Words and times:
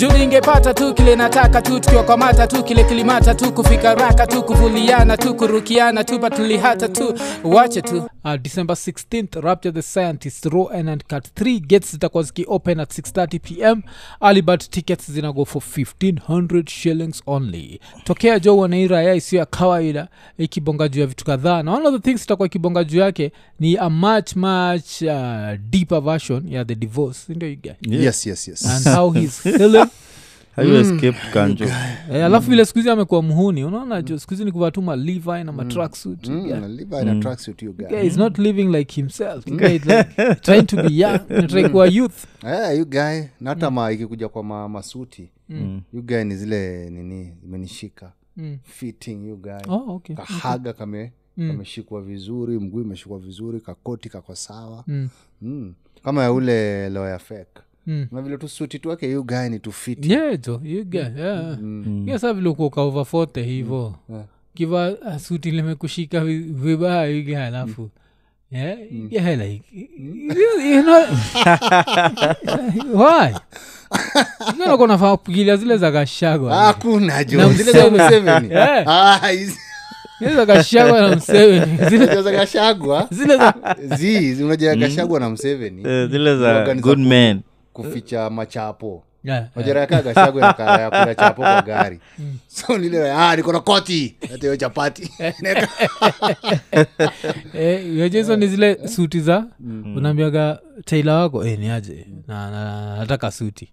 juu 0.00 0.12
ningepata 0.18 0.74
tu 0.74 0.94
kile 0.94 1.16
nataka 1.16 1.62
tu 1.62 1.80
tukiwakwamata 1.80 2.46
tu 2.46 2.64
kile 2.64 2.84
kilimata 2.84 3.34
tu 3.34 3.52
kufika 3.52 3.94
raka 3.94 4.26
tu 4.26 4.42
kuvuliana 4.42 5.16
tu 5.16 5.34
kurukiana 5.34 6.04
tu 6.04 6.18
patulihata 6.20 6.88
tu. 6.88 7.14
Wache 7.44 7.82
tu. 7.82 8.08
Uh, 8.24 8.36
december 8.36 8.76
16th 8.76 9.40
rapture 9.40 9.72
the 9.72 9.82
scientist 9.82 10.44
raw 10.46 10.66
and 10.68 11.04
cut 11.08 11.24
3 11.36 11.60
gates 11.60 11.90
zitakuwa 11.92 12.22
zikiopen 12.22 12.80
at 12.80 12.98
630 12.98 13.38
pm 13.40 13.82
alibert 14.20 14.70
tickets 14.70 15.10
zinago 15.12 15.44
for 15.44 15.62
1500 15.62 16.70
shillings 16.70 17.22
only. 17.26 17.80
Tokea 18.04 18.38
jo 18.38 18.56
wanairaya 18.56 19.14
isiyo 19.14 19.40
ya 19.40 19.46
kawaida 19.46 20.08
ikibonga 20.38 20.88
juu 20.88 21.00
ya 21.00 21.06
vitu 21.06 21.24
kadhaa. 21.24 21.62
Na 21.62 21.72
one 21.72 21.86
of 21.88 21.94
the 21.94 22.00
things 22.10 22.24
itakuwa 22.24 22.46
ikibonga 22.46 22.84
juu 22.84 22.98
yake 22.98 23.32
ni 23.60 23.76
a 23.76 23.90
much 23.90 24.36
much 24.36 25.02
uh, 25.02 25.58
deeper 25.70 26.00
version 26.00 26.48
ya 26.48 26.64
the 26.64 26.74
divorce. 26.74 27.32
You 27.32 27.36
get 27.56 27.76
yes 27.88 28.26
yes 28.26 28.48
yes. 28.48 28.66
And 28.66 28.96
how 28.96 29.10
he's 29.10 29.42
healing 29.42 29.83
alafu 32.24 32.50
vile 32.50 32.64
skuhizi 32.64 32.90
amekuwa 32.90 33.22
mhuni 33.22 33.64
unaona 33.64 34.02
jo 34.02 34.18
skuhizi 34.18 34.44
ni 34.44 34.52
kuvaa 34.52 34.70
tu 34.70 34.82
malivi 34.82 35.44
na 35.44 35.52
matracksuit 35.52 36.28
Mm, 36.28 36.46
yeah. 36.46 36.70
live 36.70 37.00
in 37.02 37.08
a 37.08 37.20
tracksuit, 37.20 37.62
you 37.62 37.72
guy. 37.72 37.86
Yeah, 37.90 38.02
he's 38.04 38.16
not 38.16 38.38
living 38.38 38.64
like 38.68 38.94
himself. 38.94 39.46
Like 39.46 40.04
trying 40.42 40.66
to 40.66 40.76
be 40.76 40.96
young 40.98 41.18
trying 41.48 41.68
kuwa 41.68 41.86
youth. 41.86 42.24
Eh, 42.46 42.78
you 42.78 42.84
guy 42.86 43.20
na 43.40 43.50
hata 43.50 43.70
ma 43.70 43.92
ikikuja 43.92 44.28
kwa 44.28 44.44
ma, 44.44 44.68
masuti 44.68 45.30
you 45.92 46.02
guy 46.02 46.24
ni 46.24 46.36
zile 46.36 46.90
nini 46.90 47.32
imenishika 47.44 48.12
Mm. 48.36 48.58
fitting 48.62 49.28
you 49.28 49.36
guy. 49.36 49.52
Oh, 49.68 49.94
okay. 49.94 50.16
kahaga 50.16 50.72
kame 50.72 51.12
kameshikwa 51.36 52.02
vizuri 52.02 52.58
mguu 52.58 52.80
imeshikwa 52.80 53.18
vizuri 53.18 53.60
kakoti 53.60 54.08
kako 54.08 54.34
sawa. 54.34 54.84
Mm. 54.86 55.08
mm. 55.42 55.74
kama 56.04 56.22
ya 56.22 56.32
ule 56.32 56.90
loya 56.90 57.18
fek 57.18 57.48
Mm. 57.86 58.06
na 58.12 58.22
vile 58.22 58.36
tusuti 58.36 58.78
twake 58.78 59.10
yu 59.10 59.22
gae 59.22 59.48
ni 59.48 59.58
tu 59.58 59.72
fiti 59.72 60.12
yeah 60.12 60.40
jo 60.40 60.60
you 60.64 60.84
get 60.84 61.16
yeah. 61.18 61.58
Yeah 62.06 62.20
saa 62.20 62.32
vile 62.32 62.48
uko 62.48 63.04
hivo. 63.34 63.94
Kiva 64.54 64.86
asuti 64.86 65.24
suti 65.24 65.50
limekushika 65.50 66.24
vibaya 66.24 67.06
yuga 67.06 67.46
alafu 67.46 67.90
yeah, 68.50 68.78
yeah, 69.10 69.34
like, 69.34 69.64
you, 69.72 70.60
you 70.62 70.82
know, 70.82 71.02
why? 72.94 73.34
Nakonafaa 74.58 75.16
kupigilia 75.16 75.56
zile 75.56 75.76
za 75.76 75.92
kashagwa 75.92 76.56
hakuna 76.56 77.06
Na 77.06 77.24
jo 77.24 77.52
zile 77.52 77.72
za. 77.72 78.42
Yeah. 78.50 78.88
Ah, 78.88 79.34
zile 80.20 80.46
kashagwa 80.46 81.00
na 81.00 81.16
mseveni 81.16 81.78
zile 81.88 82.22
za 82.22 82.32
gashagwa 82.32 83.08
zile 83.18 83.36
za 83.36 83.54
zi 83.96 84.44
unajua 84.44 84.76
gashagwa 84.76 85.20
na 85.20 85.30
mseveni 85.30 85.82
zile 86.08 86.38
za 86.38 86.74
good 86.74 86.98
men 86.98 87.40
kuficha 87.74 88.30
machapo. 88.30 89.02
Yeah, 89.24 89.48
yakula 90.80 91.14
chapo 91.14 91.42
kwa 91.42 91.62
gari. 91.72 92.00
So 92.46 92.78
nile 92.78 93.12
ah, 93.12 93.36
niko 93.36 93.52
na 93.52 93.60
koti. 93.60 94.16
Hata 94.20 94.36
hiyo 94.40 94.56
chapati. 94.56 95.10
Eh, 97.54 97.86
ni 98.36 98.46
zile 98.46 98.88
suti 98.88 99.20
za? 99.20 99.46
Unaambiaga 99.96 100.58
taila 100.84 101.14
wako 101.14 101.44
eh, 101.46 101.58
ni 101.58 101.70
aje? 101.70 102.06
Na, 102.28 102.50
na, 102.50 102.96
nataka 102.96 103.30
suti 103.30 103.72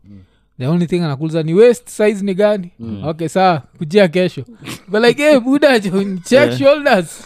the 0.61 0.67
only 0.67 0.87
thing 0.87 0.99
anakuliza 0.99 1.43
ni 1.43 1.53
west 1.53 1.89
size 1.89 2.25
ni 2.25 2.33
gani? 2.33 2.71
Okay 3.03 3.27
saa 3.27 3.59
kujia 3.77 4.07
kesho. 4.07 4.43
But 4.87 5.01
like 5.03 5.23
hey, 5.23 5.39
buda 5.39 5.79
check 6.29 6.51
shoulders. 6.57 7.25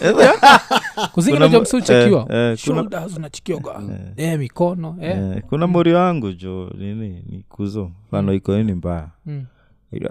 Kuzingina 1.12 1.46
Kuna 1.46 1.48
jo 1.50 1.58
mo- 1.58 1.62
msuchekiwa 1.62 2.28
eh, 2.30 2.52
eh, 2.52 2.58
shoulders 2.58 3.18
unachikioga 3.18 3.82
eh, 4.18 4.40
mikono 4.40 4.98
eh. 5.02 5.18
Eh, 5.18 5.44
kuna 5.50 5.68
mori 5.68 5.94
wangu 5.94 6.32
jo 6.34 6.72
nini 6.78 7.24
ni 7.30 7.44
kuzo. 7.50 7.92
Fano 8.12 8.34
iko 8.34 8.58
nini 8.58 8.74
mbaya? 8.74 9.10
Mm. 9.26 9.46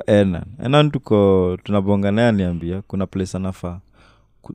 Enan 0.06 0.44
enan 0.64 0.90
tuko 0.90 1.58
tunabonga 1.64 2.10
naye 2.12 2.28
aniambia 2.28 2.82
kuna 2.82 3.06
place 3.06 3.36
anafaa 3.36 3.80
ku, 4.42 4.54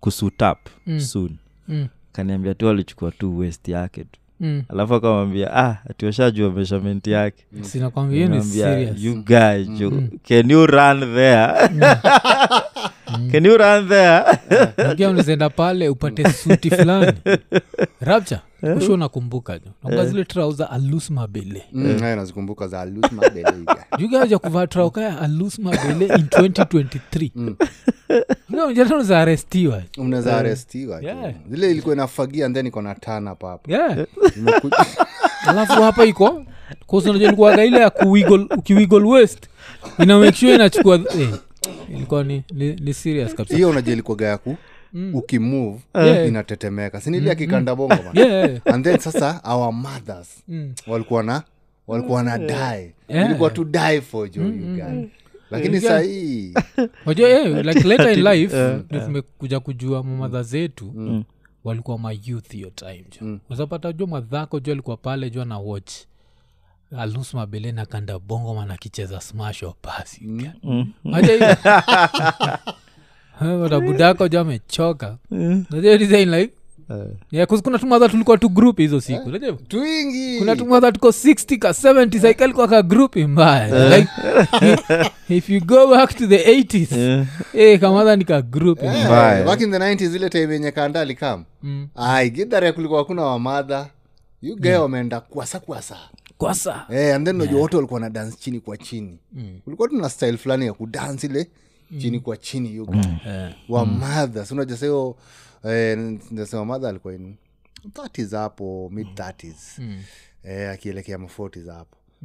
kusutap 0.00 0.58
Mm. 0.86 1.00
soon. 1.00 1.36
Mm, 1.68 1.86
kaniambia 2.12 2.54
tu 2.54 2.68
alichukua 2.68 3.10
tu 3.10 3.38
west 3.38 3.68
yake 3.68 4.04
tu 4.04 4.20
mm. 4.40 4.62
alafu 4.68 4.94
akamwambia 4.94 5.56
ah 5.56 5.76
atiwashajua 5.90 6.50
measurement 6.50 7.06
yake. 7.06 7.44
Sinakwambia 7.60 8.26
you 8.98 9.24
guy 9.24 9.64
jo 9.78 9.92
can 10.28 10.50
you 10.50 10.66
run 10.66 11.00
there 11.00 11.52
can 13.30 13.46
you 13.46 13.56
run 13.56 13.88
there? 13.88 14.24
Unazaenda 15.10 15.50
pale 15.50 15.88
upate 15.88 16.32
suti 16.32 16.70
fulani. 16.70 17.12
Rapcha 18.00 18.40
usho 18.76 18.94
unakumbuka 18.94 19.58
jo? 19.58 20.04
Zile 20.04 20.24
trauza 20.24 20.70
alus 20.70 21.10
mabele. 21.10 21.62
Mm, 21.72 21.98
za 22.68 22.84
Luth 22.84 23.12
Mabele, 23.12 23.48
you 23.58 23.64
guy. 23.64 23.98
jugaja 23.98 24.38
kuvaa 24.38 24.66
traukaya 24.66 25.20
alus 25.20 25.58
mabele 25.58 26.06
in 26.06 26.26
2023 26.26 27.30
mjatano 28.70 29.16
arestiwa 29.16 29.82
unaweza 29.98 30.36
arestiwa. 30.36 31.00
Yeah. 31.02 31.34
zile 31.50 31.70
ilikuwa 31.70 31.94
inafagia 31.94 32.50
then 32.50 32.66
iko 32.66 32.82
na 32.82 32.94
tana 32.94 33.34
papa 33.34 33.72
yeah. 33.72 33.98
alafu 35.48 35.82
hapa 35.82 36.04
iko 36.04 36.44
kusanajolikuwaga 36.86 37.64
ile 37.64 37.80
ya 37.80 37.90
kuwiggle 37.90 38.46
ukiwiggle 38.56 39.08
west 39.08 39.48
ina 39.98 40.18
make 40.18 40.36
sure 40.36 40.54
inachukua 40.54 40.94
eh, 41.18 41.30
ilikuwa 41.94 42.24
ni, 42.24 42.42
ni, 42.52 42.74
ni 42.74 42.94
serious 42.94 43.34
kabisa. 43.34 43.56
Hiyo 43.56 43.70
unajua 43.70 43.92
ilikuwaga 43.92 44.26
yaku 44.26 44.56
ukimove 45.12 45.80
Yeah. 45.94 46.28
inatetemeka. 46.28 47.00
Sinili 47.00 47.30
akikanda 47.30 47.74
bongo 47.74 47.94
yeah, 47.94 48.30
yeah. 48.30 48.60
and 48.64 48.84
then 48.84 48.98
sasa 48.98 49.40
our 49.44 49.72
mothers 49.72 50.42
Mm. 50.48 50.74
walikuwa 50.86 51.22
na 51.22 51.42
walikuwa 51.86 52.22
na 52.22 52.38
die. 52.38 52.94
Yeah. 53.08 53.26
ilikuwa 53.26 53.50
to 53.50 53.64
die 53.64 54.00
for 54.00 54.30
jo 54.30 54.42
mm. 54.42 54.74
guy. 54.76 55.08
lakini 55.50 55.80
sahii. 55.80 56.54
Eh, 57.06 57.64
like 57.66 57.82
later 57.88 58.12
in 58.12 58.24
life 58.24 58.56
ndio 58.88 59.00
tumekuja 59.00 59.60
kujua 59.60 60.02
mamadha 60.02 60.42
zetu 60.42 60.94
walikuwa 61.64 61.98
mayouth 61.98 62.52
hiyo 62.52 62.70
time 62.70 63.04
jo. 63.20 63.38
Uzapata 63.50 63.92
jo 63.92 64.06
madhako 64.06 64.60
jo 64.60 64.72
alikuwa 64.72 64.96
pale 64.96 65.30
jo 65.30 65.44
na 65.44 65.58
watch 65.58 65.92
mabele 67.34 67.72
na 67.72 67.86
kanda 67.86 68.18
bongo 68.18 68.54
man 68.54 68.70
akicheza 68.70 69.20
smash 69.20 69.62
or 69.62 69.74
pass 69.82 70.18
budako 73.80 74.28
jo 74.28 74.40
amechoka. 74.40 75.16
Unajua 75.30 75.98
yeah, 77.32 77.48
kuna 77.62 77.78
tumadha 77.78 78.08
tulikuwa 78.08 78.38
tu 78.38 78.48
group 78.48 78.78
hizo 78.78 79.00
siku 79.00 79.38
twingi. 79.68 80.38
Kuna 80.38 80.56
tumadha 80.56 80.92
tuko 80.92 81.08
60 81.08 81.58
ka 81.58 81.68
70 81.70 82.20
saikalikuwa 82.20 82.68
ka 82.68 82.82
group 82.82 83.16
mbaya. 83.16 83.96
Like, 83.98 84.10
if 85.28 85.50
you 85.50 85.60
go 85.60 85.86
back 85.86 86.16
to 86.16 86.26
the 86.26 86.60
80s 86.62 87.24
eh, 87.54 87.80
kamadha 87.80 88.16
ni 88.16 88.24
ka 88.24 88.42
group 88.42 88.82
yeah. 88.82 89.06
Mbaya. 89.06 89.44
back 89.44 89.60
in 89.60 89.70
the 89.70 89.78
90s 89.78 90.16
ile 90.16 90.28
time 90.30 90.52
yenye 90.54 90.70
kanda 90.70 91.00
alikam 91.00 91.44
Mm. 91.62 91.88
ai 91.96 92.30
gidhare 92.30 92.72
kulikuwa 92.72 92.98
hakuna 93.00 93.22
wamadha 93.22 93.86
you 94.42 94.56
wameenda 94.80 95.16
mm. 95.16 95.22
kwasa 95.30 95.60
kwasa 95.60 95.96
kwasa. 96.38 96.86
Eh, 96.90 97.14
and 97.14 97.26
then 97.26 97.36
unajua 97.36 97.60
wote 97.60 97.76
walikuwa 97.76 98.00
na 98.00 98.10
dance 98.10 98.36
chini 98.40 98.60
kwa 98.60 98.76
chini. 98.76 99.18
Kulikuwa 99.64 99.88
tuna 99.88 100.08
style 100.08 100.36
fulani 100.36 100.66
ya 100.66 100.72
kudance 100.72 101.26
ile 101.26 101.50
chini 101.98 102.20
kwa 102.20 102.36
chini 102.36 102.68
hiyo 102.68 102.86
mm. 102.92 103.18
yeah. 103.26 103.54
wa 103.68 103.86
madha 103.86 104.46
unajua 104.50 104.76
sahiyo 104.76 105.16
eh, 105.64 106.18
nasema 106.30 106.64
madha 106.64 106.88
alikuwa 106.88 107.14
in 107.14 107.36
30s 107.92 108.36
hapo 108.36 108.90
mid 108.92 109.06
30s 109.06 109.82
eh, 110.44 110.70
akielekea 110.70 111.18
ma 111.18 111.26
40s 111.38 111.84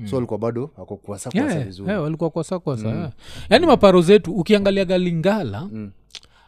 so 0.10 0.18
alikuwa 0.18 0.40
bado 0.40 0.72
ako 0.78 0.98
kuasa 0.98 1.32
kuasa 1.32 1.54
Yeah, 1.54 1.66
vizuri. 1.66 1.90
yeah, 1.90 2.04
walikuwa 2.04 2.30
kwasa 2.30 2.60
kwasa. 2.60 2.88
Yeah. 2.90 3.12
yaani 3.50 3.66
maparo 3.66 4.02
zetu 4.02 4.34
ukiangalia 4.34 4.86
galingala 4.86 5.70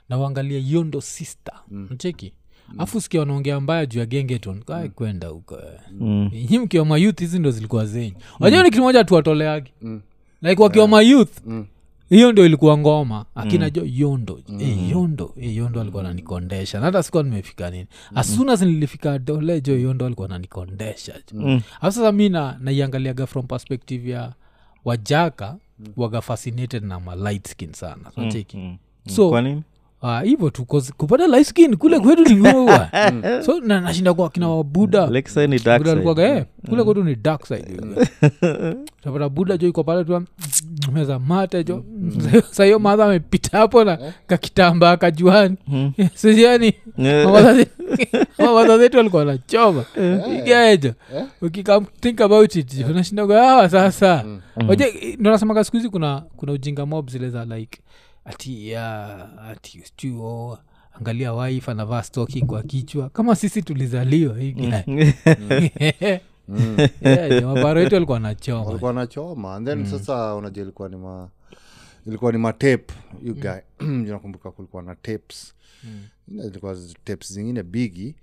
na 0.09 0.17
uangalia 0.17 0.59
yondo 0.65 1.01
sister. 1.01 1.53
Mcheki 1.71 2.33
afu 2.77 3.01
sikia 3.01 3.19
wanaongea 3.19 3.59
mbaya 3.59 3.85
juu 3.85 3.99
ya 3.99 4.05
gengeton. 4.05 4.63
Kai 4.63 4.89
kwenda 4.89 5.27
huko. 5.27 5.57
Mm. 5.91 6.31
nyi 6.49 6.59
mkiwa 6.59 6.85
mayouth 6.85 7.19
hizi 7.19 7.39
ndo 7.39 7.51
zilikuwa 7.51 7.85
zenyu. 7.85 8.15
Wajua 8.39 8.63
ni 8.63 8.69
kitu 8.69 8.81
moja 8.83 9.03
tuwatoleagi 9.03 9.71
like 10.41 10.63
wakiwa 10.63 10.87
mayouth 10.87 11.31
hiyo 12.09 12.31
ndio 12.31 12.45
ilikuwa 12.45 12.77
ngoma. 12.77 13.25
Akina 13.35 13.69
jo 13.69 13.83
yondo. 13.85 14.39
Eh, 14.59 14.89
yondo. 14.91 15.33
Eh, 15.41 15.55
yondo 15.55 15.81
alikuwa 15.81 16.03
nanikondesha 16.03 16.79
na 16.79 16.85
hata 16.85 17.03
sikuwa 17.03 17.23
nimefika 17.23 17.69
nini. 17.71 17.87
As 18.15 18.35
soon 18.35 18.59
nilifika 18.59 19.19
dole 19.19 19.61
jo 19.61 19.77
yondo 19.79 20.05
alikuwa 20.05 20.27
nanikondesha 20.27 21.13
Alafu 21.35 21.63
sasa 21.81 22.11
mi 22.11 22.29
naiangaliaga 22.29 23.27
from 23.27 23.47
perspective 23.47 24.09
ya 24.11 24.33
wajaka 24.85 25.57
waga 25.97 26.21
fascinated 26.21 26.83
na 26.83 26.99
malight 26.99 27.47
skin 27.47 27.73
sana. 27.73 28.11
Nacheki 28.17 28.77
so 29.07 29.29
kwa 29.29 29.41
nini 30.03 30.17
uh, 30.17 30.21
hivyo 30.29 30.49
tu 30.49 30.65
kupata 30.97 31.27
light 31.27 31.47
skin 31.47 31.75
kule 31.75 31.99
kwetu 31.99 32.23
ni 32.23 32.35
ngua 32.49 32.89
so 33.45 33.59
na, 33.59 33.81
nashinda 33.81 34.13
kwa 34.13 34.29
kina 34.29 34.49
wabuda 34.49 35.07
alikuwaga 35.91 36.35
eh, 36.37 36.45
kule 36.69 36.83
kwetu 36.83 37.03
ni 37.03 37.15
dark 37.15 37.45
side. 37.45 37.81
Tapata 39.03 39.29
buda 39.29 39.57
jo 39.57 39.67
iko 39.67 39.83
pale 39.83 40.03
tu 40.03 40.23
meza 40.93 41.19
mate 41.19 41.63
jo. 41.63 41.83
Sahiyo 42.51 42.79
madha 42.79 43.05
amepita 43.05 43.57
hapo 43.57 43.83
na 43.83 43.97
kakitambaa 44.27 44.97
kajuani. 44.97 45.57
Sijani 46.13 46.73
Eh. 46.97 47.27
zetu 48.77 48.99
alikuwa 48.99 49.25
nachoma 49.25 49.85
igaejo 50.37 50.93
ukikam 51.41 51.85
about 52.21 52.55
it 52.55 52.85
unashindaga 52.89 53.43
hawa 53.43 53.69
sasa. 53.69 54.25
Ndo 55.19 55.31
nasemaga 55.31 55.63
siku 55.63 55.77
hizi 55.77 55.89
kuna 55.89 56.23
kuna 56.35 56.51
ujinga 56.51 56.85
mob 56.85 57.09
zile 57.09 57.29
za 57.29 57.45
like 57.45 57.79
ati 58.25 58.69
ya 58.69 59.39
ati 59.49 59.83
oh, 60.19 60.57
angalia 60.93 61.33
wife 61.33 61.71
anavaa 61.71 62.03
stocking 62.03 62.45
kwa 62.45 62.63
kichwa. 62.63 63.09
Kama 63.09 63.35
sisi 63.35 63.61
tulizaliwa 63.61 64.35
maparo 67.45 67.81
yetu 67.81 67.95
alikuwa 67.95 68.15
wanachoma. 68.15 68.93
Nachoma 68.93 69.55
and 69.55 69.67
then 69.67 69.85
sasa 69.85 70.35
unajua 70.35 70.63
ilikuwa 70.63 70.89
ni 70.89 70.95
ma 70.95 71.29
ilikuwa 72.07 72.31
ni 72.31 72.37
matape 72.37 72.93
you 73.23 73.33
guy. 73.35 73.59
Nakumbuka 74.11 74.51
kulikuwa 74.51 74.83
na 74.83 74.95
tapes. 74.95 75.53
Zingine 76.27 76.47
zilikuwa 76.47 76.77
tapes 77.03 77.33
zingine 77.33 77.63
bigi. 77.63 78.15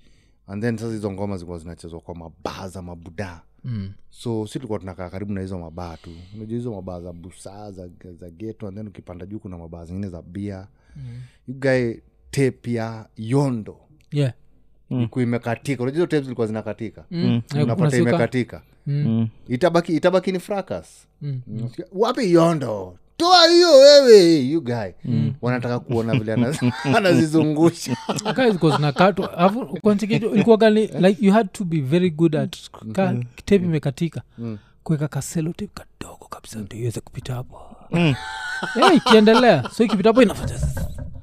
And 0.46 0.62
then 0.62 0.76
sasa 0.76 0.92
hizo 0.92 1.12
ngoma 1.12 1.36
zilikuwa 1.36 1.58
zinachezwa 1.58 2.00
kwa 2.00 2.14
mabaza 2.14 2.82
mabudaa 2.82 3.40
Mm. 3.64 3.92
so 4.10 4.46
si 4.46 4.52
tulikuwa 4.52 4.78
tunakaa 4.78 5.10
karibu 5.10 5.32
na 5.32 5.40
hizo 5.40 5.58
mabaa 5.58 5.96
tu. 5.96 6.10
Unajua 6.36 6.56
hizo 6.58 6.72
mabaa 6.72 7.00
za 7.00 7.12
busaa 7.12 7.70
za, 7.70 7.88
za 8.20 8.30
geto 8.30 8.68
and 8.68 8.76
then 8.76 8.86
ukipanda 8.88 9.26
juu 9.26 9.38
kuna 9.38 9.58
mabaa 9.58 9.84
zingine 9.84 10.08
za 10.08 10.22
bia. 10.22 10.66
Mm. 10.96 11.20
ugae 11.48 12.02
tape 12.30 12.72
ya 12.72 13.06
yondo. 13.16 13.76
Yeah. 14.12 14.32
Ilikuwa 14.90 15.22
imekatika. 15.22 15.82
Unajua 15.82 16.06
hizo 16.06 16.22
zilikuwa 16.22 16.46
zinakatika? 16.46 17.04
Mm. 17.10 17.42
Eh, 17.54 17.64
unapata 17.64 17.96
imekatika. 17.96 18.62
Mm. 18.86 19.28
itabaki 19.48 19.96
itabaki 19.96 20.32
ni 20.32 20.38
fracas. 20.40 21.06
Mm. 21.22 21.40
Unasikia, 21.46 21.84
wapi 21.92 22.32
yondo 22.32 22.98
toa 23.20 23.48
hiyo 23.48 23.72
wewe. 23.78 24.40
You 24.40 24.60
guy. 24.60 24.90
Wanataka 25.42 25.78
kuona 25.80 26.12
vile 26.12 26.32
ana- 26.32 26.54
anazizungusha. 26.96 27.96
Like 31.00 31.26
you 31.26 31.32
had 31.32 31.48
to 31.52 31.64
be 31.64 31.80
very 31.80 32.10
good 32.10 32.36
at 32.36 32.56
ka 32.92 33.14
tape 33.44 33.64
imekatika. 33.64 34.22
Kuweka 34.82 35.08
kaselo 35.08 35.52
kadogo 35.74 36.26
kabisa 36.30 36.58
ndio 36.58 36.78
iweze 36.80 37.00
kupita 37.00 37.34
hapo. 37.34 37.60
Eh, 38.76 38.96
ikiendelea. 38.96 39.70
So 39.76 39.84
ikipita 39.84 40.08
hapo 40.08 40.22
inafanya 40.22 40.58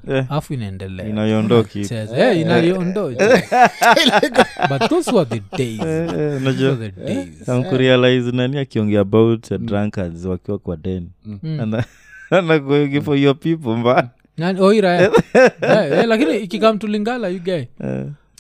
Eh, 0.10 0.26
alafu 0.30 0.54
inaendelea. 0.54 1.06
Eh, 1.06 2.40
inaiondoa 2.40 3.10
but 4.70 4.90
those 4.90 5.12
were 5.12 5.26
the 5.26 5.42
days. 5.58 5.80
Eh, 5.80 6.08
those 6.08 6.38
unajua 6.38 6.70
were 6.72 6.92
the 6.92 7.04
days. 7.06 7.50
amkurealize 7.50 8.32
nani 8.32 8.58
akiongea 8.58 9.02
about 9.02 9.52
uh, 9.52 9.58
drunkards 9.58 10.26
wakiwa 10.26 10.60
kwa 10.60 10.78
den. 10.78 11.10
Ana- 11.44 11.84
anagoingi 12.30 13.02
for 13.08 13.18
your 13.18 13.36
people 13.40 13.70
mba 13.78 14.10
eh. 15.04 15.12
Eh, 15.62 15.92
eh, 15.92 16.08
lakini 16.08 16.38
ikikam 16.38 16.78
to 16.80 16.88
lingala 16.88 17.28
you 17.30 17.40
guy. 17.40 17.64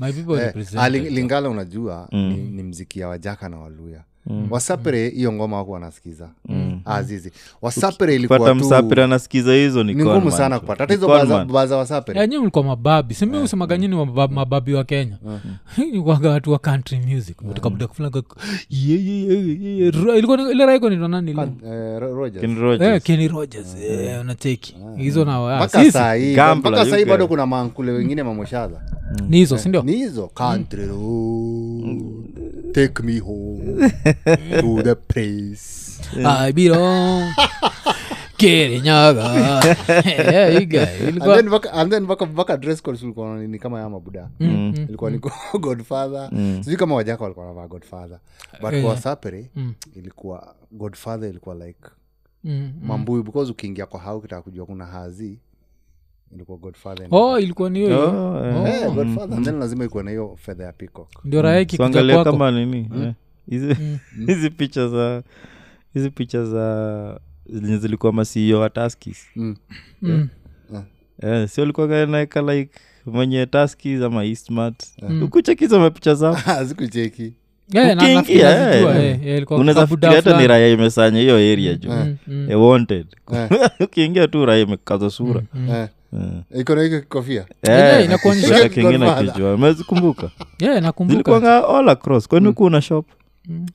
My 0.01 0.13
people 0.13 0.33
Eh, 0.33 0.45
represent 0.45 0.81
Ling- 0.83 1.09
lingala 1.13 1.49
unajua 1.49 2.07
ni, 2.11 2.35
ni 2.37 2.63
mziki 2.63 2.99
ya 2.99 3.07
wajaka 3.07 3.49
na 3.49 3.57
waluya 3.57 4.03
wasapere 4.49 5.09
hiyo 5.09 5.33
ngoma 5.33 5.57
wako 5.57 5.71
wanasikiza. 5.71 6.29
Azizi. 6.85 7.31
Wasapre 7.61 8.15
ilikuwa 8.15 8.55
anasikiza 9.03 9.53
hizo 9.53 9.83
ni 9.83 9.95
ngumu 9.95 10.31
sana 10.31 10.59
kupata. 10.59 10.83
Hata 10.83 10.93
hizo 10.93 11.07
baza, 11.07 11.45
baza 11.45 11.77
wasapere. 11.77 12.19
Yanyi 12.19 12.37
mlikuwa 12.37 12.63
mababi. 12.63 13.13
Simi 13.13 13.37
usemaga 13.37 13.77
nyini 13.77 13.95
mabab- 13.95 14.31
mababi 14.33 14.73
wa 14.73 14.83
kenya? 14.83 15.17
Nikwaga 15.91 16.29
watu 16.29 16.51
wa 16.51 16.59
country 16.59 16.99
music. 16.99 17.37
Kufulaga 17.87 18.21
ilikuwa 20.17 20.51
ile 20.51 20.65
raiko 20.65 20.89
nitwa 20.89 21.07
nani? 21.07 21.31
Ile? 21.31 21.41
Eh, 21.41 21.99
Rogers. 21.99 22.81
Eh, 22.81 23.01
kenny 23.01 23.27
rogers. 23.27 23.75
Eh, 23.81 24.21
unacheki. 24.21 24.75
Hizo 24.97 25.25
na 25.25 25.57
ah, 25.59 25.67
sisi, 25.69 25.91
sahii 25.91 26.35
mpaka 26.55 26.85
sahii 26.85 27.05
bado 27.05 27.27
kuna 27.27 27.45
mankule 27.45 27.91
wengine 27.91 28.23
mamoshaza 28.23 28.81
ni 29.29 29.37
hizo 29.37 29.57
sindio 29.57 29.81
ni 29.81 29.91
hizo. 29.95 30.27
Country 30.27 30.85
road 30.85 32.36
take 32.77 33.01
me 33.03 33.17
home 33.19 33.89
to 34.61 34.83
the 34.83 34.95
place. 34.95 35.97
I 36.25 36.51
belong. 36.53 37.33
Kirinyaga. 38.37 39.23
Mpaka- 41.11 41.41
kama 43.59 43.79
ya 43.79 43.89
mabuda. 43.89 44.29
Mm, 44.39 44.49
mm. 44.49 44.73
ilikuwa 44.89 45.11
ni 45.11 45.19
godfather. 45.59 46.29
Sijui 46.61 46.77
kama 46.77 46.95
wajaka 46.95 47.23
walikuwa 47.23 47.45
navaa 47.45 47.67
godfather. 47.67 48.19
But 48.61 48.73
Eh. 48.73 48.83
kwa 48.83 48.97
Mm. 49.55 49.73
ilikuwa 49.95 50.55
godfather 50.71 51.29
ilikuwa 51.29 51.55
like 51.55 51.89
Mm, 52.43 52.53
mm. 52.53 52.73
mambuyu 52.87 53.23
because 53.23 53.51
ukiingia 53.51 53.85
kwa 53.85 53.99
hau 53.99 54.21
kitaka 54.21 54.41
kujua 54.41 54.65
kuna 54.65 54.85
hazi 54.85 55.39
ilikuwa 56.35 56.57
godfather 56.57 57.07
oh 57.11 57.39
ilikuwa 57.39 57.69
ni 57.69 57.79
hiyo 57.79 57.89
hiyo. 57.89 58.33
Oh, 58.35 58.45
eh. 58.67 58.81
Eh, 58.83 58.93
godfather. 58.93 59.37
And 59.37 59.45
then 59.45 59.59
lazima 59.59 59.85
ikuwa 59.85 60.03
na 60.03 60.11
hiyo 60.11 60.35
fedha 60.41 60.63
ya 60.65 60.73
peacock. 60.73 61.09
Ndio 61.25 61.41
raha 61.41 61.59
ikikuja 61.59 61.89
tuangalia 61.89 62.15
kwako. 62.15 62.31
kama 62.31 62.51
nini 62.51 62.89
eh, 63.01 63.13
hizi 63.49 63.75
hizi 64.27 64.49
picha 64.49 64.87
za 64.87 65.23
hizi 65.93 66.09
picha 66.09 66.45
za 66.45 67.19
zenye 67.49 67.77
zilikuwa 67.77 68.13
masio 68.13 68.59
wa 68.59 68.69
taskis 68.69 69.25
mm. 69.35 69.55
Mm. 70.01 70.29
eh, 71.23 71.47
sio 71.49 71.65
likuwa 71.65 72.05
naeka 72.05 72.41
like 72.41 72.71
mwenye 73.05 73.45
taskis 73.45 74.01
ama 74.01 74.25
eastmart. 74.25 74.83
Ukuchekiza 75.23 75.79
mapicha 75.79 76.15
zao. 76.15 76.37
Zikucheki 76.65 77.33
Yeah, 77.73 77.95
na- 77.95 78.03
Ukiingia, 78.03 78.15
nafikiri 78.15 78.99
eh. 78.99 79.05
eh, 79.05 79.19
eh, 79.27 79.37
ilikuwa 79.37 79.59
unaweza 79.59 79.81
kabuda 79.81 80.07
fikiria 80.07 80.15
hata 80.15 80.29
ni 80.29 80.35
fulani. 80.35 80.47
raya 80.47 80.69
imesanya 80.73 81.19
hiyo 81.19 81.35
area 81.35 81.73
juu. 81.73 81.89
Mm, 81.91 82.17
mm, 82.27 82.47
Eh, 82.51 82.61
wanted. 82.61 83.07
Eh. 83.33 83.49
ukiingia 83.79 84.27
tu 84.27 84.45
raya 84.45 84.61
imekaza 84.61 85.09
sura. 85.09 85.41
Eh, 85.69 85.87
Eh. 86.13 86.43
Eh, 87.63 88.03
kingine 88.69 88.97
kijua 89.31 89.53
umezikumbuka? 89.53 90.31
Zilikuanga 91.13 91.67
all 91.77 91.89
across. 91.89 92.27
Kwani 92.27 92.47
huku 92.47 92.63
una 92.63 92.81
shop? 92.81 93.05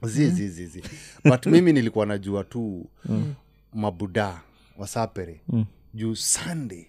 Zizizizi 0.02 0.82
but 1.24 1.46
mimi 1.46 1.72
nilikuwa 1.72 2.06
najua 2.06 2.44
tu 2.44 2.86
mabuda 3.74 4.40
wasapere. 4.78 5.40
Juu 5.94 6.14
sunday 6.14 6.86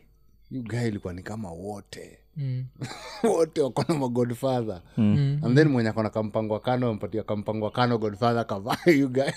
yu 0.52 0.64
guy 0.64 0.88
ilikuwa 0.88 1.14
ni 1.14 1.24
kama 1.24 1.52
wote 1.52 2.18
Mm, 2.38 2.64
wote 3.38 3.62
wakona 3.62 4.00
magodfather. 4.00 4.82
Mm. 4.98 5.40
and 5.44 5.58
then 5.58 5.68
mwenye 5.68 5.90
akona 5.90 6.10
kampangwa 6.10 6.60
kano 6.60 6.90
ampatia 6.90 7.24
kampangwa 7.24 7.72
kano 7.72 7.98
godfather 7.98 8.48
kavaa 8.48 8.78
guy 9.10 9.32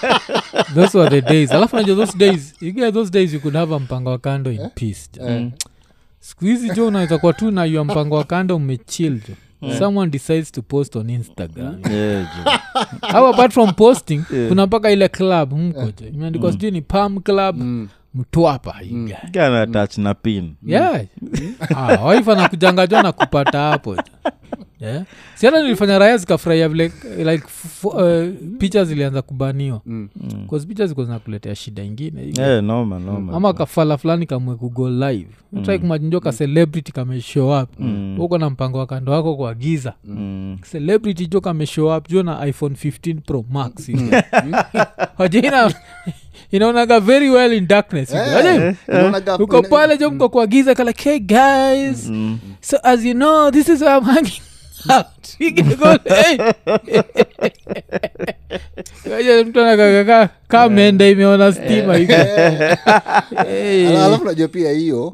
those 0.74 0.98
were 0.98 1.10
the 1.10 1.20
days. 1.20 1.50
Alafu 1.50 1.76
najua 1.76 1.96
those 1.96 2.18
days 2.18 2.54
you 2.60 2.72
get 2.72 2.94
those 2.94 3.10
days 3.10 3.34
you 3.34 3.40
could 3.40 3.56
have 3.56 3.74
a 3.74 3.78
mpango 3.78 4.10
wa 4.10 4.18
kando 4.18 4.52
in 4.52 4.68
peace 4.74 5.08
jo. 5.12 5.50
siku 6.20 6.44
hizi 6.44 6.70
jo 6.70 6.86
unaweza 6.86 7.18
kuwa 7.18 7.32
tu 7.32 7.50
na 7.50 7.64
yua 7.64 7.84
mpango 7.84 8.16
wa 8.16 8.24
kando 8.24 8.56
umechil 8.56 9.20
jo. 9.28 9.34
Someone 9.78 10.10
decides 10.10 10.52
to 10.52 10.62
post 10.62 10.96
on 10.96 11.10
instagram. 11.10 11.80
Yeah, 11.90 12.26
juu. 13.02 13.26
apart 13.26 13.52
from 13.52 13.72
posting? 13.72 14.22
Kuna 14.48 14.66
mpaka 14.66 14.90
ile 14.90 15.08
club 15.08 15.52
mko 15.52 15.82
jo. 15.84 16.06
Imeandikwa 16.14 16.52
sijui 16.52 16.70
ni 16.70 16.82
pam 16.82 17.20
club 17.20 17.56
mtwapa 18.14 18.74
you 18.90 19.04
guy. 19.04 19.14
Gana 19.30 19.66
touch 19.66 19.98
na 19.98 20.14
pin. 20.14 20.54
Yeah. 20.66 21.00
Ah, 21.76 22.06
wife 22.06 22.32
anakujanga 22.32 22.86
jo 22.86 23.02
na 23.02 23.12
kupata 23.12 23.58
hapo? 23.60 23.96
Yeah. 24.80 25.04
siana 25.34 25.62
nilifanya 25.62 25.98
raya 25.98 26.16
zikafurahia 26.16 26.68
vile 26.68 26.92
like 27.18 27.44
f- 27.46 27.84
uh, 27.84 28.28
picha 28.58 28.84
zilianza 28.84 29.22
kubaniwa. 29.22 29.80
Mm. 29.86 30.08
bcause 30.46 30.66
picha 30.66 30.86
ziko 30.86 31.04
zinakuletea 31.04 31.54
shida 31.54 31.82
ingine. 31.82 32.32
Eh, 32.40 32.62
noma 32.64 32.98
noma 32.98 33.32
ama 33.36 33.52
kafala 33.52 33.98
fulani 33.98 34.26
kamwe 34.26 34.56
kugo 34.56 34.90
live. 34.90 35.28
Mm. 35.52 35.62
trai 35.62 35.78
kumajinjo 35.78 36.20
ka 36.20 36.32
celebrity 36.32 36.92
kameshow 36.92 37.62
up. 37.62 37.68
Huko 38.16 38.38
na 38.38 38.50
mpango 38.50 38.78
wa 38.78 38.86
kando 38.86 39.12
wako 39.12 39.36
kwa 39.36 39.54
giza. 39.54 39.92
Mm. 40.04 40.58
celebrity 40.70 41.26
jo 41.26 41.40
kameshow 41.40 41.96
up 41.96 42.08
jo 42.08 42.22
na 42.22 42.46
iphone 42.46 42.74
15 42.74 43.20
pro 43.20 43.44
max. 43.50 43.90
Wajina 45.18 45.72
inaonaga 46.52 47.00
very 47.00 47.30
well 47.30 47.52
in 47.52 47.66
darkness. 47.66 48.10
Wajua? 48.10 48.74
Unaonaga- 48.88 49.42
uko 49.42 49.62
pale 49.62 49.98
jo 49.98 50.10
mko 50.10 50.28
kwa 50.28 50.46
kala 50.74 50.92
hey 50.92 51.18
guys. 51.18 52.06
Mm. 52.06 52.38
so 52.60 52.78
as 52.82 53.04
you 53.04 53.14
know 53.14 53.50
this 53.50 53.68
is 53.68 53.80
where 53.80 53.96
i'm 53.98 54.04
hanging 54.04 54.40
out. 54.96 55.06
Mtu 59.44 59.60
anakakaka 59.60 60.28
imeona 61.10 61.52
stima 61.52 61.98
alafu 64.04 64.24
najua 64.24 64.48
pia 64.48 64.70
hiyo 64.72 65.12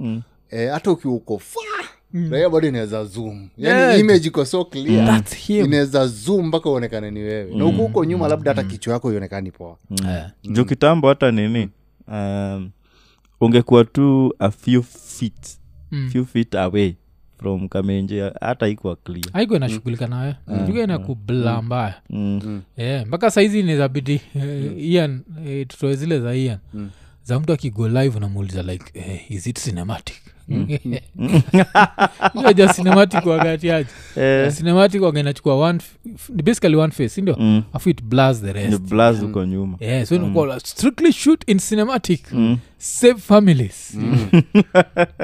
eh, 0.51 0.71
hata 0.73 0.91
ukiuko 0.91 1.41
uko 1.41 1.69
fa 2.13 2.19
raia 2.31 2.51
bado 2.51 2.69
inaweza 2.69 3.05
zoom. 3.05 3.49
Yani 3.59 3.81
Yeah. 3.81 4.01
image 4.01 4.29
iko 4.29 4.45
so 4.45 4.65
clear. 4.65 5.07
That's 5.07 5.51
inaweza 5.51 6.07
zoom 6.07 6.47
mpaka 6.47 6.71
uonekane 6.71 7.11
ni 7.11 7.21
wewe. 7.21 7.55
Na 7.55 7.65
huku 7.65 7.77
huko 7.83 8.05
nyuma 8.05 8.29
labda 8.29 8.51
hata 8.51 8.65
kichwa 8.65 8.93
yako 8.95 9.13
ionekani 9.13 9.51
poa. 9.51 9.77
Eh. 10.09 10.25
juu 10.53 10.65
kitambo 10.65 11.09
hata 11.09 11.31
nini 11.31 11.69
um, 12.09 12.71
ungekuwa 13.41 13.85
tu 13.85 14.35
a 14.39 14.51
few 14.51 14.83
feet 14.83 15.59
Mm. 15.93 16.11
few 16.13 16.25
feet 16.25 16.55
away 16.55 16.95
from 17.39 17.69
kamenje 17.69 18.33
hata 18.41 18.69
ikwa 18.69 18.97
clear. 18.97 19.33
Haiko 19.33 19.57
inashughulika 19.57 20.07
nawe. 20.07 20.35
Juga 20.67 20.83
inakubla 20.85 21.63
mbaya. 21.63 21.95
Mm. 22.11 22.63
yeah. 22.77 23.07
mpaka 23.07 23.31
saizi 23.31 23.61
inawezabidi 23.61 24.21
uh, 24.35 24.83
ian 24.83 25.23
uh, 25.29 25.67
tutoe 25.69 25.95
zile 25.97 26.21
za 26.21 26.35
ian. 26.35 26.59
Za 27.25 27.41
mtu 27.41 27.53
akigo 27.53 27.89
live 27.89 28.17
unamuuliza 28.17 28.63
like 28.63 29.01
hey, 29.01 29.19
is 29.37 29.47
it 29.47 29.65
cinematic 29.65 30.17
ja 32.57 32.75
cinematic 32.75 33.27
wagatiaje 33.27 33.89
Eh, 34.17 34.53
cinematic 34.57 35.03
waga 35.03 35.21
inachukua 35.21 35.79
basically 36.45 36.77
one 36.77 36.93
face 36.93 37.09
sindio 37.09 37.37
mm. 37.39 37.63
afu 37.73 37.91
it 37.91 38.03
blurs 38.03 38.41
the 38.41 38.53
rest. 38.53 38.81
Blaz 38.83 39.21
huko 39.21 39.45
nyuma. 39.45 39.77
Yeah, 39.81 40.07
so 40.07 40.15
inakuwa 40.15 40.61
strictly 40.61 41.13
shoot 41.13 41.45
in 41.47 41.59
cinematic. 41.59 42.33
Mm. 42.33 42.59
save 42.79 43.19
families. 43.21 43.95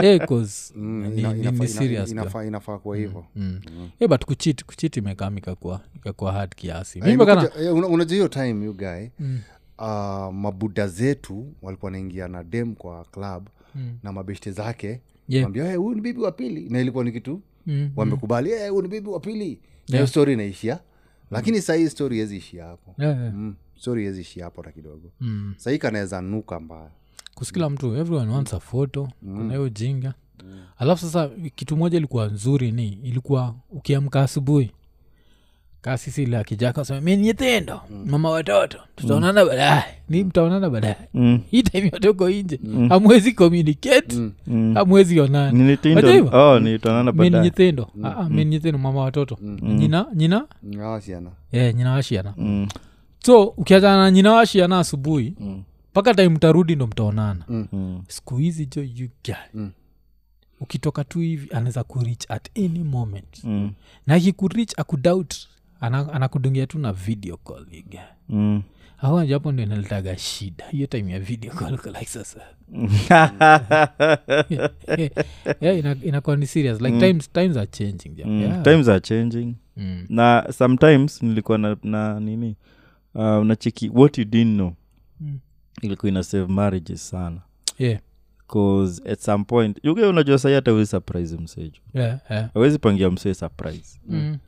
Yeah, 0.03 0.27
cause 0.29 0.73
Mm, 0.77 1.07
ni- 1.15 1.23
inafaa- 1.23 1.59
ni 1.63 1.69
serious 1.69 2.11
inafaa 2.11 2.45
inafaa 2.45 2.79
kwa 2.79 2.97
hivo 2.97 3.27
mm. 3.37 3.61
yeah, 4.01 4.09
but 4.11 4.25
kuchit 4.25 4.65
kuchit 4.65 4.97
imekam 4.97 5.39
ikakuwa 5.39 5.81
ikakuwa 5.97 6.33
hard 6.33 6.55
kiasi. 6.55 6.99
Eh, 7.05 7.19
una- 7.75 7.87
unajua 7.87 8.15
hiyo 8.15 8.29
time 8.29 8.65
you 8.65 8.75
guy 8.77 9.07
Mm. 9.21 9.41
uh, 9.79 9.85
mabuda 10.35 10.89
zetu 10.89 11.53
walikuwa 11.63 11.91
naingia 11.91 12.29
na 12.29 12.45
dem 12.45 12.75
kwa 12.75 13.05
club 13.05 13.49
Mm. 13.75 13.99
na 14.03 14.13
mabeshte 14.13 14.51
zake 14.53 15.01
Yeah. 15.29 15.57
"Eh, 15.57 15.77
huyu 15.79 15.95
ni 15.95 16.01
bibi 16.01 16.21
wa 16.21 16.33
pili. 16.33 16.69
Na 16.71 16.81
ilikuwa 16.81 17.05
ni 17.05 17.13
kitu 17.13 17.41
Mm, 17.67 17.91
wamekubali 17.97 18.51
"Eh, 18.51 18.71
huyu 18.71 18.83
ni 18.83 18.89
bibi 18.89 19.09
wa 19.09 19.21
pili. 19.21 19.61
Na 19.89 19.97
hiyo 19.97 20.07
story 20.07 20.33
inaishia. 20.33 20.79
Lakini 21.31 21.61
sahii 21.61 21.89
story 21.89 22.17
hezi 22.17 22.37
ishia 22.37 22.65
hapo. 22.67 22.95
Yeah, 22.99 23.21
yeah. 23.21 23.35
mm. 23.35 23.55
story 23.77 24.05
hezi 24.05 24.41
hapo 24.41 24.63
hata 24.63 24.73
kidogo. 24.73 25.11
Mm. 25.21 25.55
sahii 25.57 25.79
kanaweza 25.79 26.21
nuka 26.21 26.61
mbaya. 26.61 26.91
Kusikila 27.35 27.71
mtu 27.71 27.97
everyone 27.97 28.33
wants 28.33 28.55
a 28.55 28.61
photo. 28.61 29.09
Kuna 29.21 29.55
hiyo 29.55 29.69
jinga. 29.69 30.15
Alafu 30.79 31.03
sasa 31.05 31.29
kitu 31.55 31.77
moja 31.77 31.99
ilikuwa 31.99 32.27
nzuri 32.27 32.73
ni 32.73 32.89
ilikuwa 32.89 33.55
ukiamka 33.71 34.21
asubuhi 34.23 34.71
kaa 35.85 35.97
sisi 35.97 36.23
ile 36.23 36.37
akijaka 36.39 36.85
sema 36.85 37.01
mi 37.01 37.17
nyetendo 37.17 37.81
mama 38.07 38.31
watoto 38.31 38.79
tutaonana 38.97 39.45
baadaye. 39.45 39.85
Ni 40.09 40.25
mtaonana 40.25 40.71
baadaye. 40.71 40.97
Mm. 41.15 41.41
hii 41.51 41.63
time 41.63 41.91
yote 41.93 42.09
uko 42.09 42.31
inje 42.31 42.61
hamwezi 42.89 43.33
communicate 43.33 44.17
Mm. 44.47 44.77
amwezi 44.77 45.21
onana. 45.21 45.53
Nyithindo. 45.53 46.09
Oh, 46.33 46.61
meni 46.61 46.79
baadaye. 47.13 47.43
nyetendo 47.45 47.91
meni 48.29 48.45
nyetendo 48.51 48.79
mama 48.79 49.01
watoto. 49.01 49.39
Nyina 49.63 50.07
nyina? 50.15 50.47
Awasiana 50.83 51.31
eh, 51.53 51.75
nyina 51.75 51.93
washiana 51.93 52.35
Mm. 52.37 52.69
so 53.25 53.43
ukiachana 53.45 53.97
na 53.97 54.11
nyina 54.11 54.33
washiana 54.33 54.79
asubuhi 54.79 55.35
mpaka 55.91 56.15
time 56.15 56.29
mtarudi 56.29 56.77
ndo 56.77 56.87
mtaonana. 56.87 57.45
Mm. 57.49 58.03
siku 58.09 58.37
hizi 58.37 58.67
jo 58.67 58.83
you 58.83 59.09
Mm. 59.55 59.71
ukitoka 60.61 61.05
tu 61.05 61.19
hivi 61.21 61.49
anaweza 61.53 61.85
kurich 61.85 62.31
at 62.31 62.59
any 62.59 62.85
moment. 62.85 63.45
Mm. 63.45 63.71
na 64.07 64.15
akikurich 64.15 64.73
akudout 64.77 65.35
ana- 65.35 65.54
anakudungia 65.87 66.67
tu 66.67 66.79
na 66.79 66.93
video 66.93 67.37
call 67.37 67.67
iga 67.71 68.03
Mm. 68.29 68.63
au 68.99 69.27
japo 69.27 69.53
ndio 69.53 69.65
inaletaga 69.67 70.19
shida 70.19 70.65
hiyo 70.71 70.87
time 70.87 71.13
ya 71.13 71.21
video 71.21 71.53
call 71.53 71.79
like 71.87 72.05
sasa 72.07 72.41
yeah, 75.61 75.79
ina- 75.79 76.37
ni 76.37 76.47
serious 76.47 76.81
like 76.81 76.99
times, 77.01 77.33
times 77.33 77.57
are 77.57 77.67
changing 77.67 78.19
yeah. 78.19 78.31
Mm. 78.31 78.41
yeah. 78.41 78.63
times 78.63 78.89
are 78.89 79.01
changing 79.01 79.55
Mm. 79.77 80.07
na 80.09 80.47
sometimes 80.53 81.23
nilikuwa 81.23 81.59
na, 81.59 81.77
na 81.83 82.21
nini 82.21 82.57
uh, 83.15 83.23
nacheki 83.45 83.89
what 83.95 84.19
you 84.19 84.25
didn't 84.25 84.55
know 84.55 84.73
Mm. 85.21 85.39
ilikuwa 85.83 86.09
ina 86.11 86.23
save 86.23 86.47
marriages 86.53 87.09
sana 87.11 87.41
yeah. 87.79 88.01
cause 88.47 89.03
at 89.13 89.19
some 89.21 89.45
point 89.45 89.79
yuge 89.83 90.05
unajua 90.07 90.39
sahi 90.39 90.55
hata 90.55 90.73
uwezi 90.73 90.91
surprise 90.91 91.37
mseju 91.37 91.81
yeah, 91.95 92.21
yeah. 92.31 92.51
awezi 92.55 92.79
pangia 92.79 93.11
msee 93.11 93.35
surprise 93.35 94.01
Mm. 94.09 94.39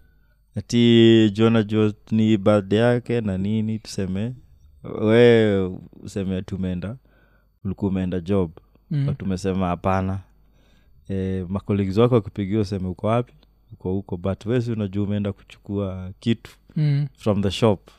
Ati 0.57 1.31
jona 1.35 1.63
jo 1.63 1.93
ni 2.11 2.37
birthday 2.37 2.79
yake 2.79 3.21
na 3.21 3.39
nini 3.39 3.79
tuseme 3.79 4.35
we 5.01 5.57
useme 6.03 6.43
tumeenda 6.43 6.97
ulikuwa 7.65 7.91
umeenda 7.91 8.21
job 8.21 8.51
Mm. 8.91 9.15
tumesema 9.19 9.67
hapana 9.67 10.21
e, 11.09 11.45
makolegi 11.49 12.01
wako 12.01 12.15
wakipigia 12.15 12.61
useme 12.61 12.89
uko 12.89 13.07
wapi 13.07 13.33
uko 13.73 13.93
huko 13.93 14.17
but 14.17 14.47
wesi 14.47 14.73
unajua 14.73 15.05
umeenda 15.05 15.33
kuchukua 15.33 16.11
kitu 16.21 16.51
Mm. 16.77 17.07
from 17.19 17.43
the 17.43 17.51
shop 17.51 17.91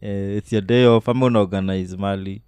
e, 0.00 0.36
its 0.36 0.52
your 0.52 0.64
day 0.64 0.86
off 0.86 1.08
ama 1.08 1.26
unaorganize 1.26 1.96
mali 1.96 2.42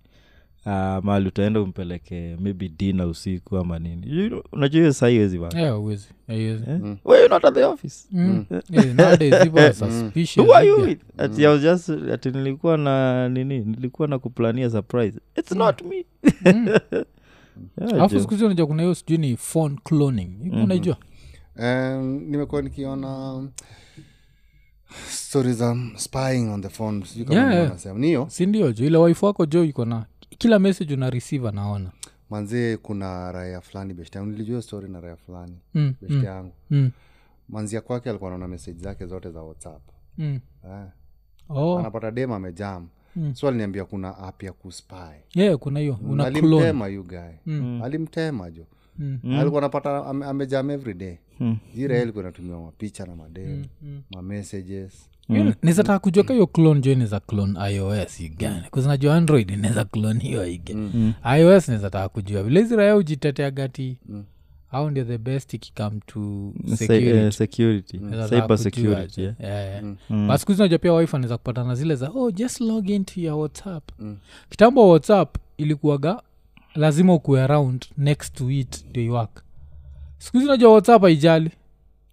uh, 0.67 1.05
mali 1.05 1.29
utaenda 1.29 1.61
umpeleke 1.61 2.37
maybe 2.41 2.69
dina 2.69 3.07
usiku 3.07 3.57
ama 3.57 3.79
nini. 3.79 4.19
You 4.19 4.29
know, 4.29 4.43
unajua 4.53 4.81
hiyo 4.81 4.93
saa 4.93 5.09
hiwezi 5.09 5.41
Yeah, 5.55 5.77
huwezi. 5.77 6.09
Haiwezi. 6.27 6.65
eh? 6.71 6.81
Why 7.05 7.23
you 7.23 7.29
not 7.29 7.45
at 7.45 7.55
the 7.55 7.65
office? 7.65 8.09
Mm. 8.13 8.45
Yeah, 8.71 8.87
nowadays 8.95 9.35
people 9.43 9.61
are 9.61 9.73
suspicious, 9.85 10.47
who 10.47 10.55
are 10.55 10.67
you 10.69 10.77
with? 10.81 11.01
Ati 11.19 11.43
I 11.47 11.49
was 11.49 11.63
just 11.63 11.89
ati 12.13 12.31
nilikuwa 12.31 12.77
na 12.77 13.29
nini 13.29 13.61
nilikuwa 13.61 14.09
na 14.09 14.19
kuplania 14.19 14.71
surprise. 14.71 15.21
It's 15.39 15.53
not 15.53 15.83
me. 15.83 16.05
Yeah, 17.81 17.93
alafu 17.95 18.21
siku 18.21 18.31
hizi 18.31 18.45
unajua 18.45 18.67
kuna 18.67 18.83
hiyo 18.83 18.95
sijui 18.95 19.19
ni 19.19 19.37
phone 19.37 19.77
cloning. 19.85 20.43
Hiyo 20.51 20.65
unaijua? 20.65 20.97
Um, 21.59 22.21
nimekuwa 22.27 22.63
nikiona 22.63 23.43
stori 25.09 25.53
za 25.53 25.77
spying 25.97 26.49
on 26.49 26.63
the 26.63 26.69
phone. 26.69 27.05
Sijui 27.07 27.25
kama 27.25 27.37
Yeah, 27.41 27.51
yeah, 27.51 27.61
yeah. 27.63 27.73
nasema 27.75 27.99
niyo 27.99 28.27
sindio 28.31 28.73
jo? 28.73 28.85
Ile 28.87 28.97
waifu 28.99 29.27
wako 29.27 29.47
jo 29.47 29.65
iko 29.65 29.85
na 29.85 30.05
kila 30.39 30.59
message 30.59 30.95
una 30.95 31.11
receive 31.11 31.51
naona 31.51 31.93
manzie 32.31 32.77
kuna 32.77 33.33
raya 33.33 33.61
fulani 33.61 33.95
beshte 33.95 34.19
yangu 34.19 34.31
nilijua 34.33 34.63
story 34.63 34.89
na 34.89 35.01
raya 35.01 35.17
fulani 35.17 35.59
mm, 35.75 35.95
beshte 36.01 36.17
mm, 36.19 36.25
yangu 36.25 36.53
mm, 36.71 36.91
manzia 37.49 37.81
kwake 37.81 38.11
alikuwa 38.11 38.31
naona 38.31 38.49
message 38.49 38.79
zake 38.79 39.07
zote 39.07 39.31
za 39.31 39.43
whatsapp 39.43 39.83
mm. 40.19 40.41
eh. 40.65 40.87
Oh, 41.49 41.79
anapata 41.79 42.11
dem 42.11 42.33
amejam 42.33 42.89
Mm. 43.17 43.35
so 43.35 43.49
aliniambia 43.49 43.85
kuna 43.85 44.19
app 44.19 44.43
ya 44.43 44.53
kuspy 44.53 44.95
yeah, 45.35 45.59
kuna 45.59 45.81
hiyo 45.81 45.99
alimtema 46.25 46.87
yu 46.89 47.05
guy 47.05 47.55
alimtema 47.85 48.51
jo 48.51 48.67
Mm. 48.99 49.19
alikuwa 49.41 49.61
napata 49.61 50.07
ame, 50.07 50.27
amejam 50.27 50.71
every 50.71 50.95
day 50.95 51.17
Mm. 51.41 51.59
ira 51.77 52.05
mm. 52.05 52.13
inatumia 52.21 52.57
mapicha 52.59 53.07
na 53.07 53.17
madem 53.17 53.65
mm. 53.83 54.03
mamessages 54.11 55.11
nizataka 55.63 55.99
kujua 55.99 56.25
ka 56.25 56.33
hiyo 56.33 56.47
clone 56.47 56.81
jo 56.81 56.93
inaweza 56.93 57.21
clone 57.21 57.75
ios 57.75 58.21
igani? 58.21 58.63
Kuzinajua 58.71 59.15
android 59.17 59.51
inaweza 59.51 59.85
clone 59.85 60.21
hiyo 60.21 60.47
ige. 60.47 60.77
Ios 61.39 61.69
nizataka 61.69 62.09
kujua. 62.09 62.43
Vile 62.43 62.93
ujitetea 62.93 63.51
gati 63.51 63.97
au 64.73 64.91
ndio 64.91 65.05
the 65.05 65.19
best 65.19 65.55
ikikam 65.55 66.01
to 66.07 66.53
eh, 69.41 69.83
unajua 70.59 70.79
pia 70.79 70.93
wife 70.93 71.17
anaweza 71.17 71.37
kupatana 71.37 71.75
zile 71.75 71.95
za 71.97 72.11
oh 72.15 72.31
just 72.31 72.61
log 72.61 72.89
into 72.91 73.21
your 73.21 73.39
whatsapp. 73.39 73.91
Kitambo 74.51 74.89
whatsapp 74.91 75.37
ilikuwaga 75.59 76.23
lazima 76.75 77.15
ukuwe 77.15 77.43
around 77.43 77.85
next 77.99 78.35
to 78.37 78.51
it 78.51 78.85
ndio 78.91 79.03
iwak 79.03 79.43
siku 80.19 80.39
unajua 80.39 80.73
whatsapp 80.73 81.03
haijali 81.03 81.51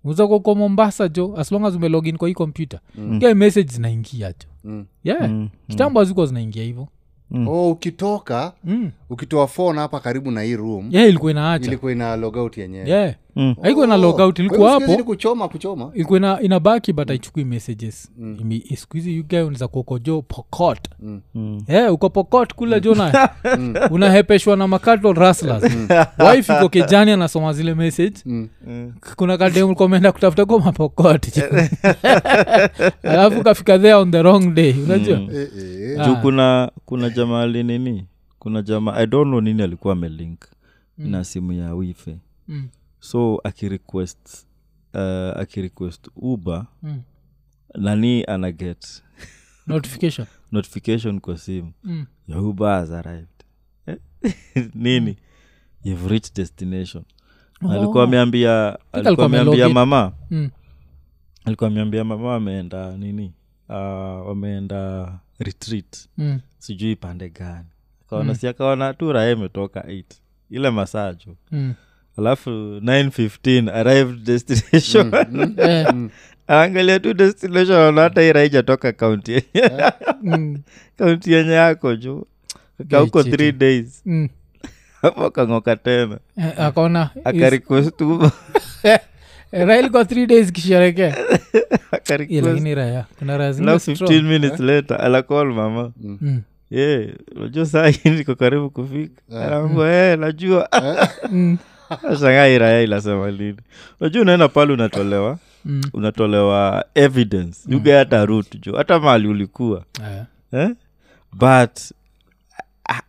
uzako 0.03 0.35
uko 0.35 0.55
mombasa 0.55 1.07
jo 1.07 1.33
as 1.37 1.51
long 1.51 1.65
as 1.65 1.75
umelogin 1.75 2.17
kwa 2.17 2.27
hii 2.27 2.33
kompyuta 2.33 2.79
mm. 2.95 3.19
message 3.35 3.73
zinaingia 3.73 4.27
jo. 4.27 4.47
Mm. 4.63 4.85
yeah. 5.03 5.29
Mm, 5.29 5.49
kitambo 5.67 5.99
hazikuwa 5.99 6.25
zinaingia 6.25 6.63
hivo 6.63 6.87
oh, 7.47 7.71
ukitoka 7.71 8.53
mm. 8.63 8.91
ukitoa 9.09 9.47
phone 9.47 9.79
hapa 9.79 9.99
karibu 9.99 10.31
na 10.31 10.41
hii 10.41 10.55
room 10.55 10.87
yeah 10.91 11.09
ilikuwa 11.09 11.31
inaacha. 11.31 11.67
ilikuwa 11.67 11.91
ina 11.91 12.15
logout 12.15 12.57
yenyewe. 12.57 12.89
Yeah 12.89 13.15
Mm. 13.35 13.55
haikuwa 13.61 13.87
na 13.87 13.97
logout 13.97 14.35
Kwa 14.35 14.45
ilikuwa 14.45 14.71
hapo. 14.71 15.03
kuchoma 15.03 15.47
kuchoma. 15.47 15.91
Ilikuwa 15.93 16.19
ina, 16.19 16.41
inabaki 16.41 16.93
but 16.93 17.11
aichukui 17.11 17.45
messages. 17.45 18.11
Mm. 18.17 18.59
skuhizi 18.75 19.19
ugae 19.19 19.41
unaweza 19.41 19.67
pokot 20.21 20.79
Mm. 21.35 21.61
yeah, 21.67 21.93
uko 21.93 22.09
pokot 22.09 22.53
kule 22.53 22.81
jo 22.81 22.95
na 22.95 23.29
unahepeshwa 23.91 24.57
na 24.57 24.67
makato 24.67 25.13
raslas 25.13 25.63
wife 26.31 26.53
iko 26.57 26.69
kijani 26.69 27.11
anasoma 27.11 27.53
zile 27.53 27.73
message. 27.73 28.15
Mm. 28.25 28.49
kuna 29.15 29.37
kadem 29.37 29.75
komeenda 29.75 30.11
kutafuta 30.11 30.45
kwa 30.45 30.59
mapokot 30.59 31.27
alafu 33.03 33.43
kafika 33.43 33.79
there 33.79 33.93
on 33.93 34.11
the 34.11 34.21
wrong 34.21 34.53
day 34.53 34.73
unajua? 34.83 35.19
Eh, 35.19 35.47
eh. 35.57 36.01
Ah. 36.01 36.05
juu 36.05 36.15
kuna 36.15 36.71
kuna 36.85 37.09
jamaa 37.09 37.45
linini 37.45 38.05
kuna 38.39 38.61
jamaa 38.61 38.93
i 38.95 39.07
don't 39.07 39.27
know 39.27 39.41
nini 39.41 39.63
alikuwa 39.63 39.93
amelink 39.93 40.39
na 40.97 41.23
simu 41.23 41.53
ya 41.53 41.73
wife. 41.73 42.17
Mm, 42.47 42.67
so 43.01 43.41
akirequest 43.43 44.45
uh, 44.93 45.39
akirequest 45.41 46.07
uber 46.15 46.65
mm. 46.83 47.01
nani 47.75 48.23
anaget 48.23 49.03
notification? 49.67 50.27
Notification 50.51 51.19
kwa 51.19 51.37
simu. 51.37 51.73
Mm. 51.83 52.05
your 52.27 52.43
uber 52.45 52.67
has 52.79 52.91
arrived. 52.91 53.43
Eh? 53.87 53.97
nini? 54.75 55.17
You've 55.83 56.07
reached 56.09 56.35
destination. 56.35 57.03
Oh. 57.63 57.71
alikuwa 57.71 58.03
ameambia 58.03 58.77
alikuwa 58.91 59.25
ameambia 59.25 59.69
mama? 59.69 60.11
Mm. 60.29 60.49
alikuwa 61.45 61.67
ameambia 61.69 62.03
mama 62.03 62.27
wameenda 62.27 62.97
nini? 62.97 63.33
Uh, 63.69 63.75
wameenda 64.27 65.19
retreat. 65.39 66.09
Mm. 66.17 66.39
sijui 66.57 66.95
pande 66.95 67.29
gani. 67.29 67.67
Akaona 68.05 68.35
si 68.35 68.47
akaona 68.47 68.93
tu 68.93 69.11
raha 69.13 69.29
imetoka 69.31 69.79
8 69.79 70.03
ile 70.49 70.69
masaa 70.69 71.13
juu 71.13 71.35
Mm. 71.51 71.73
Alafu 72.17 72.49
915 72.49 73.69
arrived 73.69 74.23
destination. 74.25 75.11
Mm, 75.31 75.55
mm, 75.93 76.09
angalia 76.47 76.99
tu 76.99 77.13
destination 77.13 77.77
aona 77.77 78.01
hata 78.01 78.23
ira 78.23 78.41
kaunti 78.93 79.43
mm. 80.23 80.57
kaunti 80.97 81.33
yenye 81.33 81.51
yako 81.53 81.95
juu. 81.95 82.25
Kauko 82.89 83.23
th 83.23 83.29
three 83.31 83.51
days. 83.51 84.01
Mm. 84.05 84.29
hapo 85.01 85.25
akang'oka 85.25 85.75
tena. 85.75 86.19
Eh, 86.37 86.59
akaona 86.59 87.09
akarikostuma. 87.25 88.31
Eh, 89.53 89.67
rail 89.67 89.89
days 90.27 90.51
kisherekea 90.51 91.15
lakini 92.51 92.75
raya 92.75 93.05
kuna 93.19 93.37
raha 93.37 93.51
zingine 93.51 93.75
15 93.75 94.21
minutes 94.23 94.59
later 94.59 95.01
alakol 95.01 95.53
mama. 95.53 95.91
Mm. 96.01 96.41
ye 96.69 97.13
unajua 97.35 97.65
saa 97.65 97.87
hii 97.87 98.09
niko 98.09 98.35
karibu 98.35 98.69
kufika. 98.69 99.21
Anaambia 99.29 100.11
"Eh, 100.11 100.19
najua. 100.19 100.69
Mm. 101.31 101.57
Shangaa 102.19 102.47
iraya 102.47 102.81
ilasema 102.81 103.31
lini 103.31 103.57
unajua 103.99 104.21
unaenda 104.21 104.47
pale 104.47 104.73
unatolewa 104.73 105.39
Mm. 105.65 105.81
unatolewa 105.93 106.85
evidence 106.95 107.59
mm. 107.67 107.75
uge 107.75 107.93
hata 107.93 108.25
rut 108.25 108.65
jo 108.65 108.77
hata 108.77 108.99
mali 108.99 109.27
ulikuwa 109.27 109.85
yeah. 109.99 110.25
eh? 110.51 110.75
but 111.33 111.79
ah, 112.89 113.01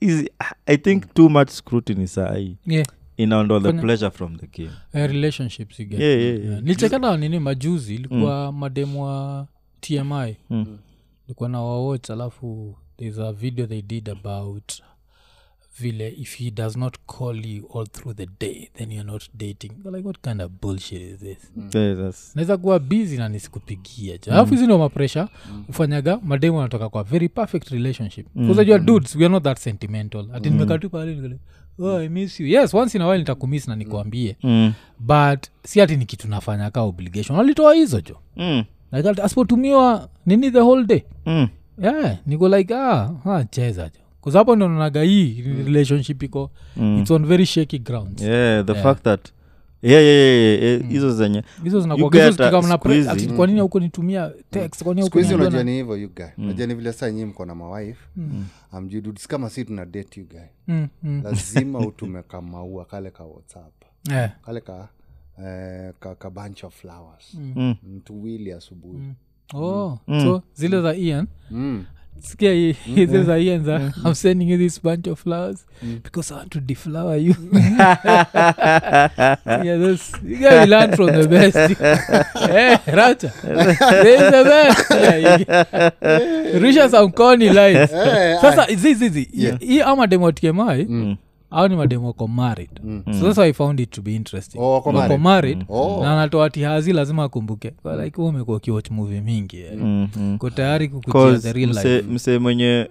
is, 0.00 0.24
i 0.66 0.76
think 0.76 1.14
too 1.14 1.28
much 1.28 1.48
scrutiny 1.50 2.06
sahii 2.06 2.56
Yeah. 2.66 2.86
inaondoa 3.16 3.60
the 3.60 3.72
pleasure 3.72 4.10
from 4.10 4.36
the 4.36 4.46
game 4.46 4.76
Eh, 4.92 5.10
relationships 5.10 5.80
you 5.80 5.86
get. 5.86 6.00
Yeah, 6.00 6.20
yeah, 6.20 6.34
yeah. 6.36 6.44
Yeah. 6.50 6.62
nilichekana 6.62 7.16
nini 7.16 7.38
majuzi 7.38 7.94
ilikuwa 7.94 8.52
mademu 8.52 9.04
wa 9.04 9.46
tmi 9.80 10.36
Mm. 10.50 10.78
ilikuwa 11.26 11.48
na 11.48 11.60
wawatch 11.60 12.10
alafu 12.10 12.76
there's 12.96 13.18
a 13.18 13.32
video 13.32 13.66
they 13.66 13.82
did 13.82 14.08
about 14.08 14.72
vile 15.80 16.08
if 16.08 16.36
he 16.38 16.50
does 16.50 16.76
not 16.76 16.96
call 17.06 17.46
you 17.46 17.66
all 17.74 17.86
through 17.86 18.16
the 18.16 18.26
day 18.40 18.68
then 18.74 18.92
you're 18.92 19.10
not 19.12 19.22
dating. 19.34 19.72
They're 19.82 19.96
like 19.96 20.06
what 20.06 20.20
kind 20.22 20.42
of 20.42 20.50
bullshit 20.60 21.02
is 21.02 21.18
this? 21.18 21.38
Yeah, 21.74 22.12
naweza 22.34 22.56
kuwa 22.56 22.78
busy 22.78 23.16
na 23.16 23.28
nisikupigia 23.28 24.18
jo 24.18 24.32
alafu 24.32 24.50
hizi 24.50 24.64
ndio 24.64 24.78
mapresha 24.78 25.28
ufanyaga 25.68 26.18
mademu 26.22 26.60
anatoka 26.60 26.88
kwa 26.88 27.02
very 27.02 27.28
perfect 27.28 27.68
relationship. 27.68 28.26
Kuzajua 28.46 28.78
dudes 28.78 29.16
we 29.16 29.24
are 29.24 29.32
not 29.32 29.42
that 29.44 29.58
sentimental. 29.58 30.28
Ati 30.34 30.50
nimekatu 30.50 30.90
pale 30.90 31.14
nikale, 31.14 31.38
oh, 31.78 32.00
i 32.00 32.08
miss 32.08 32.40
you. 32.40 32.46
Yes 32.46 32.74
once 32.74 32.98
in 32.98 33.02
a 33.02 33.06
while 33.08 33.18
nitakumiss 33.18 33.68
na 33.68 33.76
nikuambie. 33.76 34.36
Mm. 34.42 34.72
but 35.00 35.46
si 35.64 35.80
ati 35.80 35.96
ni 35.96 36.06
kitu 36.06 36.28
nafanya 36.28 36.70
ka 36.70 36.82
obligation. 36.82 37.38
Walitoa 37.38 37.74
hizo 37.74 38.00
jo. 38.00 38.16
Mm. 38.36 38.64
like 38.92 39.08
asipotumiwa 39.22 40.08
nini 40.26 40.50
the 40.50 40.60
whole 40.60 40.84
day? 40.86 41.02
Mm. 41.26 41.48
yeah, 41.82 42.18
niko 42.26 42.48
like 42.48 42.74
ah, 42.74 43.10
ah 43.24 43.44
cheza 43.44 43.84
jo 43.88 44.01
kuzapo 44.22 44.56
ndonaga 44.56 45.02
hii 45.02 45.42
relationship 45.42 46.22
iko 46.22 46.50
its 47.00 47.10
on 47.10 47.26
very 47.26 47.46
shaky 47.46 47.78
grounds. 47.78 48.22
Yeah 48.22 48.64
the 48.66 48.74
fact 48.74 49.02
that 49.04 49.28
yeah, 49.82 50.02
yeah, 50.02 50.18
yeah, 50.30 50.62
yeah, 50.62 50.88
hizo 50.90 51.12
zenye 51.12 51.42
hizo 51.64 51.80
nini 53.46 53.60
huko 53.60 53.80
nitumia 53.80 54.32
unajua 55.34 55.58
na- 55.58 55.64
ni 55.64 55.72
hivyo 55.76 55.96
you 55.96 56.14
guy. 56.14 56.24
Unajua 56.38 56.66
ni 56.66 56.74
vile 56.74 56.92
saa 56.92 57.10
nyii 57.10 57.24
mko 57.24 57.44
na 57.44 57.54
mawife 57.54 58.00
amjududs 58.72 59.26
kama 59.26 59.50
si 59.50 59.64
tuna 59.64 59.86
date 59.86 60.20
you 60.20 60.26
guy. 60.28 60.38
Mm, 60.68 60.88
mm. 61.02 61.20
lazima 61.24 61.78
utume 61.88 62.22
kamaua 62.22 62.84
kale 62.84 63.10
ka 63.10 63.24
whatsapp. 63.24 63.72
Yeah. 64.10 64.30
kale 64.44 64.60
ka 64.60 64.88
eh, 65.44 65.92
ka, 66.00 66.14
ka 66.14 66.30
bunch 66.30 66.64
of 66.64 66.74
flowers. 66.74 67.34
Mm. 67.34 67.74
mtuwili 67.96 68.52
asubuhi. 68.52 68.98
Oh 69.54 69.98
so 70.06 70.42
zile 70.54 70.82
za 70.82 70.94
ian? 70.94 71.26
Mm. 71.50 71.84
Sikia 72.20 72.52
hii- 72.52 72.72
hizi 72.94 73.22
za 73.22 73.38
ian 73.38 73.64
za 73.64 73.92
i'm 74.06 74.14
sending 74.14 74.50
you 74.50 74.58
this 74.58 74.82
bunch 74.82 75.06
of 75.08 75.22
flowers 75.22 75.66
because 76.04 76.34
i 76.34 76.36
want 76.36 76.50
to 76.52 76.60
deflower 76.60 77.16
you. 77.20 77.34
Yeah, 79.64 79.78
this, 79.78 80.12
you 80.24 80.38
gotta 80.38 80.66
learn 80.66 80.96
from 80.96 81.06
the 81.12 81.26
best. 81.28 81.56
Hey, 81.56 82.76
racha. 82.96 83.28
This 84.02 84.20
is 84.20 84.30
the 84.30 84.44
best. 84.44 84.90
Yeah, 84.90 86.60
risha 86.62 86.88
some 86.90 87.12
corny 87.12 87.48
lines. 87.48 87.92
Eh, 87.92 88.40
sasa 88.40 88.66
zizizi 88.74 89.28
hii 89.60 89.80
ama 89.80 90.06
demo 90.06 90.32
tmi 90.32 90.86
au 91.52 91.68
ni 91.68 91.76
mademu 91.76 92.06
wako 92.06 92.28
married 92.28 92.70
so 93.04 93.20
that's 93.26 93.38
why 93.38 93.44
i 93.48 93.52
found 93.52 93.80
it 93.80 93.90
to 93.90 94.02
be 94.02 94.14
interesting 94.14 94.58
Oh, 94.60 94.72
wako 94.72 94.88
Wako 94.88 94.98
married. 95.18 95.20
married 95.20 95.64
Oh. 95.68 96.00
na 96.02 96.12
anatoa 96.12 96.50
tihazi 96.50 96.92
lazima 96.92 97.24
akumbuke 97.24 97.70
Kwa 97.70 98.04
like 98.04 98.20
wewe 98.20 98.30
umekuwa 98.34 98.56
ukiwatch 98.56 98.90
movie 98.90 99.20
mingi 99.20 99.56
eh. 99.60 99.72
mm-hmm. 99.76 100.38
ko 100.38 100.50
tayari 100.50 100.88
kukujia 100.88 101.38
the 101.38 101.52
real 101.52 101.68
life 101.70 102.02
msee 102.02 102.38
mwenye 102.38 102.90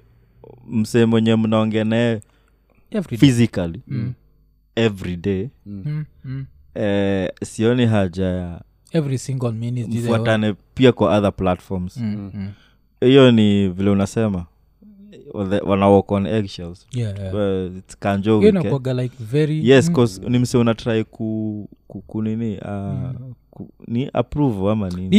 msee 0.70 1.06
mwenye 1.06 1.36
mnaongea 1.36 1.84
naye 1.84 2.22
Every 2.92 3.18
day. 3.18 3.30
physically 3.30 3.82
every 4.76 5.16
day 5.16 5.48
Mm, 5.66 6.06
mm. 6.26 6.46
eh, 6.76 7.30
sioni 7.44 7.86
haja 7.86 8.26
ya 8.26 8.62
every 8.92 9.18
single 9.18 9.52
minute 9.52 10.00
mfuatane 10.00 10.54
pia 10.74 10.92
kwa 10.92 11.18
other 11.18 11.34
platforms 11.36 11.98
Mm, 11.98 12.32
mm. 12.34 12.50
hiyo 13.02 13.32
ni 13.32 13.70
vile 13.70 13.90
unasema 13.90 14.46
Wathe- 15.34 15.62
wana 15.70 15.88
walk 15.88 16.12
on 16.12 16.26
eggshells. 16.26 16.88
Yeah, 16.94 17.14
eh. 17.20 17.34
like 18.94 19.16
very 19.20 19.70
yes 19.70 19.90
mm, 19.90 19.94
ni 20.30 20.40
unatrai 20.58 21.04
ku, 21.04 21.70
ku, 21.88 22.02
ku 22.02 22.22
nini 22.22 22.58
uh, 22.58 23.12
ku, 23.52 23.70
ni 23.88 24.10
approve 24.14 24.72
ama 24.72 24.90
nini? 24.90 25.18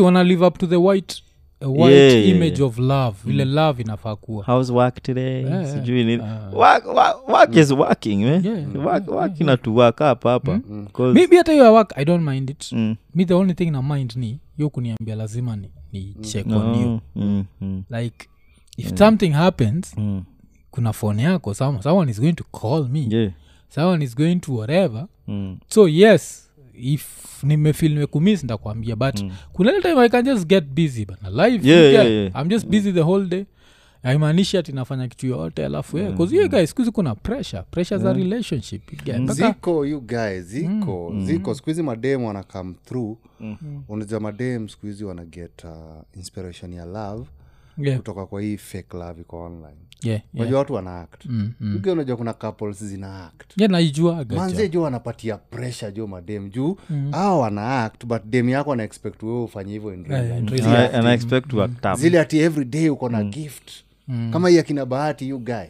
Wana 0.00 0.24
live 0.24 0.46
up 0.46 0.58
to 0.58 0.66
the 0.66 0.76
white 0.76 1.22
white 1.66 1.92
Yeah, 1.94 2.28
image 2.28 2.58
yeah. 2.58 2.66
of 2.70 2.78
love. 2.78 3.16
Vile 3.24 3.44
love 3.44 3.82
inafaa 3.82 4.16
kuwa. 4.16 4.44
How's 4.44 4.70
work 4.70 5.02
today? 5.02 5.42
Yeah, 5.42 5.52
yeah. 5.52 5.66
sijui 5.74 6.04
nini. 6.04 6.22
Uh, 6.22 6.58
work, 6.58 6.86
work, 6.86 7.28
work 7.28 7.56
is 7.56 7.70
working 7.70 8.24
man. 8.24 8.44
Yeah, 8.44 8.86
work, 8.86 9.08
work 9.08 9.40
inatuwork 9.40 9.98
hapa. 9.98 10.30
Hapa 10.30 10.52
'Cause- 10.92 11.12
maybe 11.12 11.36
hata 11.36 11.52
hiyo 11.52 11.64
ya 11.64 11.70
work 11.70 11.92
i 11.96 12.04
don't 12.04 12.28
mind 12.28 12.50
it. 12.50 12.72
Mm. 12.72 12.96
me 13.14 13.24
the 13.24 13.34
only 13.34 13.54
thing 13.54 13.70
na 13.70 13.82
mind 13.82 14.12
ni 14.16 14.40
yo 14.58 14.70
kuniambia 14.70 15.14
lazima 15.16 15.56
ni, 15.56 15.70
ni 15.92 16.14
check 16.20 16.46
on 16.46 16.80
you. 16.82 17.00
Mm-hmm. 17.16 17.82
like 17.90 18.28
if 18.76 18.98
something 18.98 19.30
happens 19.30 19.94
mm. 19.96 20.24
kuna 20.70 20.92
phone 20.92 21.22
yako 21.22 21.54
someone, 21.54 21.82
someone 21.82 22.10
is 22.10 22.20
going 22.20 22.32
to 22.32 22.44
call 22.44 22.88
me. 22.88 23.06
Yeah. 23.10 23.32
someone 23.68 24.04
is 24.04 24.16
going 24.16 24.36
to 24.36 24.54
whatever. 24.56 25.06
Mm. 25.28 25.58
so 25.68 25.88
yes 25.88 26.50
if 26.74 27.44
nimefil 27.44 27.92
nimekumis 27.92 28.44
ndakwambia 28.44 28.96
but 28.96 29.20
mm. 29.20 29.30
kuna 29.52 29.72
ile 29.72 29.80
time 29.82 30.00
i 30.00 30.08
can 30.08 30.24
just 30.24 30.46
get 30.46 30.64
busy 30.64 31.04
bana 31.06 31.30
life 31.48 31.68
Yeah, 31.68 31.82
yeah, 31.82 31.94
yeah, 31.94 32.10
yeah. 32.12 32.42
i'm 32.42 32.48
just 32.48 32.66
busy 32.66 32.92
the 32.92 33.00
whole 33.02 33.26
day. 33.26 33.44
Aimaanishi 34.02 34.56
ati 34.58 34.72
nafanya 34.72 35.08
kitu 35.08 35.26
yoyote 35.26 35.66
alafu 35.66 35.98
yeah, 35.98 36.16
cause 36.16 36.34
hiyo 36.34 36.48
guys 36.48 36.70
skuhizi 36.70 36.90
kuna 36.92 37.14
pressure. 37.14 37.62
Pressure 37.70 38.00
za 38.00 38.12
relationship. 38.12 38.92
You 38.92 38.98
get. 39.04 39.30
Ziko 39.32 39.86
you 39.86 40.00
guys 40.00 40.44
ziko 40.44 41.14
ziko. 41.24 41.54
Skuhizi 41.54 41.82
madem 41.82 42.24
wana 42.24 42.42
come 42.42 42.74
through. 42.84 43.18
Unajua 43.88 44.20
madem 44.20 44.68
skuhizi 44.68 45.04
wana 45.04 45.24
get 45.24 45.64
uh, 45.64 45.70
inspiration 46.16 46.72
ya 46.72 46.84
love 46.84 47.24
yeah, 47.78 47.96
kutoka 47.98 48.26
kwa 48.26 48.42
hii 48.42 48.56
fake 48.56 48.96
love 48.96 49.20
iko 49.20 49.42
online. 49.42 49.76
Yeah, 50.02 50.20
yeah. 50.20 50.22
unajua 50.34 50.58
watu 50.58 50.74
wana 50.74 51.00
act. 51.00 51.26
Mm, 51.26 51.52
mm. 51.60 51.82
Unajua 51.86 52.16
kuna 52.16 52.32
couples 52.32 52.84
zina 52.84 53.24
act. 53.26 53.52
Yeah 53.56 53.70
naijuaga 53.72 54.36
manze 54.36 54.68
jo 54.68 54.82
wanapatia 54.82 55.36
pressure 55.36 55.92
jo 55.92 56.06
madem 56.06 56.50
juu 56.50 56.76
mm. 56.90 57.08
au 57.12 57.40
wana 57.40 57.84
act 57.84 58.06
but 58.06 58.22
dem 58.24 58.48
yako 58.48 58.72
ana 58.72 58.82
expect 58.82 59.22
wewe 59.22 59.42
ufanye 59.42 59.72
hivyo 59.72 59.90
real 59.90 60.46
Zile 60.48 60.66
And 60.66 60.76
I- 60.94 60.96
and 60.98 61.06
I 61.08 61.14
expect 61.14 61.48
to 61.48 61.62
act 61.62 61.86
up. 61.86 61.94
zile 61.94 62.20
ati 62.20 62.38
every 62.38 62.64
day 62.64 62.88
uko 62.88 63.08
na 63.08 63.22
gift. 63.24 63.70
Kama 64.32 64.48
hii 64.48 64.58
akina 64.58 64.86
bahati 64.86 65.28
you 65.28 65.38
guy. 65.38 65.66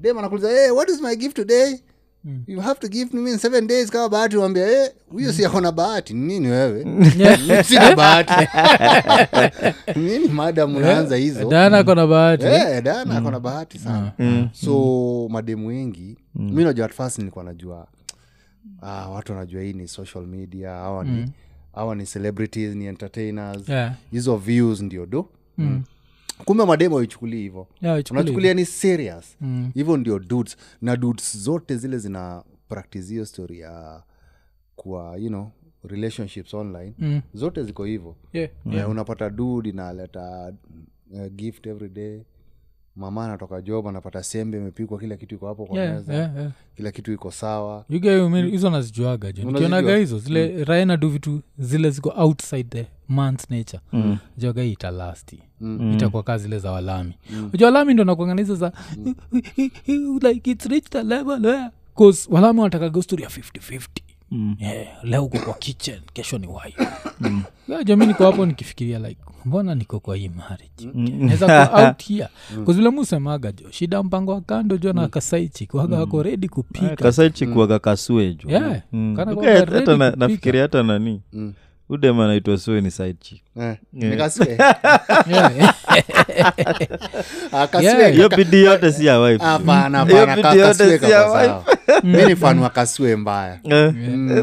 Dem 0.00 0.18
anakuliza 0.18 0.48
hey, 0.50 0.70
what 0.70 0.90
is 0.90 1.02
my 1.02 1.16
gift 1.16 1.36
today 1.36 1.80
you 2.46 2.60
have 2.60 2.80
to 2.80 2.88
give 2.88 3.16
me 3.16 3.30
in 3.30 3.38
seven 3.38 3.66
days 3.66 3.90
kama 3.90 4.08
bahati 4.08 4.36
wambia 4.36 4.66
hey, 4.66 4.88
huyo 5.10 5.32
si 5.32 5.44
akona 5.44 5.72
bahati. 5.72 6.14
Nini 6.14 6.48
wewe? 6.48 6.84
Sina 7.64 7.96
bahati. 7.96 8.32
Nini 10.00 10.28
madam 10.28 10.76
unaanza 10.76 11.16
hizo? 11.16 11.48
Dana 11.50 11.84
kona 11.84 12.06
bahati. 12.06 12.44
Eh, 12.46 12.82
dana 12.82 13.16
akona 13.18 13.40
bahati 13.40 13.78
sana. 13.78 14.12
So 14.52 15.28
mademu 15.30 15.66
wengi 15.68 16.18
mi 16.34 16.64
najua 16.64 16.86
at 16.86 16.92
first 16.94 17.18
nilikuwa 17.18 17.44
najua 17.44 17.86
ah, 18.82 19.08
watu 19.08 19.32
wanajua 19.32 19.62
hii 19.62 19.72
ni 19.72 19.88
social 19.88 20.26
media 20.26 20.72
awa 20.74 21.04
ni 21.04 21.30
hawa 21.74 21.94
ni 21.94 22.04
celebrities 22.06 22.74
ni 22.74 22.86
entertainers. 22.86 23.68
Yeah. 23.68 23.92
hizo 24.10 24.36
views 24.36 24.80
ndio 24.80 25.06
do 25.06 25.28
kumbe 26.44 26.64
mademo 26.64 26.96
waichukulii 26.96 27.42
hivo 27.42 27.68
Yeah, 27.80 28.02
unachukulia 28.10 28.54
ni 28.54 28.64
serious. 28.66 29.36
Hivyo 29.74 29.96
ndio 29.96 30.18
dudes. 30.18 30.56
Na 30.82 30.96
dudes 30.96 31.36
zote 31.38 31.76
zile 31.76 31.98
zina 31.98 32.42
practice 32.68 33.06
hiyo 33.08 33.26
story 33.26 33.60
ya 33.60 34.02
kwa 34.76 35.16
you 35.16 35.28
know 35.28 35.50
relationships 35.84 36.54
online. 36.54 36.94
Mm. 36.98 37.20
zote 37.34 37.64
ziko 37.64 37.84
hivyo. 37.84 38.16
Yeah. 38.32 38.50
yeah. 38.70 38.90
unapata 38.90 39.30
dud 39.30 39.66
inaleta 39.66 40.52
uh, 41.10 41.26
gift 41.26 41.66
every 41.66 41.88
day 41.88 42.20
mama 42.98 43.24
anatoka 43.24 43.62
job 43.62 43.88
anapata 43.88 44.22
sembe 44.22 44.58
imepikwa 44.58 44.98
kila 44.98 45.16
kitu 45.16 45.34
iko 45.34 45.46
hapo 45.46 45.66
kwa 45.66 45.78
Yeah, 45.78 45.94
meza 45.94 46.14
yeah, 46.14 46.36
yeah. 46.36 46.50
kila 46.76 46.92
kitu 46.92 47.12
iko 47.12 47.30
sawa 47.30 47.84
hizo 48.50 48.70
nazijuaga 48.70 49.32
jo 49.32 49.48
Unazijua? 49.48 49.96
hizo 49.96 50.18
zile 50.18 50.54
mm. 50.56 50.64
raena 50.64 50.96
du 50.96 51.08
vitu 51.08 51.40
zile 51.58 51.90
ziko 51.90 52.12
outside 52.16 52.64
the 52.64 52.86
man's 53.08 53.50
nature 53.50 53.80
mm. 53.92 54.18
joga 54.38 54.62
hii 54.62 54.72
italasti 54.72 55.42
mm. 55.60 55.92
itakuwa 55.92 56.22
kaa 56.22 56.38
zile 56.38 56.58
za 56.58 56.72
walami 56.72 57.14
mm. 57.30 57.50
uja 57.54 57.66
walami 57.66 57.94
ndo 57.94 58.04
nakuangana 58.04 58.40
hizo 58.40 58.54
za 58.54 58.72
like 60.28 60.50
it's 60.50 60.66
reached 60.66 60.96
a 60.96 61.02
level 61.02 61.46
where 61.46 61.70
cause 61.96 62.28
walami 62.32 62.60
wanatakaga 62.60 63.02
story 63.02 63.22
ya 63.22 63.30
50-50 64.32 64.54
yeah, 64.58 65.04
leo 65.04 65.24
uko 65.24 65.38
kwa 65.38 65.54
kitchen 65.54 66.00
kesho 66.12 66.38
ni 66.38 66.46
wife 66.46 66.86
yeah, 67.68 67.84
jami 67.84 68.06
niko 68.06 68.24
hapo 68.24 68.46
nikifikiria 68.46 68.98
like 68.98 69.20
mbona 69.44 69.74
niko 69.74 70.00
kwa 70.00 70.16
hii 70.16 70.28
marriage 70.28 70.86
naweza 71.24 71.46
kuwa 71.46 71.70
out 71.88 72.04
here. 72.04 72.28
Kuzvile 72.64 72.90
musemaga 72.90 73.52
jo 73.52 73.70
shida 73.70 74.02
mpango 74.02 74.32
wa 74.32 74.40
kando 74.40 74.76
jo 74.78 74.92
na 74.92 75.08
kasaichi 75.08 75.66
kwaga 75.66 75.98
wako 75.98 76.22
redi 76.22 76.48
kupika. 76.48 76.96
Kasaichikuaga 76.96 77.78
kasue 77.78 78.34
jo. 78.34 78.50
Yeah, 78.50 78.80
Mm. 78.92 79.16
kana 79.16 79.32
Okay, 79.32 79.52
kwamba 79.56 79.78
hata 79.78 79.96
na- 79.96 80.10
nafikiria 80.10 80.62
hata 80.62 80.82
nani. 80.82 81.20
Mm. 81.32 81.52
Udem 81.88 82.20
anaitwa 82.20 82.58
sue 82.58 82.80
ni 82.80 82.90
Eh, 83.60 83.76
Ah, 87.52 87.66
hiyo 88.08 88.28
bidii 88.28 88.64
yote 88.64 88.92
si 88.92 89.06
ya 89.06 89.20
wife. 89.20 89.44
Hiyo 89.44 89.50
hapana, 89.52 90.04
yote 90.54 90.84
si 90.84 90.90
ya 90.90 90.98
kako 90.98 91.12
sawa. 91.12 91.64
mi 92.04 92.24
ni 92.26 92.36
fan 92.36 92.58
wa 92.58 92.70
kasue 92.70 93.16
mbaya. 93.16 93.60
Eh, 93.64 93.94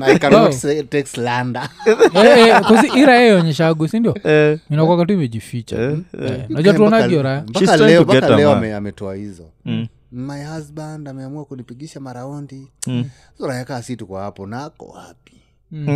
I 0.04 0.18
cannot 0.20 0.42
Wow. 0.42 0.52
say- 0.52 0.84
take 0.84 1.06
slander. 1.08 1.70
Eh, 2.14 2.48
eh, 2.48 2.62
kuzi 2.68 2.88
ira 3.00 3.16
yeonyeshagu 3.16 3.88
sindio 3.88 4.16
eh, 4.24 4.60
inakwaka 4.70 5.06
tu 5.06 5.14
imejificha. 5.14 5.76
Eh, 5.82 5.92
Eh, 5.92 6.46
najua 6.50 6.74
Mpaka- 6.74 6.74
tuonagio 6.74 7.22
raya 7.24 7.42
mpaka 7.42 7.60
She's 7.60 7.70
trying 7.72 7.88
leo- 7.88 8.04
to 8.04 8.12
get 8.12 8.18
mpaka 8.18 8.34
a 8.34 8.38
leo 8.38 8.50
man. 8.50 8.58
ame- 8.58 8.74
ametoa 8.74 9.16
hizo. 9.16 9.50
Mm. 9.66 9.88
my 10.12 10.44
husband 10.46 11.08
ameamua 11.08 11.46
kunipigisha 11.46 12.00
maraundi 12.00 12.68
Mm. 12.88 13.06
surayaka 13.38 13.84
si 13.84 13.96
tuko 13.96 14.18
hapo. 14.18 14.48
Nako 14.48 14.86
wapi 14.86 15.32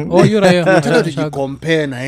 oh, 0.09 0.39
raya 0.39 0.63
tena 0.81 0.97
onyeshagu. 0.97 1.03
tujikompee 1.03 1.87
na 1.87 1.99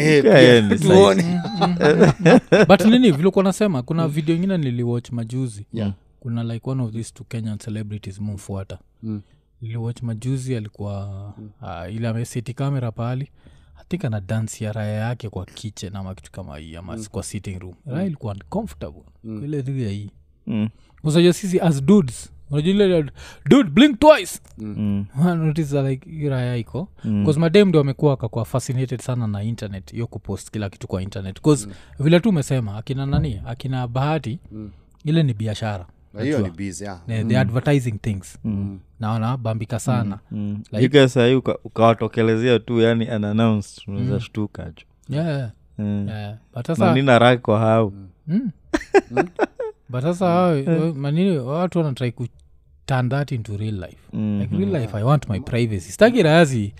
but 2.67 2.86
nini 2.86 3.12
vilikuwa 3.12 3.43
nasema 3.43 3.82
kuna 3.84 4.08
video 4.08 4.36
ingine 4.36 4.58
niliwatch 4.58 5.12
majuzi. 5.12 5.65
Yeah. 5.74 5.93
kuna 6.19 6.43
like 6.43 6.69
one 6.69 6.84
of 6.84 6.91
these 6.91 7.12
two 7.13 7.24
kenyan 7.24 7.58
celebrities 7.58 8.19
mumfuata. 8.19 8.80
Mm. 9.04 9.21
niliwatch 9.62 10.02
majuzi 10.02 10.56
alikuwa 10.56 11.28
uh, 11.62 11.93
ile 11.93 12.08
ameseti 12.08 12.54
kamera 12.54 12.91
pahali. 12.91 13.30
Hatika 13.74 14.08
ana 14.08 14.21
dansi 14.21 14.63
ya 14.63 14.71
raya 14.71 14.93
yake 14.93 15.30
kwa 15.30 15.45
kitchen 15.45 15.95
ama 15.95 16.15
kitu 16.15 16.32
kama 16.32 16.58
hii 16.58 16.76
ama 16.76 16.97
kwa 17.12 17.24
sitting 17.24 17.60
room. 17.60 17.74
Raya 17.86 18.06
ilikuwa 18.06 18.34
uncomfortable. 18.34 19.04
Mm. 19.24 19.43
ile 19.45 19.62
ria 19.62 19.89
hii. 19.89 20.10
Mm, 20.47 20.69
usaja 21.04 21.34
sisi 21.34 21.60
as 21.60 21.84
dudes 21.84 22.32
dude 23.50 23.70
blink 23.70 24.00
twice. 24.00 24.40
Mm, 24.58 25.06
notice 25.36 25.82
like 25.82 26.08
Mm. 27.04 27.34
madem 27.38 27.68
ndio 27.70 27.82
amekuwa 27.82 28.14
akakuwa 28.14 28.46
fascinated 28.46 29.02
sana 29.02 29.28
na 29.28 29.44
internet 29.44 29.92
hiyo 29.92 30.08
kupost 30.08 30.52
kila 30.52 30.70
kitu 30.70 30.88
kwa 30.88 31.02
internet. 31.02 31.40
Bcause 31.42 31.68
vile 32.00 32.20
tu 32.20 32.30
umesema 32.30 32.78
akina 32.78 33.06
nani 33.06 33.42
akina 33.46 33.88
bahati 33.88 34.40
ile 35.06 35.24
ni 35.24 35.34
biashara. 35.34 35.86
Na 36.14 36.22
hiyo 36.24 36.40
ni 36.40 36.50
busy, 36.50 36.84
yeah. 36.84 37.00
the, 37.08 37.24
the 37.24 37.38
advertising 37.40 37.92
things. 38.02 38.40
Naona 39.00 39.38
bambika 39.38 39.80
sana. 39.80 40.20
Mm. 40.32 40.64
Like- 40.72 41.08
sahii 41.08 41.36
uka- 41.36 41.58
ukawatokelezea 41.64 42.60
tu 42.60 42.82
yani 42.82 43.08
unannounced 43.16 43.84
unaweza 43.88 44.20
shtuka 44.20 44.64
jo 44.66 44.84
yeah, 45.18 45.28
yeah, 45.28 45.52
Mm. 45.78 46.08
yeah. 46.10 46.38
but 46.56 46.68
sasa 46.68 46.86
manina 46.86 47.20
rak 47.20 47.42
kwa 47.42 47.60
hau 47.60 47.94
mm. 48.28 48.52
but 49.90 50.02
sasa 50.02 50.56
manini 50.96 51.38
watu 51.38 51.78
wanatrai 51.80 52.12
ku 52.12 52.28
turn 52.86 53.10
that 53.10 53.32
into 53.32 53.58
real 53.58 53.76
life. 53.76 53.98
Mhm. 54.13 54.39
like 54.41 54.56
real 54.58 54.70
life 54.82 54.98
i 54.98 55.04
want 55.04 55.30
my 55.30 55.39
privacy. 55.39 55.91
Staki 55.91 56.24
razi 56.24 56.74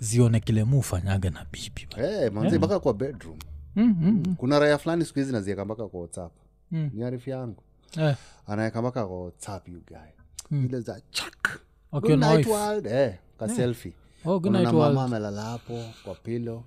zione 0.00 0.40
kile 0.40 0.64
mufanyaga 0.64 1.30
na 1.30 1.46
bibi 1.52 1.86
hey, 1.96 2.30
manzi 2.30 2.58
mpaka 2.58 2.80
kwa 2.80 2.94
bedroom. 2.94 3.38
Mm, 3.76 3.96
mm, 4.00 4.22
mm. 4.26 4.34
kuna 4.34 4.58
raya 4.58 4.78
fulani 4.78 5.04
siku 5.04 5.18
hizi 5.18 5.32
nazieka 5.32 5.64
mpaka 5.64 5.88
kwa 5.88 6.00
whatsapp. 6.00 6.32
Mm. 6.70 6.90
ni 6.94 7.02
arifu 7.04 7.30
yangu. 7.30 7.62
Eh, 7.98 8.16
anaweka 8.46 8.80
mpaka 8.82 9.06
kwa 9.06 9.22
whatsapp 9.22 9.68
you 9.68 9.82
guy. 9.86 10.58
Ile 10.64 10.80
za 10.80 11.00
chak 11.10 11.60
okay, 11.92 12.10
Good 12.16 12.20
night 12.24 12.46
world. 12.46 12.86
Eh, 12.86 13.14
ka 13.38 13.48
selfie. 13.48 13.92
Oh, 14.24 14.40
night 14.40 14.72
mama 14.72 15.04
amelala 15.04 15.42
hapo 15.42 15.84
kwa 16.04 16.14
pilo 16.14 16.64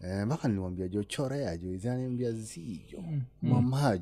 Eh, 0.00 0.26
mpaka 0.26 0.48
nilimwambia 0.48 0.88
jo 0.88 1.04
chorea 1.04 1.56
jo. 1.56 1.72
Izaniambia 1.74 2.32
zijo 2.32 3.04
mama 3.42 3.98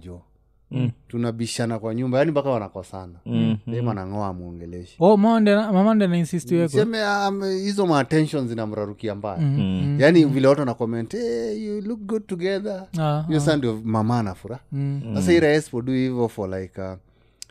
jo 0.71 0.91
tunabishana 1.09 1.79
kwa 1.79 1.95
nyumba 1.95 2.19
yani 2.19 2.31
mpaka 2.31 2.51
wanakosana. 2.51 3.19
Dem 3.67 3.89
anang'oa 3.89 4.27
amwongeleshi 4.29 4.97
oh 5.01 5.17
na 6.85 7.29
um, 7.29 7.45
hizo 7.45 7.87
maattention 7.87 8.49
zinamrarukia 8.49 9.15
mbaya. 9.15 9.41
Mm, 9.41 9.97
yaani 10.01 10.25
vile 10.25 10.49
watu 10.49 10.61
wanakoment 10.61 11.13
hey, 11.13 11.65
you 11.67 11.81
look 11.81 12.01
good 12.01 12.27
together. 12.27 12.87
Ah, 12.99 13.25
hiyo 13.29 13.41
saa 13.41 13.57
ndio 13.57 13.81
mama 13.85 14.19
anafura 14.19 14.59
mm. 14.73 15.03
sasa 15.15 15.33
sipodu 15.63 15.93
hivyo 15.93 16.29
for 16.29 16.61
like 16.61 16.81
uh, 16.81 16.93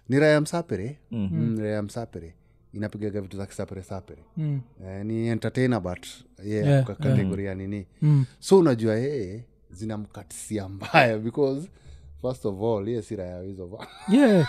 ni 0.09 0.19
raya 0.19 0.41
msapere? 0.41 0.97
Mm. 1.11 1.59
raya 1.59 1.81
msapere. 1.81 2.33
Inapigaga 2.73 3.21
vitu 3.21 3.37
za 3.37 3.45
kisapere 3.45 3.83
sapere. 3.83 4.23
Mm. 4.37 4.61
eh, 4.87 5.05
ni 5.05 5.27
entertainer 5.27 5.79
but 5.79 6.05
yeah, 6.45 6.67
Yeah, 6.67 6.85
kategoria 6.85 7.45
yeah. 7.45 7.57
nini. 7.57 7.85
Mm. 8.01 8.25
so 8.39 8.57
unajua 8.59 8.95
yeye 8.95 9.43
zinamkatisia 9.71 10.69
mbaya 10.69 11.17
because 11.17 11.69
first 12.23 12.45
of 12.45 12.61
all 12.61 12.87
iye 12.87 13.01
si 13.01 13.15
raya 13.15 13.41
hizo 13.41 13.65
va 13.65 13.87
yeah. 14.17 14.47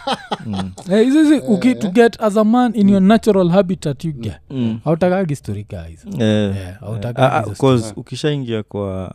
Eh, 0.90 1.04
hizo 1.04 1.22
hizi 1.22 1.34
uki 1.38 1.74
to 1.74 1.88
get 1.88 2.20
as 2.22 2.36
a 2.36 2.44
man 2.44 2.72
in 2.76 2.88
your 2.88 3.02
natural 3.02 3.48
habitat 3.48 4.04
you 4.04 4.12
get. 4.12 4.36
Autakagi 4.84 5.36
story 5.36 5.66
guys. 5.68 6.06
Eh, 6.06 6.20
Yeah, 6.20 6.56
eh, 6.68 6.74
hautakagi 6.80 7.20
ah, 7.36 7.36
ah, 7.38 7.54
'cause 7.54 7.92
ukishaingia 7.96 8.62
kwa 8.62 9.14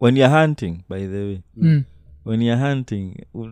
when 0.00 0.16
you're 0.16 0.40
hunting 0.40 0.78
by 0.88 1.06
the 1.06 1.18
way. 1.24 1.40
Mm. 1.56 1.82
when 2.24 2.42
you're 2.42 2.68
hunting 2.68 3.14
u- 3.34 3.50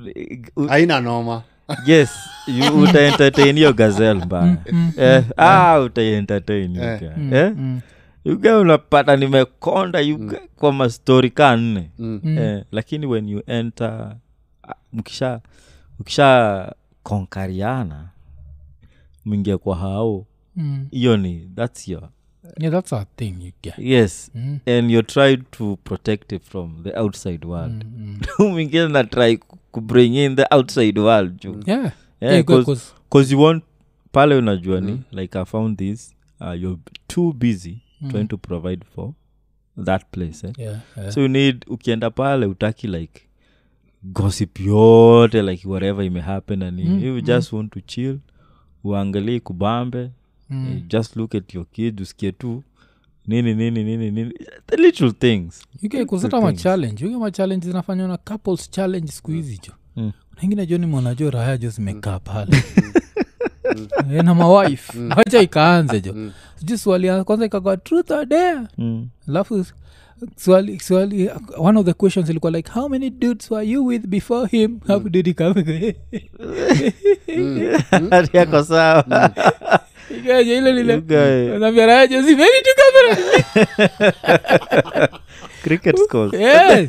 u- 0.57 0.67
haina 0.69 1.01
noma. 1.01 1.43
Yes 1.87 2.11
you 2.47 2.77
utaentertain 2.83 3.57
hiyo 3.57 3.73
gazel 3.73 4.17
mbaya. 4.25 4.57
eh, 4.97 5.25
ah, 5.37 5.81
utaentertain 5.81 6.77
you 6.77 6.83
guy. 6.83 7.39
eh? 7.39 7.53
yuga 8.25 8.59
unapata 8.59 9.17
nimekonda 9.17 10.01
yuga 10.01 10.41
kwa 10.57 10.73
mastori 10.73 11.31
kanne 11.31 11.91
eh, 12.27 12.65
lakini 12.73 13.07
when 13.07 13.29
you 13.29 13.43
enter 13.47 14.17
mkisha 14.93 15.41
ukisha 16.01 16.75
konkariana 17.03 18.09
mwingia 19.25 19.59
kwa 19.59 19.77
hao. 19.77 20.27
Mm. 20.57 20.89
ni 21.17 21.51
thats 21.57 21.89
your 21.89 22.09
yeah 22.59 22.73
that's 22.73 22.93
a 22.93 23.07
thing 23.17 23.35
you 23.41 23.53
get. 23.63 23.79
Yes. 23.79 24.31
Mm. 24.35 24.59
and 24.67 24.91
you're 24.91 25.07
trying 25.07 25.43
to 25.51 25.77
protect 25.85 26.33
it 26.33 26.43
from 26.43 26.83
the 26.83 26.99
outside 27.01 27.47
world. 27.47 27.85
Mwingine 28.39 28.89
na 28.89 29.05
try 29.05 29.37
ku- 29.37 29.81
bring 29.81 30.15
in 30.15 30.37
the 30.37 30.47
outside 30.51 31.01
world 31.01 31.41
juu. 31.41 31.61
Yeah. 31.67 31.93
Yeah, 32.21 32.45
Yeah, 32.45 33.31
you 33.31 33.41
want 33.41 33.65
pale 34.15 34.35
unajua 34.35 34.81
ni 34.81 35.03
like 35.13 35.39
i 35.39 35.45
found 35.45 35.79
this 35.79 36.15
uh, 36.41 36.63
you're 36.63 36.79
too 37.07 37.33
busy 37.33 37.79
trying 38.11 38.27
to 38.29 38.39
provide 38.39 38.85
for 38.95 39.13
that 39.85 40.05
place 40.11 40.47
eh? 40.47 40.53
yeah, 40.59 40.81
yeah. 40.97 41.11
so 41.13 41.21
you 41.21 41.29
need 41.29 41.65
ukienda 41.69 42.11
pale 42.11 42.47
utaki 42.47 42.87
like 42.87 43.23
gossip 44.05 44.61
yote 44.61 45.43
like 45.43 45.69
whatever 45.69 46.05
imehappen 46.05 46.63
and 46.63 46.81
mm, 46.81 47.05
you 47.05 47.21
just 47.21 47.53
want 47.53 47.73
to 47.73 47.81
chill 47.81 48.19
uangalie 48.85 49.41
kubambe 49.41 50.11
mm. 50.51 50.83
just 50.89 51.17
look 51.17 51.35
at 51.35 51.55
your 51.55 51.67
kid 51.67 52.01
usikie 52.01 52.33
tu 52.33 52.63
nini 53.27 53.55
nini 53.55 53.85
nini 53.85 54.11
nini. 54.11 54.35
The 54.67 54.77
little 54.77 55.13
things. 55.13 55.63
Kusata 56.07 56.41
machallenge 56.41 57.07
uke 57.07 57.17
machallenge 57.17 57.67
zinafanywa 57.67 58.09
na 58.09 58.17
couples 58.17 58.71
challenge 58.71 59.13
siku 59.13 59.31
hizi 59.31 59.61
jo. 59.67 59.73
Mm. 59.97 60.13
nengine 60.43 60.67
jo 60.67 60.79
nimeona 60.79 61.15
raya 61.31 61.57
jo 61.57 61.71
zimekaa 61.71 62.19
pale. 62.19 62.63
Eh, 64.13 64.25
na 64.25 64.35
mawife 64.35 64.99
wacha 65.17 65.41
ikaanze 65.43 66.01
jo. 66.01 66.31
Sijui 66.57 66.79
swali 66.79 67.25
kwanza 67.25 67.47
ikakwa 67.47 67.77
truth 67.77 68.11
or 68.11 68.27
dare? 68.27 68.61
Mm. 68.79 69.09
Swali 70.37 70.81
swali 70.81 71.31
one 71.59 71.79
of 71.79 71.87
the 71.87 71.93
questions 71.93 72.31
ilikuwa 72.31 72.53
like 72.53 72.71
how 72.73 72.89
many 72.89 73.11
dudes 73.11 73.51
were 73.51 73.67
you 73.69 73.87
with 73.87 74.07
before 74.07 74.49
him? 74.49 74.81
How 74.87 74.99
did 75.01 75.27
he 75.27 75.35
come? 75.35 75.55
Yako 78.33 78.65
sawa. 78.65 79.31
Ikaja 80.11 80.55
ile 80.59 80.73
lile. 80.73 81.01
Guy. 81.01 81.59
naambia 81.59 81.87
raya 81.87 82.07
jo 82.07 82.23
zimeni 82.23 82.51
tu 82.63 82.71
kamera 82.77 83.19
cricket 85.63 85.97
scores. 85.99 86.33
Yes 86.41 86.89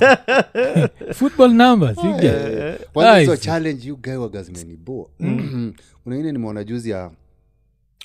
football 1.13 1.51
numbers 1.53 1.97
you 2.03 2.13
get 2.13 2.87
kwanza 2.93 3.17
hizo 3.19 3.31
Nice. 3.31 3.43
challenge 3.43 3.87
you 3.87 3.97
guy 3.97 4.15
waga 4.15 4.43
zimeniboa 4.43 5.05
kuna 6.03 6.15
ingine 6.15 6.31
nimeona 6.31 6.63
juzi 6.63 6.89
ya 6.89 7.11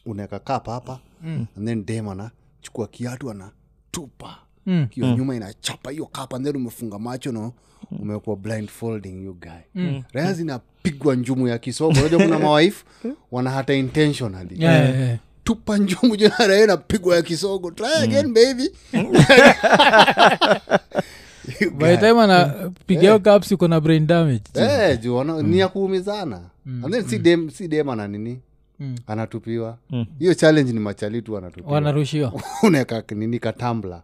unaweka 0.07 0.39
kap 0.39 0.67
hapa 0.67 0.99
and 1.25 1.67
then 1.67 1.85
dem 1.87 2.09
anachukua 2.09 2.87
kiatu 2.87 3.31
anatupa 3.31 4.39
Mm. 4.67 4.87
kio 4.91 5.07
nyuma 5.17 5.37
inachapa 5.37 5.91
hiyo 5.91 6.07
kapa 6.07 6.39
then 6.39 6.57
umefunga 6.57 6.99
macho 6.99 7.33
no? 7.33 7.53
Umekuwa 8.01 8.37
blindfolding 8.37 9.25
you 9.25 9.35
guy. 9.35 9.93
Raya 10.13 10.33
zinapigwa 10.33 11.15
njumu 11.15 11.49
ya 11.49 11.59
kisogo. 11.59 12.01
Unajua 12.01 12.23
kuna 12.23 12.39
mawaifu 12.39 12.85
wana 13.33 13.51
hata 13.51 13.75
intentionally 13.75 14.63
Yeah, 14.63 14.85
yeah, 14.85 15.01
yeah. 15.01 15.19
tupa 15.45 15.79
njumu 15.79 16.17
na 16.39 16.63
inapigwa 16.65 17.17
ya 17.17 17.23
kisogo. 17.23 17.71
Try 17.71 17.95
again 18.03 18.35
baby. 18.35 18.71
You 21.61 21.71
by 21.71 21.97
the 21.97 22.09
time 22.09 22.21
anapigia 22.21 23.19
caps 23.19 23.53
uko 23.53 23.69
na 23.69 23.81
brain 23.81 24.07
damage. 24.07 24.43
Eh, 24.55 25.01
juu 25.01 25.25
mm. 25.25 25.43
ni 25.47 25.59
ya 25.59 25.69
kuumizana. 25.69 26.41
And 26.67 26.93
then 26.93 27.09
si 27.09 27.19
dem 27.19 27.51
si 27.51 27.69
dem 27.69 27.89
ana 27.89 28.09
nini 28.09 28.41
anatupiwa. 29.07 29.79
Hiyo 30.19 30.35
challenge 30.35 30.73
ni 30.73 30.81
machali 30.81 31.23
tu 31.23 31.37
anatupiwa 31.39 31.73
wanarushiwa. 31.75 32.33
Unaweka 32.63 33.05
nini 33.15 33.39
katambla. 33.39 34.03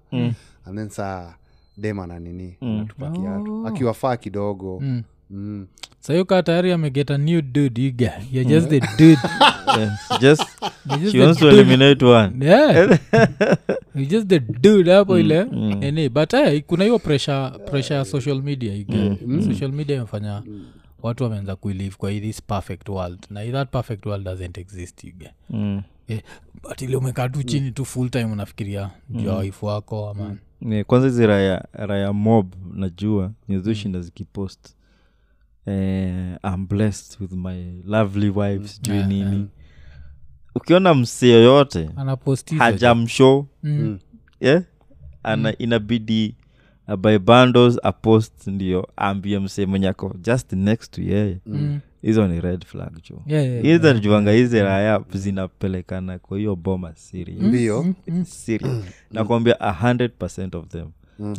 And 0.66 0.76
then 0.78 0.88
saa 0.88 1.34
dema 1.76 2.06
na 2.06 2.18
nini 2.18 2.56
anatupa 2.60 3.10
kiatu 3.10 3.66
akiwafaa 3.66 4.16
kidogo. 4.16 4.82
Mm. 5.30 5.66
sahiyo 6.00 6.24
kaa 6.24 6.42
tayari 6.42 6.72
amegeta 6.72 7.14
a 7.14 7.18
new 7.18 7.40
dude 7.42 7.82
you 7.82 7.92
guy. 7.92 8.08
You're 8.32 8.50
just 8.50 8.68
the 8.68 8.80
dude. 8.98 9.18
Yeah, 9.76 9.90
just 10.20 10.42
just 10.86 11.12
she 11.12 11.18
the 11.18 11.24
wants 11.24 11.40
to 11.40 11.50
dude. 11.50 11.60
eliminate 11.60 12.04
one. 12.06 12.44
Yeah. 12.46 12.74
You're 13.94 14.06
just 14.10 14.28
the 14.28 14.38
dude 14.38 14.90
hapo 14.92 15.18
ile. 15.18 15.46
ene 15.80 16.08
but 16.08 16.32
hey, 16.32 16.60
kuna 16.60 16.84
hiyo 16.84 16.98
pressure 16.98 17.50
pressure 17.70 17.96
ya 17.98 18.04
social 18.04 18.42
media 18.42 18.74
you 18.74 18.84
get. 18.84 19.44
social 19.44 19.72
media 19.72 19.96
imefanya 19.96 20.42
watu 21.02 21.24
wameanza 21.24 21.56
kuilive 21.56 21.96
kwa 21.96 22.12
this 22.12 22.42
perfect 22.42 22.88
world. 22.88 23.26
Na 23.30 23.52
that 23.52 23.70
perfect 23.70 24.06
world 24.06 24.24
doesn't 24.24 24.58
exist 24.58 25.04
you. 25.04 25.12
Mm. 25.50 25.82
yeah, 26.08 26.22
but 26.62 26.82
ile 26.82 26.96
umekaa 26.96 27.28
tu 27.28 27.42
chini 27.42 27.70
tu 27.70 27.84
full 27.84 28.10
time 28.10 28.24
unafikiria 28.24 28.90
juu 29.10 29.26
ya 29.26 29.32
waifu 29.34 29.66
wako 29.66 30.10
ama 30.10 30.36
Yeah, 30.60 30.84
kwanza 30.84 31.06
hizi 31.08 31.26
raya 31.26 31.68
raya 31.72 32.12
mob 32.12 32.54
najua 32.74 33.32
nizushinda 33.48 34.00
zikipost. 34.00 34.76
Eh, 35.66 36.36
I'm 36.44 36.66
blessed 36.66 37.20
with 37.20 37.32
my 37.32 37.82
lovely 37.84 38.28
wife 38.30 38.68
sijui 38.68 38.96
Yeah, 38.96 39.08
nini. 39.08 39.48
ukiona 40.54 40.94
msee 40.94 41.30
yoyote 41.32 41.90
hajamshow. 42.58 43.46
Mm. 43.62 43.98
yeah? 44.40 44.62
ana 45.22 45.58
inabidi 45.58 46.36
abuy 46.86 47.18
bundles 47.18 47.78
apost 47.82 48.46
ndio 48.46 48.88
ambie 48.96 49.38
msee 49.38 49.66
mwenye 49.66 49.88
ako 49.88 50.14
just 50.22 50.52
next 50.52 50.90
to 50.94 51.02
yeye 51.02 51.38
Mm. 51.46 51.80
hizo 52.02 52.28
ni 52.28 52.40
red 52.40 52.64
flag 52.64 52.92
jo 53.10 53.22
Yeah, 53.26 53.44
yeah, 53.46 53.62
hizo 53.62 53.92
juanga 53.98 54.32
hizi 54.32 54.60
raya 54.60 55.04
zinapelekana 55.14 56.18
kwa 56.18 56.38
hiyo 56.38 56.56
boma 56.56 56.92
serious 56.94 57.42
mbio 57.42 57.94
serious 58.24 58.84
nakwambia 59.10 59.54
100 59.54 60.56
of 60.58 60.66
them 60.68 60.88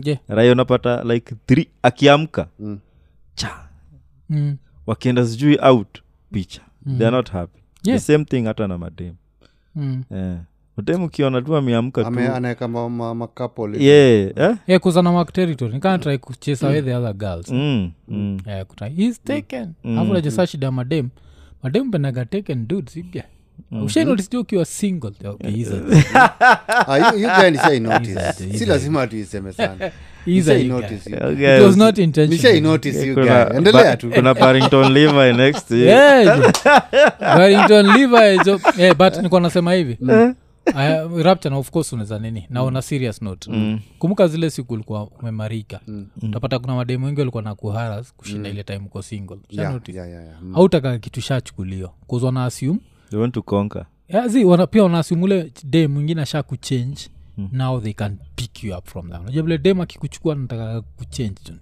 Yeah. 0.04 0.20
raya 0.28 0.52
unapata 0.52 1.04
like 1.04 1.36
three 1.46 1.68
akiamka 1.82 2.48
Mm. 2.60 2.80
cha 3.36 3.68
Mm. 4.30 4.58
wakienda 4.88 5.26
sijui 5.28 5.58
out 5.62 6.02
picha 6.32 6.62
mm. 6.86 6.98
theyare 6.98 7.16
not 7.18 7.32
happy 7.32 7.60
Yeah. 7.84 8.00
the 8.00 8.06
same 8.14 8.26
thing 8.26 8.44
hata 8.46 8.68
na 8.68 8.78
madem 8.78 9.14
Mm. 9.76 10.04
eh. 10.12 10.38
Madem 10.78 11.04
ukiona 11.04 11.42
tu 11.42 11.56
ameamka 11.56 12.02
tu. 12.02 12.08
Ame- 12.08 12.28
anaweka 12.28 12.68
ma- 12.68 12.90
ma- 12.90 13.13
yeah, 13.84 14.32
eh? 14.36 14.56
yeah 14.68 14.82
kuzana 14.82 15.12
mark 15.12 15.34
territory. 15.34 15.74
Nikana 15.74 16.18
kuchase 16.18 16.66
away 16.66 16.82
the 16.82 16.96
other 16.96 17.13
girls. 17.13 17.50
Mm, 17.52 17.92
mm. 18.08 18.40
yeah, 18.48 18.66
kuta 18.66 18.86
he's 18.88 19.24
taken. 19.24 19.74
Afu 19.98 20.13
najesa 20.13 20.48
shida 20.48 20.72
madem 20.72 21.10
madem 21.63 21.92
penaga 21.92 22.26
taken 22.26 22.68
dudes 22.68 22.96
iga 22.98 23.24
ushainotisio 23.86 24.40
ukiwa 24.42 24.66
single? 24.66 25.12
Okay, 25.26 25.52
he's 25.52 25.72
a- 25.72 26.28
Ah, 26.88 27.12
lazima 28.66 29.08
tuiseme 29.08 29.54
sana. 29.54 29.92
Kuna 34.16 34.36
next. 35.34 35.72
Yeah. 35.72 36.52
Levi, 37.84 38.94
but 38.98 39.18
nikuwa 39.22 39.42
nasema 39.42 39.74
hivi 39.74 39.98
Uh, 40.78 41.22
rapture 41.22 41.50
na 41.50 41.58
of 41.58 41.70
course 41.72 41.94
unaweza 41.94 42.20
nini? 42.20 42.46
Na 42.50 42.64
una 42.64 42.80
a 42.80 42.82
serious 42.82 43.22
note. 43.22 43.52
Kumbuka 44.00 44.28
zile 44.28 44.50
siku 44.50 44.74
ulikuwa 44.74 45.08
umemarika. 45.08 45.80
Utapata 46.24 46.60
kuna 46.60 46.76
mademu 46.76 47.06
wengi 47.06 47.20
walikuwa 47.20 47.44
na 47.44 47.56
kuharas 47.56 48.14
kushinda 48.14 48.50
ile 48.50 48.64
time 48.64 48.82
uko 48.86 49.02
single. 49.02 49.38
Yeah, 49.50 49.82
yeah, 49.88 50.10
yeah, 50.10 50.24
yeah. 50.26 50.42
Mm. 50.42 50.54
hautaka 50.54 51.00
kitu 51.00 51.22
shachukulio 51.22 51.92
kuzwa 52.08 52.32
na 52.32 52.46
assume 52.46 52.80
they 53.10 53.20
want 53.20 53.34
to 53.34 53.42
conquer. 53.42 53.86
Yeah, 54.10 54.28
zi 54.28 54.46
wana, 54.46 54.68
pia 54.68 54.84
wanaassume 54.84 55.24
ule 55.24 55.52
dem 55.64 55.92
mwingine 55.92 56.22
asha 56.22 56.44
kuchange 56.44 56.98
now 57.52 57.82
they 57.82 57.94
can 57.94 58.18
pick 58.36 58.64
you 58.64 58.78
up 58.78 58.88
from 58.88 59.10
that 59.10 59.22
unajua 59.22 59.44
vile 59.44 59.58
dem 59.58 59.82
akikuchukua 59.82 60.36
nataka 60.36 60.82
kuchange 60.82 61.34
tu 61.44 61.54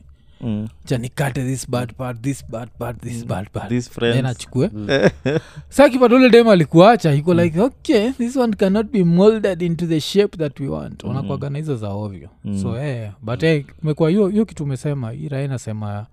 mm. 0.41 0.67
cha 0.85 0.97
nikate 0.97 1.43
this 1.43 1.69
bad 1.69 1.93
part 1.93 2.21
this 2.21 2.45
bad 2.49 2.69
part 2.79 3.01
this 3.01 3.25
bad 3.25 3.49
part. 3.49 3.69
These 3.69 3.89
achukue. 4.25 4.69
Sa 5.69 5.89
kipata 5.89 6.15
ule 6.15 6.29
dem 6.29 6.47
alikuacha 6.47 7.13
iko 7.13 7.33
like 7.33 7.59
okay 7.59 8.11
this 8.11 8.35
one 8.35 8.53
cannot 8.53 8.91
be 8.91 9.03
molded 9.03 9.61
into 9.61 9.85
the 9.85 9.99
shape 9.99 10.37
that 10.37 10.59
we 10.59 10.67
want. 10.67 11.03
Wanakwaga 11.03 11.49
na 11.49 11.57
hizo 11.57 11.75
za 11.75 11.89
ovyo. 11.89 12.29
So 12.61 12.77
eh, 12.77 13.11
but 13.21 13.43
eh, 13.43 13.65
kumekuwa 13.79 14.09
hiyo 14.09 14.27
hiyo 14.27 14.45
kitu 14.45 14.63
umesema 14.63 15.13
ira 15.13 15.47
nasema 15.47 16.05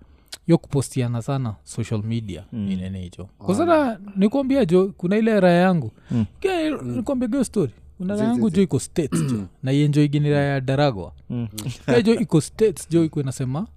yo 0.47 0.57
kupostiana 0.57 1.21
sana 1.21 1.55
social 1.63 2.03
media 2.03 2.43
mm. 2.53 2.71
inene 2.71 2.99
hicho 2.99 3.25
kusana 3.37 3.99
nikuambia 4.15 4.65
jo 4.65 4.93
kuna 4.97 5.17
ile 5.17 5.39
raya 5.39 5.61
yangu. 5.61 5.91
Mm. 6.11 6.25
nikuambia 6.83 7.27
gio 7.27 7.43
story. 7.43 7.71
Kuna 7.97 8.35
jo 8.49 8.61
iko 8.61 8.79
states 8.79 9.25
jo. 9.31 9.43
Na 9.63 9.71
ienjoigini 9.71 10.29
raya 10.29 10.53
ya 10.53 10.61
daragwa. 10.61 11.11
Mm. 11.29 11.47
Jo 12.03 12.15
iko 12.15 12.41
states 12.41 12.89
jo 12.89 13.03
iko 13.05 13.21
inasema 13.21 13.67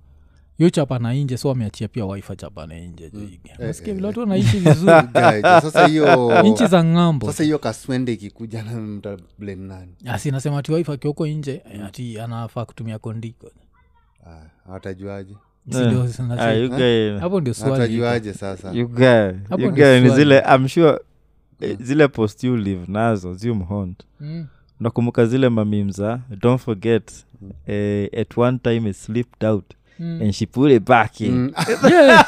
yo 0.59 0.71
chapa 0.71 0.99
na 0.99 1.15
inje 1.15 1.37
so 1.37 1.49
wameachia 1.49 1.89
pia 1.89 2.05
wife 2.07 2.37
chapa 2.37 2.67
na 2.67 2.79
inje 2.79 3.11
jo 3.11 3.21
nasikia 3.59 3.95
vile 3.95 4.07
watu 4.07 4.21
wanaishi 4.21 4.59
vizuri. 4.67 4.93
Hiyo 5.89 6.43
nchi 6.43 6.67
za 6.67 6.85
ng'ambo. 6.85 7.27
sasa 7.27 7.45
hiyo 7.45 7.59
kaswende 7.59 8.13
ikikuja 8.13 8.63
na 8.63 8.73
blame 9.39 9.67
nani? 9.69 9.93
Asi 10.07 10.31
nasema 10.31 10.59
ati 10.59 10.73
wife 10.73 10.93
akioko 10.93 11.27
nje 11.27 11.63
ati 11.85 12.21
anafaa 12.21 12.65
kutumia 12.65 12.99
kondiko. 12.99 13.51
Ah, 14.27 14.79
ndio 15.67 16.03
Ah, 16.03 16.55
guy- 16.69 17.19
hapo 17.19 17.41
ndio 17.41 17.55
swali 17.55 17.97
iko. 17.97 18.33
sasa? 18.39 18.73
You 18.73 18.89
guy- 18.89 19.35
Hapo 19.49 19.63
you 19.63 19.71
ndio 19.71 19.85
guy 19.85 20.01
ni 20.01 20.15
zile 20.17 20.43
i'm 20.57 20.69
sure 20.69 20.99
eh, 21.61 21.77
zile 21.81 22.09
post 22.09 22.45
you 22.45 22.57
live 22.57 22.85
nazo 22.93 23.35
ziumhont 23.35 24.03
Mm. 24.21 24.47
nakumbuka 24.81 25.27
zile 25.27 25.49
mamimza 25.49 26.21
don't 26.41 26.61
forget 26.61 27.13
eh, 27.67 28.11
at 28.21 28.39
one 28.39 28.59
time 28.59 28.91
it 28.91 28.97
slipped 28.97 29.45
out. 29.49 29.65
Mm. 29.71 29.77
And 30.01 30.33
she 30.33 30.47
put 30.47 30.71
it 30.73 30.83
back 30.89 31.21
in 31.21 31.33
Mm. 31.35 31.53
Yeah. 31.91 32.27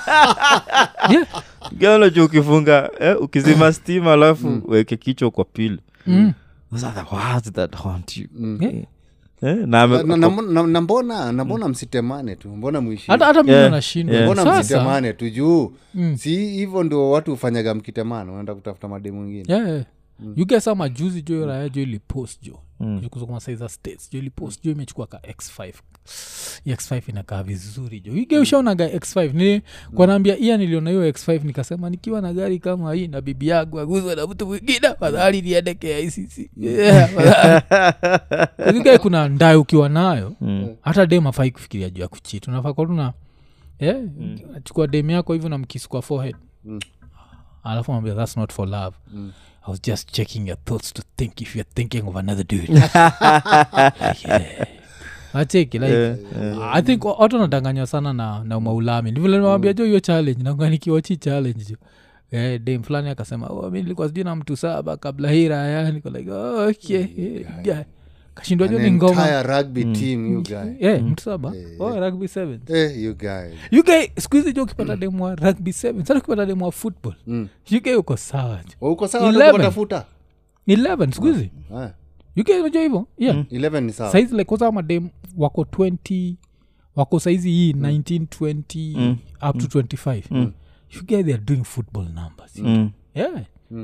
Yeah. 1.11 1.27
ganacho 1.73 2.25
ukifunga 2.25 2.91
eh, 3.01 3.23
ukizima 3.23 3.73
stima 3.79 4.13
alafu 4.13 4.63
weke 4.69 4.97
kichwa 4.97 5.31
kwa 5.31 5.45
pili 5.45 5.79
Mm. 6.07 6.33
Those 6.73 6.87
are 6.87 6.95
the 7.05 7.15
words 7.17 7.53
that 7.53 7.77
haunt 7.77 8.17
you 8.17 8.27
Mm. 8.39 8.59
Yeah. 8.63 8.75
eh, 8.75 9.67
na 9.67 9.87
Na- 9.87 10.03
na- 10.03 10.17
na- 10.43 10.63
na 10.67 10.81
mbona 10.81 11.33
na 11.33 11.45
mbona 11.45 11.69
msitemane 11.69 12.37
tu 12.37 12.49
mbona 12.49 12.81
mwishi 12.81 13.11
hata 13.11 13.25
hata 13.27 13.53
Yeah. 13.53 13.83
Yeah. 13.95 14.59
msitemane 14.61 15.13
tu 15.13 15.31
juu 15.31 15.73
Mm. 15.95 16.17
si 16.17 16.37
hivyo 16.47 16.83
ndio 16.83 17.11
watu 17.11 17.31
hufanyaga 17.31 17.75
mkitemana 17.75 18.33
unaenda 18.33 18.55
kutafuta 18.55 18.89
mademu 18.89 19.21
wengine 19.21 19.45
yeah, 19.49 19.69
yeah. 19.69 19.83
you 20.37 20.47
guys 20.47 20.69
ama 20.69 20.75
majuzi 20.85 21.23
jo 21.23 21.47
raya 21.47 21.69
jo 21.69 21.83
ilipost 21.83 22.43
jo 22.43 22.59
Mm. 22.81 23.09
Kusukuma 23.09 23.41
saiza 23.41 23.69
states. 23.69 24.11
Jo 24.13 24.19
ilipost 24.19 24.65
jo 24.65 24.73
imechukua 24.73 25.07
ka 25.07 25.17
x5 25.19 25.73
x5 26.67 27.03
inakaa 27.09 27.43
vizuri 27.43 28.01
jo 28.01 28.13
ige 28.17 28.39
ushaonaga 28.39 28.87
x5 28.87 29.35
ni 29.35 29.63
kwa 29.95 30.07
naambia 30.07 30.39
iya 30.39 30.57
niliona 30.57 30.91
hiyo 30.91 31.11
x5 31.11 31.45
nikasema 31.45 31.91
nikiwa 31.91 32.21
na 32.21 32.33
gari 32.33 32.59
kama 32.59 32.95
hii 32.95 33.09
na 33.09 33.21
bibi 33.21 33.49
yangu 33.49 33.81
aguzwa 33.81 34.15
na 34.15 34.27
mtu 34.27 34.47
mwingine 34.47 34.95
fadhali 35.01 35.43
niendekea 35.43 36.11
kicc 36.11 36.51
Yeah, 36.57 37.11
kuna 39.03 39.29
ndae 39.29 39.55
ukiwa 39.55 39.89
nayo 39.89 40.35
Mm. 40.41 40.77
hata 40.81 41.07
dem 41.07 41.27
afai 41.27 41.51
kufikiria 41.51 41.91
juu 41.91 42.03
ya 42.03 42.09
kuchit 42.09 42.49
unafaa 42.49 42.73
kutuna 42.73 43.13
yeah, 43.79 44.01
chukua 44.65 44.87
dem 44.87 45.11
yako 45.11 45.33
hivyo 45.33 45.49
na 45.49 45.59
mkisi 45.59 45.89
kwa 45.89 46.03
forehead. 46.03 46.37
Mm. 46.65 46.81
alafu 47.65 47.93
mwambia 47.93 48.15
thats 48.15 48.37
not 48.37 48.53
for 48.53 48.69
love. 48.69 48.97
Mm. 49.13 49.33
I 49.69 49.71
was 49.71 49.83
just 49.83 50.13
checking 50.13 50.47
your 50.49 50.59
thoughts 50.65 50.93
to 50.95 51.03
think 51.17 51.41
if 51.41 51.57
you're 51.57 51.71
thinking 51.75 52.09
of 52.09 52.17
another 52.17 52.45
dude. 52.45 52.69
Yeah. 54.29 54.67
acheki 55.35 55.79
like 55.79 56.17
i 56.73 56.83
think 56.83 57.05
wa- 57.05 57.13
watu 57.19 57.37
wanadanganywa 57.37 57.87
sana 57.87 58.13
na, 58.13 58.45
na 58.45 58.61
maulami. 58.61 59.11
Ndivile 59.11 59.37
nimewambia 59.37 59.73
jo 59.73 59.85
hiyo 59.85 60.01
challenge. 60.01 60.43
Naganikiwachi 60.43 61.17
challenge? 61.17 61.65
Jo 61.65 61.77
Eh, 62.31 62.61
dem 62.61 62.83
fulani 62.83 63.09
akasema 63.09 63.47
oh, 63.47 63.71
mi 63.71 63.83
nilikuwa 63.83 64.09
sijui 64.09 64.25
na 64.25 64.37
mtu 64.37 64.57
saba 64.57 64.97
kabla 64.97 65.31
hii 65.31 65.49
raya 65.49 65.91
niko 65.93 66.11
like 66.11 66.31
oh, 66.31 66.69
okay 66.69 66.97
yeah, 67.17 67.67
yeah. 67.67 67.85
Kashindwa 68.39 68.69
jo 68.69 68.77
An 68.77 68.83
ni 68.85 68.91
ngoma. 68.93 69.43
rugby 69.43 69.85
team 69.85 70.33
you 70.33 70.43
guy. 70.43 70.77
Yeah, 70.87 71.03
mtu 71.03 71.23
saba. 71.25 71.53
Oh, 71.79 72.01
rugby 72.01 72.29
seven. 72.29 72.61
Eh 72.69 73.03
you 73.03 73.15
guy. 73.17 73.51
Jo 74.53 74.63
ukipata 74.63 74.97
demu 74.97 75.25
wa 75.25 75.35
rugby 75.35 75.73
seven? 75.73 76.05
Sana 76.05 76.21
ukipata 76.21 76.47
demu 76.47 76.65
wa 76.65 76.73
football 76.73 77.15
Mm. 77.27 77.49
uk 77.77 77.99
uko 77.99 78.17
sawa 78.17 78.57
jo 78.57 78.73
Oh, 78.81 78.93
uko 78.93 79.09
sawa 79.09 79.29
Eleven. 79.29 79.61
tafuta 79.61 80.05
ni 80.67 80.75
11 80.77 81.13
skuhizi 81.13 81.51
Ah, 81.77 81.91
uk 82.37 82.49
unajua 82.61 82.83
hivyo? 82.83 83.07
Yeah. 83.19 83.45
11 83.51 83.81
ni 83.81 83.93
sawa. 83.93 84.13
Saizi 84.13 84.33
like 84.33 84.45
kwanza 84.45 84.73
madem 84.73 85.09
wako 85.37 85.65
20 85.65 86.35
wako 86.97 87.21
saizi 87.21 87.51
hii 87.51 87.73
19 87.73 88.27
20 88.27 89.17
up 89.51 89.59
to 89.59 89.67
25 89.81 90.23
you 90.97 91.05
guys 91.07 91.25
they 91.25 91.35
are 91.35 91.43
doing 91.47 91.65
football 91.65 92.05
numbers. 92.05 92.57
Mm. 92.59 92.91
yeah. 93.15 93.33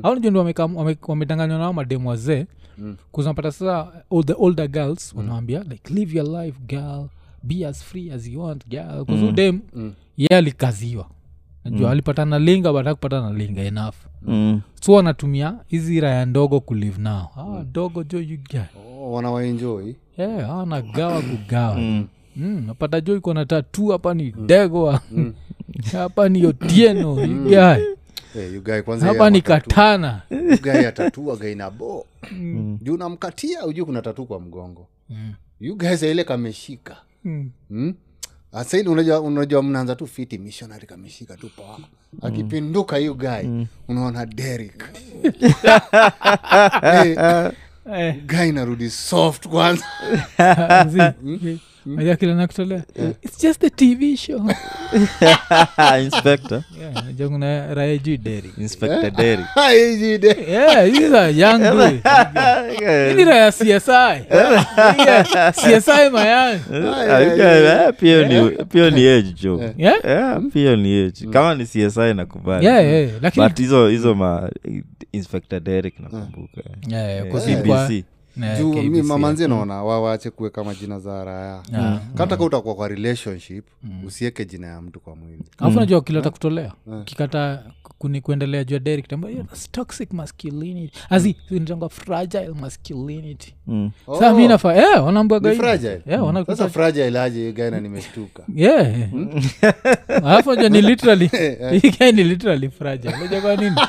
Au 0.02 0.14
najua 0.14 0.30
ndio 0.30 0.96
wamedanganywa 1.08 1.58
nao 1.58 1.72
mademu 1.72 2.08
wazee 2.08 2.46
Mm. 2.78 2.96
sasa 3.42 3.92
all 4.10 4.24
the 4.24 4.34
older 4.38 4.68
girls 4.68 5.14
wanawambia 5.16 5.64
like 5.70 5.94
live 5.94 6.18
your 6.18 6.28
life 6.42 6.58
girl. 6.68 7.08
Be 7.42 7.66
as 7.66 7.82
free 7.84 8.10
as 8.10 8.26
you 8.28 8.40
want 8.40 8.68
girl. 8.68 9.04
Kuzudem 9.04 9.54
mm. 9.54 9.82
Mm. 9.82 9.92
ye 10.16 10.28
alikaziwa. 10.28 11.06
Najua 11.64 11.90
alipata 11.90 12.22
alipatana 12.22 12.38
linga 12.38 12.72
but 12.72 12.86
akupata 12.86 13.20
na 13.20 13.32
linga 13.32 13.62
enough. 13.62 13.94
Mm. 14.22 14.60
so 14.80 14.92
wanatumia 14.92 15.54
hizi 15.66 16.00
raya 16.00 16.26
ndogo 16.26 16.60
kulive 16.60 17.02
nao. 17.02 17.30
Ah, 17.36 17.64
dogo 17.64 18.04
jo 18.04 18.20
yuga 18.20 18.68
Oh, 19.00 19.12
wanawaenjoi 19.12 19.96
yeah, 20.18 20.50
anagawa 20.58 21.22
kugawa. 21.22 21.76
Mm. 21.76 22.06
napata 22.66 23.00
jo 23.00 23.16
iko 23.16 23.34
na 23.34 23.44
tatu 23.46 23.86
hapa 23.88 24.14
ni 24.14 24.32
degwa 24.46 25.00
hapa 25.92 26.28
ni 26.28 26.46
otieno 26.46 27.24
yugae 27.24 27.82
hey, 28.34 28.54
yugae 28.54 28.82
kwanza 28.82 29.06
hapa 29.06 29.30
ni 29.30 29.42
katana. 29.42 30.22
Gae 30.62 30.86
atatua 30.86 31.36
gaina 31.36 31.70
bo. 31.70 32.06
Juu 32.82 32.96
namkatia 32.96 33.66
ujuu 33.66 33.86
kuna 33.86 34.02
tatu 34.02 34.26
kwa 34.26 34.40
mgongo. 34.40 34.88
Yugae 35.60 35.96
saile 35.96 36.24
kameshika. 36.24 36.96
Mm. 37.24 37.50
hmm? 37.68 37.94
asaili 38.52 38.88
unajua, 38.88 39.20
unajua 39.20 39.62
mnaanza 39.62 39.96
tu 39.96 40.06
fiti 40.06 40.38
missionary 40.38 40.86
kameshika 40.86 41.36
tu 41.36 41.50
poa. 41.56 41.78
Akipinduka 42.22 42.96
hiyo 42.96 43.14
gai 43.14 43.46
mm. 43.46 43.66
unaona 43.88 44.26
derik 44.26 44.84
hey, 46.82 47.16
Eh, 47.92 48.52
narudi 48.52 48.90
soft 48.90 49.48
kwanza 49.48 49.84
Unajua 51.86 52.16
kile 52.16 52.34
nakutolea 52.34 52.82
its 53.22 53.42
just 53.42 53.64
a 53.64 53.70
tv 53.70 54.16
show. 54.16 54.40
Inspector. 56.04 56.62
Yeah, 56.80 57.02
unajua 57.02 57.28
raya 57.74 57.96
juu 57.98 58.16
deri 58.16 58.50
inspector 58.58 59.10
Derry. 59.10 59.44
Hizi 59.78 60.18
de- 60.18 60.46
yeah, 60.50 60.90
these 60.92 61.40
young 61.40 61.58
boys. 61.76 62.00
Hii 63.16 63.24
raya 63.30 63.52
csi 63.52 63.68
Yeah, 63.68 63.82
csi 65.82 66.10
mayani 66.12 66.60
you 67.24 67.36
guys, 67.36 67.94
pia 68.72 68.90
ni 68.90 69.08
age 69.08 69.32
jo 69.42 69.60
yeah? 69.76 70.40
Pia 70.52 70.76
ni 70.76 71.04
age. 71.04 71.26
Kama 71.32 71.54
ni 71.54 71.66
csi 71.66 72.14
nakubali. 72.14 72.66
Yeah, 72.66 72.84
yeah. 72.84 73.10
lakini 73.22 73.48
but 73.48 73.58
hizo 73.58 73.88
hizo 73.88 74.14
ma 74.14 74.50
inspector 75.12 75.60
derek 75.60 76.00
nakumbuka. 76.00 76.60
Yeah, 76.88 77.08
yeah, 77.10 77.26
kwa 77.28 77.40
sababu 77.40 77.64
kwa- 77.66 77.88
CBC. 77.88 78.04
Yeah, 78.42 78.58
juu 78.58 78.72
mi 78.74 78.88
KBC. 79.00 79.04
mamanzi 79.08 79.48
naona 79.48 79.82
wawache 79.84 80.30
kuweka 80.30 80.64
majina 80.64 80.98
za 81.00 81.24
raya 81.24 81.62
Yeah. 81.72 82.00
kata 82.14 82.36
ka 82.36 82.44
utakuwa 82.44 82.74
kwa 82.74 82.88
relationship 82.88 83.64
usieke 84.06 84.44
jina 84.44 84.66
ya 84.66 84.82
mtu 84.82 85.00
kwa 85.00 85.16
mwili. 85.16 85.42
Alafu 85.58 85.80
najua 85.80 86.00
kilata 86.00 86.30
kutolea 86.30 86.72
kikata 87.04 87.62
kuni 87.98 88.20
kuendelea 88.20 88.64
juu 88.64 88.74
ya 88.74 88.80
Derek 88.80 89.08
toxic 89.72 90.12
masculinity. 90.12 90.98
Azi 91.10 91.36
nitanga 91.50 91.88
fragile 91.88 92.48
masculinity. 92.60 93.54
Mm. 93.66 93.90
sa 94.18 94.34
mi 94.34 94.48
nafa 94.48 94.74
yeah, 94.74 95.04
fragile? 95.56 96.02
yeah, 96.06 96.24
wana- 96.24 96.68
fragile 96.68 97.20
aje 97.20 97.52
gaina 97.52 97.80
nimeshtuka. 97.80 98.42
Yeah, 98.54 98.98
yeah. 98.98 99.10
alafu 100.08 100.50
najua 100.54 100.68
ni 100.68 100.82
literally 100.82 101.26
hii 101.82 102.12
ni 102.12 102.24
literally 102.24 102.70
fragile. 102.70 103.16
Najua 103.16 103.40
kwa 103.40 103.56
nini? 103.56 103.76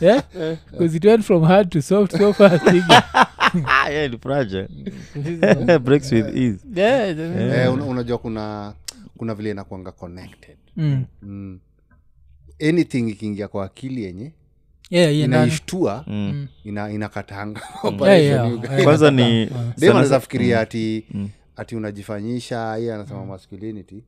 Yeah. 0.00 0.22
Because 0.72 0.96
it 0.96 1.04
went 1.04 1.24
from 1.24 1.44
hard 1.44 1.70
to 1.70 1.82
soft 1.82 2.18
so 2.18 2.32
fast 2.32 2.64
yeah, 3.90 4.10
ni 4.10 4.18
fragile. 4.18 4.68
breaks 5.84 6.12
with 6.12 6.36
ease. 6.36 6.58
Yeah, 6.74 7.18
yeah. 7.18 7.64
eh, 7.66 7.72
una- 7.74 7.84
unajua 7.84 8.18
kuna 8.18 8.74
kuna 9.16 9.34
vile 9.34 9.50
inakwanga 9.50 9.92
connected. 9.92 10.56
Mm. 10.76 11.04
mm. 11.22 11.58
anything 12.68 13.08
ikiingia 13.10 13.48
kwa 13.48 13.64
akili 13.64 14.04
yenye 14.04 14.32
yeah, 14.90 15.14
yeah, 15.14 15.24
inaishtua 15.28 16.04
Mm. 16.06 16.46
ina, 16.64 16.90
inakatanga 16.90 17.60
Yeah, 18.00 18.22
yeah, 18.24 18.50
yeah. 18.70 18.82
kwanza 18.84 19.10
ni 19.10 19.50
anaweza 19.90 20.20
fikiria 20.20 20.60
ati 20.60 21.06
ati 21.56 21.76
unajifanyisha 21.76 22.78
iye 22.78 22.94
anasema 22.94 23.26
masculinity. 23.26 24.04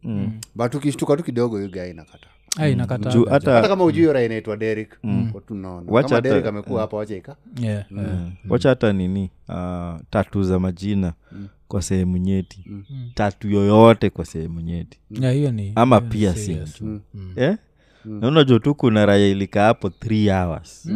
But 0.54 0.74
ukishtuka 0.74 1.16
tu 1.16 1.22
kidogo 1.22 1.56
hiyo 1.56 1.68
guy 1.70 1.90
inakata 1.90 2.28
Ah, 2.58 2.68
inakataa. 2.68 3.12
juu 3.12 3.24
hata 3.24 3.52
hata 3.54 3.68
kama 3.68 3.84
ujui 3.84 4.12
ra 4.12 4.22
inaitwa 4.24 4.56
derik 4.56 4.98
tunaona 5.46 5.92
Wacha 5.92 6.08
kama 6.08 6.16
hata- 6.16 6.28
derik 6.30 6.46
amekuwa 6.46 6.80
hapa 6.80 6.96
wacha 6.96 7.14
Yeah, 7.14 7.26
yeah. 7.60 7.84
wacha 8.48 8.68
hata 8.68 8.92
nini 8.92 9.30
uh, 9.48 10.00
tatu 10.10 10.42
za 10.42 10.58
majina 10.58 11.12
kwa 11.68 11.82
sehemu 11.82 12.16
nyeti. 12.16 12.64
Tatu 13.14 13.48
yoyote 13.50 14.10
kwa 14.10 14.24
sehemu 14.24 14.60
nyeti. 14.60 14.98
Yeah, 15.10 15.34
hiyo 15.34 15.50
ni 15.52 15.72
ama 15.74 15.96
hiyo 15.96 16.08
ni 16.08 16.14
piercing 16.18 16.44
serious. 16.46 16.74
tu 16.74 17.00
eh? 17.36 17.56
na 18.04 18.28
unajua 18.28 18.60
tu 18.60 18.74
kuna 18.74 19.06
raya 19.06 19.26
ilika 19.28 19.62
hapo 19.62 19.90
three 19.90 20.30
hours. 20.30 20.88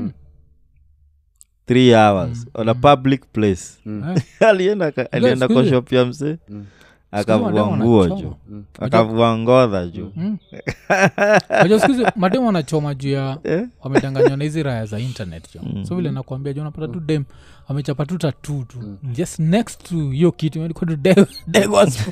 Three 1.66 1.94
hours 1.94 2.46
on 2.54 2.68
a 2.68 2.74
public 2.74 3.22
place. 3.32 3.62
Alienda 4.40 4.86
aka- 4.86 5.12
alienda 5.12 5.46
siku 5.46 5.52
kwa 5.52 5.62
hizi- 5.62 5.74
shop 5.74 5.92
ya 5.92 6.04
mse 6.04 6.38
akavua 7.12 7.76
nguo 7.76 8.08
juu. 8.08 8.34
akavua 8.80 9.38
ngodha 9.38 9.88
Unajua 11.50 11.80
siku 11.80 11.94
mademu 12.16 12.46
wanachoma 12.46 12.94
juu 12.94 13.10
ya 13.10 13.38
Eh? 13.44 13.64
wamedanganywa 13.82 14.36
na 14.36 14.44
hizi 14.44 14.62
raya 14.62 14.86
za 14.86 14.98
internet 14.98 15.44
jo. 15.54 15.84
So 15.84 15.94
vile 15.96 16.10
nakwambia 16.10 16.52
juu 16.52 16.60
unapata 16.60 16.88
tu 16.88 17.00
dem 17.00 17.24
amechapa 17.68 18.06
tu 18.06 18.18
tatu 18.18 18.64
tu 18.68 18.78
just 19.02 19.38
next 19.38 19.88
to 19.88 20.10
hiyo 20.10 20.32
kitu 20.32 20.52
tu 21.96 22.06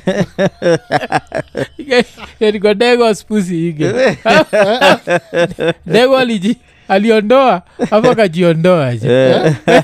imeandikwa 2.39 2.73
Degos 2.73 3.25
pussy 3.25 3.69
ike 3.69 4.17
dego 5.85 6.17
aliji 6.17 6.57
aliondoa 6.87 7.61
apo 7.91 8.09
akajiondoa 8.11 8.95
je 8.95 9.07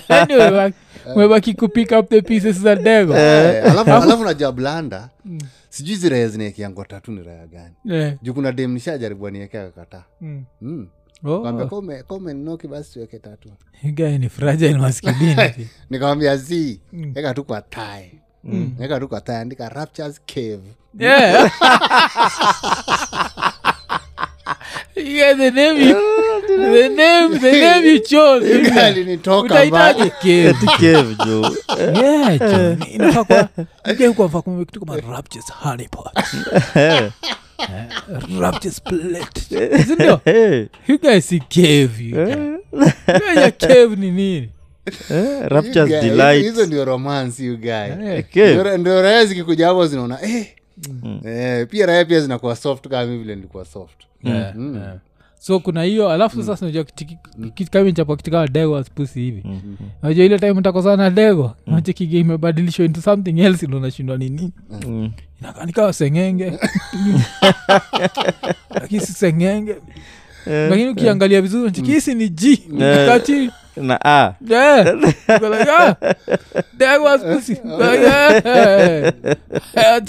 Yaani 0.09 0.73
umebaki- 1.07 1.15
umebaki 1.15 1.53
kupick 1.53 1.91
up 1.99 2.09
the 2.09 2.21
pieces 2.21 2.59
za 2.59 2.75
dego 2.75 3.13
Eh, 3.17 3.71
alafu 3.71 3.91
alafu 3.91 4.23
najua 4.23 4.51
blanda 4.51 5.09
sijui 5.69 5.95
ziraya 5.95 6.29
tatu 6.87 7.11
ni 7.11 7.23
raya 7.23 7.47
gani? 7.47 7.75
Yeah. 7.85 8.13
juu 8.21 8.33
kuna 8.33 8.51
dem 8.51 8.71
nishajaribu 8.73 9.27
aniekea 9.27 9.65
kakataa 9.65 10.03
mm. 10.21 10.43
mm. 10.61 10.87
Oh, 11.23 11.39
kwambia 11.41 11.65
kome 11.65 12.03
kome 12.03 12.33
noki 12.33 12.67
basi 12.67 12.93
tuweke 12.93 13.19
tatu. 13.19 13.49
Ni 14.17 14.29
fragile 14.29 14.77
masculinity 14.77 15.67
nikamwambia 15.89 16.37
zi 16.37 16.81
eka 17.15 17.33
tu 17.33 17.43
kwa 17.43 17.61
tae 17.61 18.21
eka 18.79 18.99
tu 18.99 19.07
kwa 19.07 19.21
tae 19.21 19.37
andika 19.37 19.69
raptures 19.69 20.21
cave. 20.25 20.61
Yeah. 20.99 21.51
yeah, 24.95 25.37
the 25.37 25.51
name 25.51 25.89
you, 25.89 25.95
the 26.47 26.89
name, 26.89 27.39
the 27.39 27.51
name 27.51 27.85
you 27.89 27.99
chose. 27.99 28.47
Hiyo 28.47 28.59
guy 28.61 28.79
alinitoka 28.79 29.45
Utaitaje 29.45 30.03
mbali. 30.03 30.11
cave? 30.11 30.53
Cave, 30.79 31.15
jo 31.25 31.51
Yeah, 32.01 32.39
John. 32.39 32.83
Inafaa 32.93 33.23
kuwa- 33.23 33.49
uje 33.91 34.09
kwa 34.09 34.25
mfaa 34.27 34.41
kumbe 34.41 34.65
kitu 34.65 34.79
kama 34.79 34.99
raptures 35.11 35.45
honeypot. 35.53 36.07
Eh, 36.75 37.11
raptures 38.39 38.81
plate. 38.81 39.41
Sindio? 39.87 40.19
Eh, 40.25 40.67
You 40.87 40.99
guys 40.99 41.27
see 41.29 41.39
cave, 41.39 41.89
you. 41.99 42.17
You 42.19 42.59
guys 43.07 43.37
ya 43.37 43.51
cave 43.51 43.95
ni 43.95 44.11
nini? 44.11 44.49
raptures 45.47 45.89
delight 45.89 46.43
hizo 46.45 46.65
ndio 46.65 46.85
romance 46.85 47.43
you 47.45 47.57
guy 47.57 47.87
Ndio- 48.35 48.77
ndio 48.77 49.25
zikikuja 49.25 49.67
hapo 49.67 49.87
zinaona 49.87 50.21
eh. 50.21 50.47
Eh, 51.25 51.67
pia 51.69 51.85
raya 51.85 52.05
pia 52.05 52.19
zinakuwa 52.21 52.55
soft 52.55 52.87
kama 52.87 53.05
mi 53.05 53.17
vile 53.17 53.35
nilikuwa 53.35 53.65
soft. 53.65 54.01
Yeah, 54.23 54.55
yeah. 54.73 54.97
so 55.39 55.59
kuna 55.59 55.83
hiyo 55.83 56.09
alafu 56.09 56.43
sasa 56.43 56.65
najua 56.65 56.85
kamichapo 57.71 58.15
kitu 58.15 58.31
kama 58.31 58.47
dego 58.47 58.77
aspusi 58.77 59.19
hivi. 59.19 59.43
Najua 60.03 60.25
ile 60.25 60.39
time 60.39 60.53
ntakosana 60.53 60.95
na 61.03 61.09
dego 61.09 61.55
nachekige 61.67 62.19
imebadilishwa 62.19 62.85
into 62.85 63.01
something 63.01 63.39
else 63.39 63.67
ndo 63.67 63.79
nashindwa 63.79 64.17
nini. 64.17 64.51
Mm. 64.87 65.11
inakanikawa 65.41 65.93
sengenge. 65.93 66.53
Lakini 68.81 69.01
si 69.01 69.13
sengenge. 69.13 69.75
Lakini 70.45 70.89
ukiangalia 70.89 71.41
vizuri 71.41 71.63
nacheki, 71.65 72.15
ni 72.15 72.29
ji 72.29 72.63
Eh. 72.79 73.07
kati 73.07 73.49
na 73.81 73.99
a. 74.05 74.33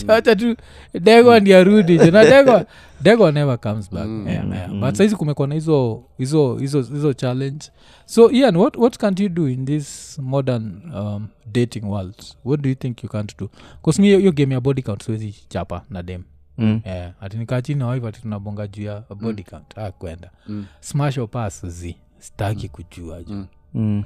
Acha 0.06 0.34
tu. 0.36 0.56
Dego 0.94 1.40
ndi 1.40 1.54
arudi 1.54 1.98
jo 1.98 2.10
na 2.10 2.24
degwa 2.24 2.66
degwa 3.00 3.32
never 3.32 3.58
comes 3.58 3.90
back. 3.90 4.06
Yeah, 4.26 4.48
yeah. 4.50 4.70
but 4.80 4.94
saizi 4.94 5.16
kumekuwa 5.16 5.48
na 5.48 5.54
hizo 5.54 6.02
hizo 6.18 6.56
hizo 6.56 6.82
hizo 6.82 7.12
challenge. 7.12 7.66
So 8.06 8.30
ian 8.30 8.56
what, 8.56 8.76
what 8.76 8.98
can't 8.98 9.20
you 9.20 9.28
do 9.28 9.48
in 9.48 9.64
this 9.64 10.18
modern 10.22 10.92
um, 10.94 11.28
dating 11.46 11.84
world? 11.84 12.14
What 12.44 12.60
do 12.60 12.68
you 12.68 12.74
think 12.74 13.02
you 13.02 13.08
can't 13.08 13.38
do? 13.38 13.50
Bcause 13.82 14.02
mi 14.02 14.10
yo 14.10 14.32
game 14.32 14.54
ya 14.54 14.60
body 14.60 14.82
count 14.82 15.02
siwezi 15.02 15.34
chapa 15.48 15.82
na 15.90 16.02
dem. 16.02 16.22
Mm. 16.58 16.80
yeah, 16.84 17.12
atinikaa 17.20 17.62
chini 17.62 17.84
tunabonga 18.22 18.66
juu 18.66 18.82
ya 18.82 19.02
body 19.20 19.42
count. 19.42 19.78
Ah, 19.78 19.92
mm. 20.48 20.66
smash 20.80 21.18
opas 21.18 21.66
z 21.66 21.94
sitaki 22.18 22.66
mm. 22.66 22.72
kujua 22.72 23.22
juu 23.22 23.34
Mm, 23.34 23.46
mm. 23.74 24.04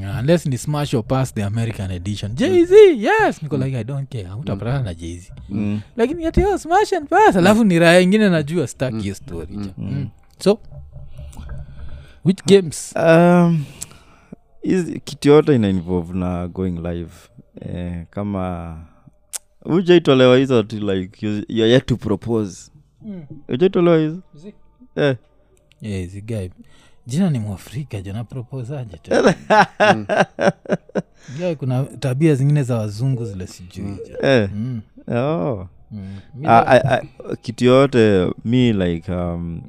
Yeah, 0.00 0.18
unless 0.20 0.46
ni 0.46 0.58
smash 0.58 0.94
or 0.94 1.04
pass 1.04 1.34
the 1.34 1.44
american 1.44 1.90
edition. 1.90 2.34
Jz 2.34 2.72
yes. 2.96 3.42
Niko 3.42 3.56
like 3.56 3.76
i 3.78 3.84
don't 3.84 4.08
care. 4.10 4.28
Utapatana 4.40 4.82
na 4.82 4.94
jz 4.94 5.30
Mm. 5.48 5.80
lakini 5.96 6.26
ati 6.26 6.44
oh, 6.44 6.58
smash 6.58 6.92
and 6.92 7.08
pass. 7.08 7.36
Alafu 7.36 7.64
ni 7.64 7.78
raya 7.78 8.00
ingine 8.00 8.28
najua 8.28 8.66
staki 8.66 8.98
hiyo 9.00 9.14
story. 9.14 9.54
Ja. 9.56 9.72
Mm. 9.78 10.08
so 10.38 10.58
which 12.24 12.44
games? 12.46 12.94
Um, 12.96 13.64
kitu 15.04 15.28
yote 15.28 15.54
ina 15.54 15.68
involve 15.68 16.12
na 16.18 16.48
going 16.48 16.70
live. 16.82 17.12
Eh, 17.60 18.06
kama 18.10 18.76
ujaitolewa 19.64 20.36
hizo 20.38 20.62
tu 20.62 20.92
like 20.92 21.26
you're 21.26 21.70
yet 21.72 21.86
to 21.86 21.96
propose. 21.96 22.70
Ujaitolewa 23.48 23.98
hizo? 23.98 24.22
Eh, 24.96 25.16
Yeah, 25.80 26.08
jina 27.06 27.30
ni 27.30 27.38
mwafrika 27.38 28.00
jana 28.02 28.24
proposaje 28.24 28.96
ja 31.38 31.54
kuna 31.58 31.84
tabia 31.84 32.34
zingine 32.34 32.62
za 32.62 32.78
wazungu 32.78 33.24
zile 33.24 33.46
sijui 33.46 33.96
eh. 34.22 34.50
mm. 34.54 34.80
oh. 35.16 35.68
Mm. 35.90 36.18
Kitu 37.42 37.64
yoyote 37.64 38.32
mi 38.44 38.72
like 38.72 39.12
um, 39.12 39.62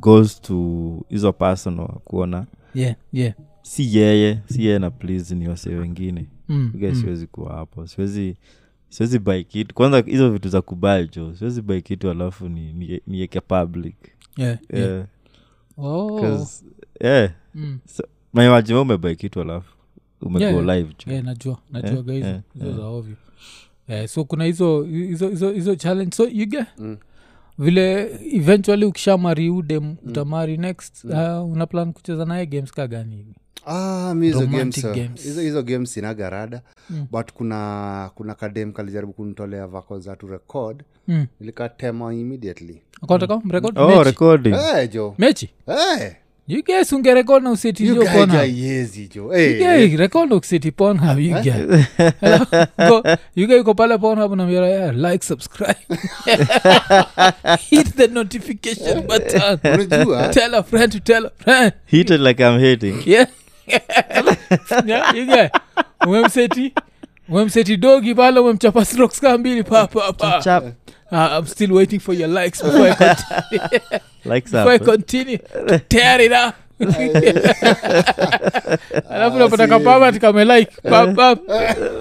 goes 0.00 0.40
to 0.40 0.56
hizo 1.08 1.32
person 1.32 1.78
wa 1.80 1.88
kuona 1.88 2.46
yeah, 2.74 2.94
yeah. 3.12 3.34
si 3.62 3.96
yeye 3.98 4.38
si 4.46 4.64
yeye 4.66 4.78
na 4.78 4.90
please 4.90 5.34
ni 5.34 5.48
wase 5.48 5.70
wengine 5.74 6.26
Mm, 6.50 6.72
mm. 6.74 6.94
siwezi 6.94 7.26
kuwa 7.26 7.54
hapo 7.54 7.86
siwezi 7.86 8.36
siwezi 8.88 9.18
buy 9.18 9.42
kitu 9.42 9.74
kwanza 9.74 10.00
hizo 10.06 10.30
vitu 10.30 10.48
za 10.48 10.62
kubai 10.62 11.08
jo 11.08 11.34
siwezi 11.34 11.62
buy 11.62 11.80
kitu 11.80 12.10
alafu 12.10 12.48
ni- 12.48 12.72
ni- 12.72 13.00
ni 13.06 13.28
public 13.28 13.96
Yeah, 14.36 14.58
yeah. 14.72 14.90
yeah. 14.90 15.06
Oh. 15.78 16.20
'Cause, 16.20 16.64
yeah. 17.00 17.30
Mm. 17.54 17.78
umebai 18.82 19.16
kitu 19.16 19.40
alafu 19.40 19.74
Yeah, 20.40 20.54
yeah. 20.66 20.76
live 20.78 20.94
Yeah, 21.12 21.24
najua 21.24 21.58
najuaga 21.70 22.12
hizo 22.12 22.40
hizo 22.54 22.72
za 22.72 22.86
ovyo 22.86 23.16
Eh, 23.88 24.08
so 24.08 24.24
kuna 24.24 24.44
hizo 24.44 24.82
hizo 24.82 25.28
hizo 25.28 25.50
hizo 25.52 25.74
challenge 25.76 26.16
so 26.16 26.24
you 26.28 26.46
get 26.46 26.66
Mm. 26.78 26.96
Vile 27.58 28.10
eventually 28.32 28.84
ukishamari 28.84 29.50
udem 29.50 29.96
utamari 30.06 30.56
next 30.56 31.04
uh, 31.04 31.50
una 31.52 31.66
plan 31.66 31.92
kucheza 31.92 32.24
naye 32.24 32.46
games 32.46 32.72
ka 32.72 32.86
gani? 32.86 33.16
Hivi 33.16 33.34
Ah, 33.66 34.14
hizo 34.26 34.46
games, 34.46 34.82
games. 34.94 35.24
games 35.62 35.96
rada 36.30 36.62
Mm. 36.90 37.06
but 37.10 37.32
kuna 37.32 38.10
kuna 38.14 38.34
kadem 38.34 38.72
kalijaribu 38.72 39.12
kunitolea 39.12 39.66
vako 39.66 39.98
za 40.00 40.16
tu 40.16 40.26
record. 40.26 40.82
Mm. 41.08 41.26
ilikatema 41.40 42.14
immediately. 42.14 42.82
Akataka 43.02 43.40
mrekod 43.44 43.78
oh 43.78 43.88
mechi, 43.88 44.04
recording. 44.04 44.54
Hey, 44.54 44.88
jo 44.88 45.14
mechi? 45.18 45.50
hey, 45.66 46.10
you 46.48 46.62
guys 46.62 46.92
ungerekod 46.92 47.42
na 47.42 47.50
useti 47.50 47.86
jo 47.86 47.94
guys 47.94 48.10
pona 48.12 48.38
are 48.40 48.52
yezi 48.52 49.08
jo 49.14 49.30
hey, 49.32 49.60
Yeah, 49.60 49.98
record 49.98 50.30
na 50.30 50.36
useti 50.36 50.70
pona 50.70 51.12
you 51.12 51.34
guys. 51.34 51.86
You 53.36 53.46
guys 53.46 53.60
uko 53.60 53.74
pale 53.74 53.98
pona 53.98 54.26
unamwambia, 54.26 54.66
yeah, 54.66 54.94
like 54.94 55.24
subscribe. 55.24 55.76
Hit 57.70 57.96
the 57.96 58.08
notification 58.08 59.06
button. 59.08 59.58
Tell 60.32 60.54
a 60.54 60.62
friend 60.62 60.92
to 60.92 61.00
tell 61.00 61.26
a 61.26 61.30
friend. 61.30 61.72
Hit 61.86 62.10
it 62.10 62.20
like 62.20 62.40
i'm 62.40 62.58
hating. 62.60 63.02
Yeah. 63.06 63.26
Yeah, 64.86 65.12
you 65.14 65.26
guys. 65.26 65.50
Umemseti 66.06 66.72
umemseti 67.28 67.76
dogi 67.76 68.14
pale 68.14 68.40
umemchapa 68.40 68.84
strokes 68.84 69.20
kaa 69.20 69.38
mbili 69.38 69.62
pa 69.64 69.86
pa 69.86 70.12
pa. 70.12 70.62
Uh, 71.10 71.38
i'm 71.38 71.46
still 71.46 71.72
waiting 71.72 72.00
for 72.00 72.14
your 72.14 72.28
likes 72.28 72.62
before 72.62 72.90
i 72.90 72.94
continue, 72.94 73.80
likes 74.28 74.52
before 74.52 74.72
I 74.72 74.76
eh? 74.76 74.84
continue 74.84 75.38
to 75.68 75.78
tear 75.78 76.20
it 76.20 76.32
up. 76.32 76.54
Alafu 79.10 79.38
napata 79.38 79.64
si- 79.64 79.70
kapama 79.70 80.12
tikamelike 80.12 80.72
papap 80.82 81.38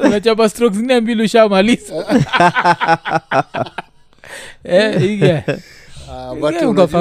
unachapa 0.06 0.50
strokes 0.50 0.78
zingine 0.78 1.00
mbili 1.02 1.24
ushamaliza. 1.24 1.94
Eh. 4.64 5.44
Ah, 6.10 6.36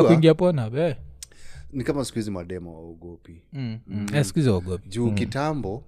kuingia 0.06 0.34
pona 0.34 0.70
be. 0.70 0.96
ni 1.72 1.84
kama 1.84 2.04
siku 2.04 2.18
hizi 2.18 2.30
mademo 2.30 2.74
waogopi 2.74 3.42
Mm, 3.52 3.78
mm. 3.86 4.06
Eh, 4.14 4.24
siku 4.24 4.38
hizi 4.38 4.48
waogopi. 4.50 4.88
juu 4.88 5.10
kitambo 5.10 5.82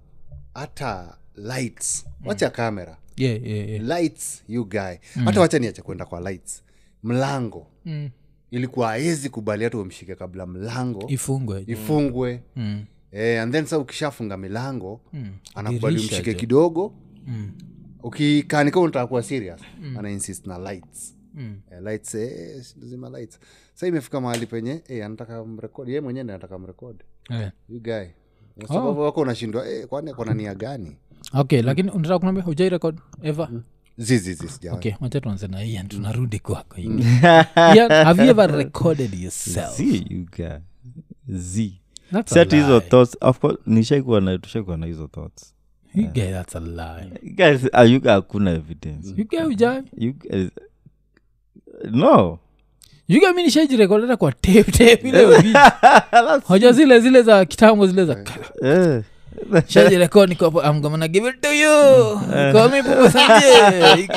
hata 0.53 1.17
lights. 1.35 2.05
Wacha 2.25 2.49
kamera. 2.49 2.97
Yeah, 3.17 3.47
yeah, 3.47 3.69
yeah. 3.69 3.83
lights 3.83 4.43
you 4.49 4.65
guy. 4.65 4.95
Hata 5.25 5.41
wacha 5.41 5.59
niacha 5.59 5.81
kwenda 5.81 6.05
kwa 6.05 6.19
lights. 6.31 6.63
Mlango. 7.03 7.67
Mm. 7.85 8.09
Ilikuwa 8.51 8.91
aezi 8.91 9.29
kubali 9.29 9.63
hatu 9.63 9.81
umshike 9.81 10.15
kabla 10.15 10.45
mlango 10.45 11.03
ifungwe. 11.07 11.63
ifungwe. 11.67 12.43
Mm, 12.55 12.85
eh, 13.11 13.41
and 13.41 13.53
then 13.53 13.65
sa 13.65 13.77
ukishafunga 13.79 14.37
milango 14.37 15.01
mm. 15.13 15.29
anakubali 15.55 15.99
umshike 15.99 16.33
kidogo. 16.33 16.93
Mm, 17.27 17.51
ukikanika 18.03 18.79
unataka 18.79 19.07
kuwa 19.07 19.23
serious 19.23 19.61
ana 19.97 20.09
insist 20.11 20.47
na 20.47 20.57
lights. 20.57 21.15
Mm. 21.33 21.61
eh, 21.71 21.81
lights 21.83 22.15
eh, 22.15 22.63
lights. 23.13 23.39
Sa 23.73 23.87
imefika 23.87 24.21
mahali 24.21 24.45
penye 24.45 24.81
eh, 24.87 25.05
anataka 25.05 25.45
mrekodi 25.45 25.93
ye 25.93 26.01
mwenyewe 26.01 26.23
anataka 26.23 26.59
mrekodi 26.59 27.03
you 27.69 27.79
guy. 27.81 28.05
Kwa 28.59 28.67
sababu 28.67 29.01
wako 29.01 29.21
unashindwa 29.21 29.69
eh, 29.69 29.87
kwani 29.87 30.13
kona 30.13 30.33
nia 30.33 30.55
gani? 30.55 30.97
Okay 31.33 31.61
lakini 31.61 31.91
unataka 31.91 32.19
kunambia 32.19 32.43
hujai 32.43 32.69
rekod 32.69 32.99
ever? 33.23 33.49
Sijawa 33.49 33.63
okay 34.71 34.93
wacha 35.01 35.21
tuanze 35.21 35.47
na 35.47 35.63
ian 35.63 35.87
tunarudi 35.87 36.39
kwako 36.39 36.77
Ian. 36.81 36.99
Ian, 37.75 37.91
have 37.91 38.23
you 38.23 38.29
ever 38.29 38.51
recorded 38.51 39.13
yourself 39.13 39.77
z 39.77 40.05
you 40.09 40.25
guy 40.37 40.57
z 41.29 41.73
That's 42.11 42.31
a 42.31 42.33
set 42.35 42.51
hizo 42.51 42.79
lie. 42.79 42.89
thoughts 42.89 43.17
of 43.21 43.39
course 43.39 43.57
nishaikuwa 43.65 44.21
na 44.21 44.37
tushaikuwa 44.37 44.77
na 44.77 44.85
hizo 44.85 45.07
thoughts 45.07 45.53
You 45.95 46.07
guy, 46.07 46.31
that's 46.31 46.55
a 46.55 46.59
lie. 46.59 47.33
Guys 47.35 47.69
ayuga 47.73 48.13
hakuna 48.13 48.51
evidence 48.51 49.13
You 49.17 49.27
guy 49.27 49.39
hujai? 49.39 49.83
you 49.97 50.13
guys 50.13 50.49
no 51.91 52.39
You 53.07 53.19
guy 53.19 53.31
mi 53.35 53.43
nishaijirekodata 53.43 54.17
kwa 54.17 54.31
tape 54.31 54.63
tape 54.63 55.09
ile 55.09 55.25
video. 55.25 55.61
hoja 56.47 56.71
zile 56.71 56.99
zile 56.99 57.21
za 57.21 57.45
kitambo 57.45 57.87
zile 57.87 58.05
za 58.05 58.25
eh. 58.63 59.03
shajirekod 59.67 60.29
nikopo 60.29 60.61
i'm 60.63 60.81
gonna 60.81 61.07
give 61.07 61.29
it 61.29 61.41
to 61.41 61.53
you. 61.53 62.19
Call 62.53 62.69
me 62.71 62.83
Papa 62.83 63.11
Sanjay. 63.11 64.07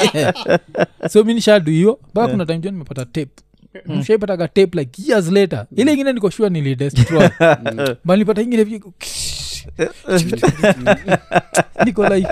So 1.08 1.24
mi 1.24 1.34
nishadu 1.34 1.70
hiyo. 1.70 1.98
Mpaka 2.10 2.28
kuna 2.28 2.46
time 2.46 2.58
jo 2.58 2.70
nimepata 2.70 3.04
tape. 3.04 3.30
Shaipataga 4.06 4.48
tape 4.48 4.78
like 4.78 5.02
years 5.06 5.30
later. 5.32 5.66
Ile 5.76 5.92
ingine 5.92 6.12
niko 6.12 6.30
sure 6.30 6.50
nilidestroy. 6.50 7.28
But 8.04 8.16
nilipata 8.16 8.42
ingine 8.42 8.64
vi- 8.64 8.82
niko 11.86 12.08
like 12.08 12.28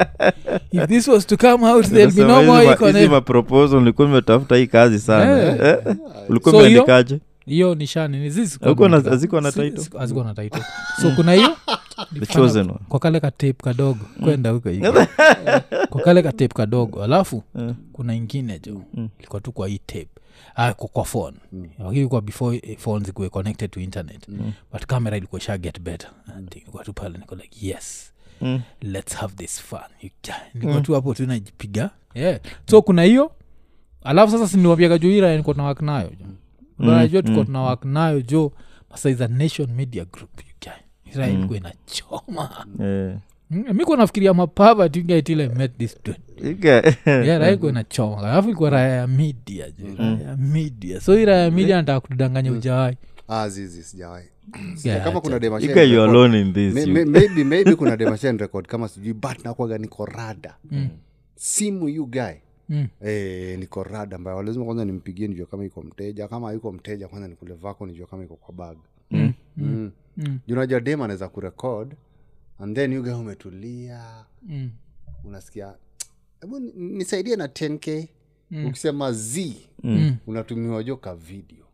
if 0.72 0.86
this 0.88 1.08
was 1.08 1.26
to 1.26 1.36
come 1.36 1.64
out 1.66 1.86
there'll 1.86 2.14
be 2.14 2.24
no 2.24 2.42
more 2.42 2.58
hizi 2.58 2.66
ma- 2.68 2.74
iko 2.74 2.86
hizi 2.86 3.02
na- 3.04 3.10
maproposal 3.10 3.78
ulikuwa 3.78 4.08
nimetafuta 4.08 4.56
hii 4.56 4.66
kazi 4.66 4.98
sana. 4.98 5.42
Eh. 5.42 5.56
Eh, 5.86 5.96
ulikuwa 6.28 6.52
So 6.52 6.58
hiyo- 6.58 6.68
umeandikaje 6.82 7.18
hiyo 7.50 7.74
nishani 7.74 8.18
ni 8.18 8.30
zizi 8.30 8.58
na- 8.88 9.52
title? 9.52 9.98
hazikuwa 9.98 10.24
na 10.24 10.34
title. 10.34 10.62
So 11.02 11.10
kuna 11.16 11.32
hiyo? 11.32 11.56
The 12.20 12.26
chosen 12.26 12.70
one. 12.70 12.78
Kwa 12.88 13.00
kale 13.00 13.20
ka 13.20 13.30
tape 13.30 13.52
kadogo 13.52 14.04
kwenda 14.22 14.50
huko 14.50 14.70
kwa 15.90 16.02
kale 16.02 16.22
ka 16.22 16.32
tape 16.32 16.48
kadogo 16.54 17.04
alafu 17.04 17.42
Eh. 17.58 17.74
kuna 17.92 18.14
ingine 18.14 18.58
jo 18.58 18.82
ilikuwa 19.18 19.40
tu 19.40 19.52
kwa 19.52 19.68
hii 19.68 19.78
tape. 19.86 20.08
Ah, 20.54 20.72
kwa, 20.74 21.04
phone. 21.04 21.36
Mm. 21.52 21.68
lakini 21.78 22.08
kwa 22.08 22.20
before 22.20 22.60
eh, 22.62 22.78
phone 22.78 23.04
zikuwe 23.04 23.28
connected 23.28 23.70
to 23.70 23.80
internet. 23.80 24.28
But 24.72 24.86
camera 24.86 25.16
ilikuwa 25.16 25.40
sha 25.40 25.58
get 25.58 25.80
better. 25.80 26.10
And 26.36 26.54
ilikuwa 26.56 26.84
tu 26.84 26.92
pale 26.92 27.18
niko 27.18 27.34
like 27.34 27.66
yes. 27.66 28.12
Mm. 28.40 28.60
let's 28.80 29.14
have 29.16 29.34
this 29.34 29.60
fun. 29.62 29.80
You 30.02 30.10
ca- 30.22 30.80
tu 30.82 30.94
hapo 30.94 31.14
tu 31.14 31.26
najipiga. 31.26 31.90
Yeah. 32.14 32.40
so 32.70 32.82
kuna 32.82 33.02
hiyo. 33.02 33.32
Alafu 34.04 34.32
sasa 34.32 34.48
siniwambiaga 34.48 34.98
juu 34.98 35.10
ira 35.10 35.36
niko 35.36 35.54
nawak 35.54 35.82
nayo 35.82 36.10
nayo 36.20 36.34
jo 36.86 36.90
najua 36.92 37.22
tuko 37.22 37.44
tuna 37.44 37.60
wak 37.60 37.84
nayo 37.84 38.20
jo 38.22 38.52
masaiza 38.90 39.28
nation 39.28 39.70
media 39.72 40.04
group 40.04 40.30
you 40.38 40.54
guy. 40.60 41.12
ira 41.14 41.28
ilikuwa 41.28 41.58
inachoma. 41.58 42.66
Eh. 42.80 43.16
Mm, 43.50 43.64
nafikiria 43.98 44.34
mapava 44.34 44.88
tingaitile 44.88 45.48
met 45.48 45.78
this 45.78 45.96
dude. 46.04 46.20
You 46.42 46.54
guy- 46.56 46.94
yeah, 47.06 47.38
raha 47.40 47.48
ilikuwa 47.48 47.70
inachoma. 47.76 48.18
Alafu 48.18 48.48
ilikuwa 48.48 48.70
raya 48.70 48.88
ya 48.96 49.06
media 49.06 49.70
jo 49.70 49.86
raya 49.98 50.18
ya 50.20 50.36
media. 50.36 51.00
So 51.00 51.14
hii 51.14 51.24
raya 51.24 51.44
ya 51.44 51.50
media 51.50 51.76
nataka 51.76 52.00
kutudanganya 52.00 52.52
ujawai 52.52 52.96
ah, 53.28 53.50
sijawai 53.50 54.24
Yeah, 54.84 55.04
kama 55.04 55.20
kuna 55.20 55.34
You 55.36 55.74
guy, 55.74 55.82
you 55.92 56.02
are 56.02 56.10
alone 56.10 56.40
in 56.40 56.52
this 56.52 56.74
May- 56.74 56.88
you- 56.88 56.94
may- 56.94 57.04
maybe 57.04 57.44
maybe 57.44 57.74
kuna 57.74 57.96
demashen 57.96 58.38
record. 58.38 58.66
Kama 58.66 58.88
sijui 58.88 59.12
but 59.12 59.44
nakwaga 59.44 59.78
niko 59.78 60.06
rada. 60.06 60.54
Simu 61.36 61.88
you 61.88 62.06
guy 62.06 62.34
Mm. 62.70 62.88
Eh, 63.00 63.58
niko 63.58 63.82
rada 63.82 64.16
ambayo 64.16 64.42
lazima 64.42 64.64
kwanza 64.64 64.84
nimpigie 64.84 65.28
nijua 65.28 65.46
kama 65.46 65.64
iko 65.64 65.82
mteja 65.82 66.28
kama 66.28 66.52
yuko 66.52 66.72
mteja 66.72 67.08
kwanza 67.08 67.28
nikule 67.28 67.54
vako 67.54 67.86
nijua 67.86 68.06
kama 68.06 68.24
iko 68.24 68.36
kwa 68.36 68.54
bag 68.54 68.76
Mm. 69.10 69.32
mm. 69.56 69.90
Mm. 70.16 70.38
junaja 70.46 70.80
dem 70.80 71.02
anaweza 71.02 71.28
kurekod 71.28 71.94
and 72.58 72.76
then 72.76 72.92
yuga 72.92 73.16
umetulia 73.16 74.24
Mm. 74.42 74.70
unasikia 75.24 75.74
hebu 76.40 76.60
nisaidie 76.76 77.36
na 77.36 77.46
10k 77.46 78.08
ukisema 78.66 79.12
z 79.12 79.56
Mm. 79.82 80.16
unatumiwa 80.26 80.82
jo 80.82 80.96
ka 80.96 81.14
video 81.14 81.64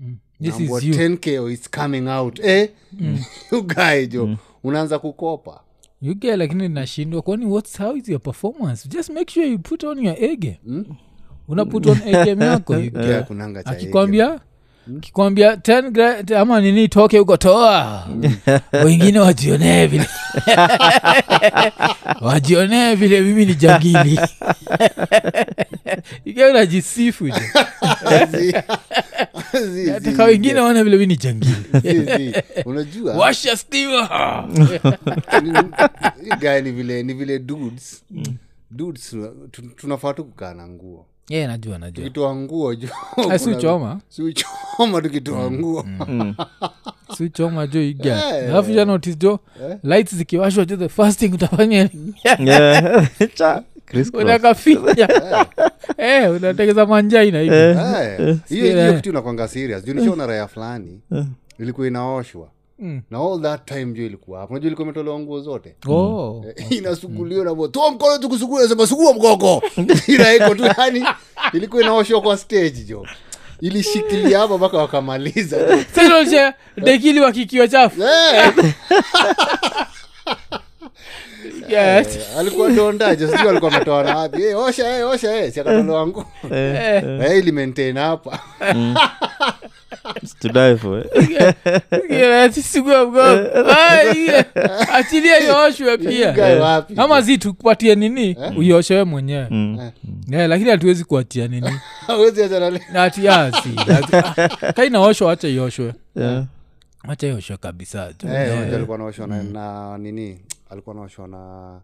Mm. 0.00 0.16
this 0.42 0.60
is 0.60 0.70
you 0.70 0.94
10k 0.94 1.50
is 1.52 1.70
coming 1.70 2.08
out 2.08 2.38
eh? 2.38 2.70
ugae 3.60 4.06
jo 4.06 4.38
unaanza 4.62 4.98
kukopa 4.98 5.63
you 6.04 6.14
get 6.14 6.36
lakini 6.38 6.68
nashindwa 6.68 7.22
kwani 7.22 7.46
what's 7.46 7.78
how 7.78 7.96
is 7.96 8.08
your 8.08 8.20
performance 8.20 8.88
just 8.88 9.10
make 9.10 9.32
sure 9.32 9.46
you 9.46 9.58
put 9.58 9.84
on 9.84 10.04
your 10.04 10.24
ege 10.24 10.60
una 11.48 11.64
put 11.64 11.86
on 11.86 11.98
agame 12.14 12.44
yako 12.44 12.74
you 12.74 12.80
yeah. 12.80 13.26
get. 13.26 14.14
Yeah, 14.14 14.40
kikwambia 15.00 15.54
10 15.54 15.90
gra- 15.90 16.38
ama 16.40 16.60
nini 16.60 16.88
toke 16.88 17.18
huko 17.18 17.36
toa. 17.36 18.08
Wengine 18.84 19.18
wajionee 19.18 19.86
vile. 19.86 20.06
Wajionee 22.20 22.94
vile 22.94 23.20
mimi 23.20 23.46
ni 23.46 23.54
jangili. 23.54 24.20
Ikiwa 26.24 26.52
najisifu 26.52 27.28
taka 30.04 30.24
wengine 30.24 30.60
waone 30.60 30.82
vile 30.82 30.96
mi 30.96 31.06
ni 31.06 31.16
jangili. 31.16 32.34
Unajua? 32.64 33.14
Washa 33.18 33.56
stima. 33.56 34.08
Ni 36.62 36.70
vile 36.72 37.02
ni 37.02 37.14
vile 37.14 37.38
dudes. 37.38 38.04
Dudes 38.70 39.16
tunafaa 39.76 40.12
tu 40.12 40.24
kukaa 40.24 40.54
na 40.54 40.68
nguo 40.68 41.06
yeah, 41.28 41.48
najua 41.48 41.78
najua. 41.78 42.04
Tukitoa 42.04 42.36
nguo 42.36 42.74
jo 42.74 42.88
Ah, 43.30 43.38
si 43.38 43.50
uchoma? 43.50 44.00
si 44.08 44.22
uchoma 44.22 45.02
tukitoa 45.02 45.50
nguo. 45.50 45.86
siuchoma 47.16 47.66
jo 47.66 47.82
iga 47.82 48.36
Eh. 48.38 48.50
alafu 48.50 48.70
ja 48.72 48.84
notice 48.84 49.16
jo 49.16 49.38
lights 49.82 50.14
zikiwashwa 50.14 50.64
jo 50.64 50.76
the 50.76 50.88
first 50.88 51.18
thing 51.18 51.28
utafanya 51.34 51.88
Yeah. 52.38 53.08
Unakafinya. 54.14 55.08
Eh, 55.98 56.30
unatengeza 56.32 56.86
manjaina 56.86 57.40
Eh, 57.42 58.36
hiyo 58.48 58.64
hiyo 58.66 58.94
kitu 58.94 59.10
inakwanga 59.10 59.48
serious. 59.48 59.84
Juu 59.84 59.94
nishaona 59.94 60.26
raya 60.26 60.48
fulani 60.48 61.00
ilikuwa 61.58 61.86
inaoshwa 61.86 62.48
Mm. 62.78 63.02
na 63.10 63.18
all 63.18 63.42
that 63.42 63.64
time 63.64 63.86
juu 63.92 64.06
ilikuwa 64.06 64.40
hapo. 64.40 64.54
Najua 64.54 64.66
ilikuwa 64.66 64.84
imetolewa 64.84 65.18
nguo 65.20 65.40
zote? 65.40 65.76
Oh. 65.88 66.44
inasuguliwa 66.70 67.44
na 67.44 67.68
toa 67.68 67.90
mkono 67.90 68.18
tukusugua 68.18 68.68
sema 68.68 68.86
sugua 68.86 69.14
mgogo 69.14 69.62
inaiko 70.14 70.54
tu 70.54 70.64
yani 70.78 71.04
ilikuwa 71.52 71.82
inaoshwa 71.82 72.20
kwa 72.20 72.36
stage 72.36 72.84
jo. 72.86 73.06
Ilishikilia 73.60 74.38
hapa 74.38 74.58
mpaka 74.58 74.78
wakamaliza. 74.78 75.56
Sasa 75.94 76.54
dekili 76.76 77.20
wakikiwa 77.20 77.68
chafu? 77.68 78.02
Eh, 78.02 78.52
Yes. 81.68 82.16
eh, 82.16 82.38
alikuwa 82.38 82.70
dondaje 82.70 83.28
sijui 83.28 83.48
alikuwa 83.48 83.72
ametoa 83.74 84.02
na 84.02 84.16
wapi. 84.16 84.42
Eh, 84.42 84.58
osha 84.58 84.98
eh, 84.98 85.08
osha 85.08 85.36
eh, 85.36 85.52
si 85.52 85.60
nguo. 85.60 86.24
Eh, 86.52 87.04
Eh, 87.04 87.38
ili 87.38 87.52
maintain 87.52 87.96
hapa. 87.98 88.38
It's 88.60 89.73
to 90.40 90.48
die 90.48 90.76
for, 90.76 90.98
eh. 91.14 91.30
yeah. 91.30 91.54
Ah, 94.56 94.94
achilia 94.94 95.38
ioshwe 95.46 95.98
pia. 95.98 96.32
Kama 96.32 96.84
ama 96.96 97.20
zi 97.20 97.38
tukupatie 97.38 97.94
nini? 97.94 98.36
Uioshewe 98.56 99.04
mwenyewe. 99.04 99.46
Mm. 99.50 99.90
yeah, 100.28 100.48
lakini 100.48 100.70
hatuwezi 100.70 101.04
kuatia 101.04 101.48
nini. 101.48 101.70
Hawezi 102.06 102.42
acha 102.42 102.60
na 102.60 102.70
le- 102.70 102.82
atiasi 102.94 103.68
kainaoshwa 104.74 105.28
wacha 105.28 105.48
ioshwe. 105.48 105.94
Yeah. 106.16 106.44
wacha 107.08 107.26
ioshwe 107.26 107.56
kabisa. 107.56 108.12
Eh, 108.28 108.74
alikuwa 108.74 108.98
naoshwa 108.98 109.26
na, 109.26 109.42
na 109.42 109.98
nini? 109.98 110.38
Alikuwa 110.70 110.94
naoshwa 110.94 111.28
na 111.28 111.80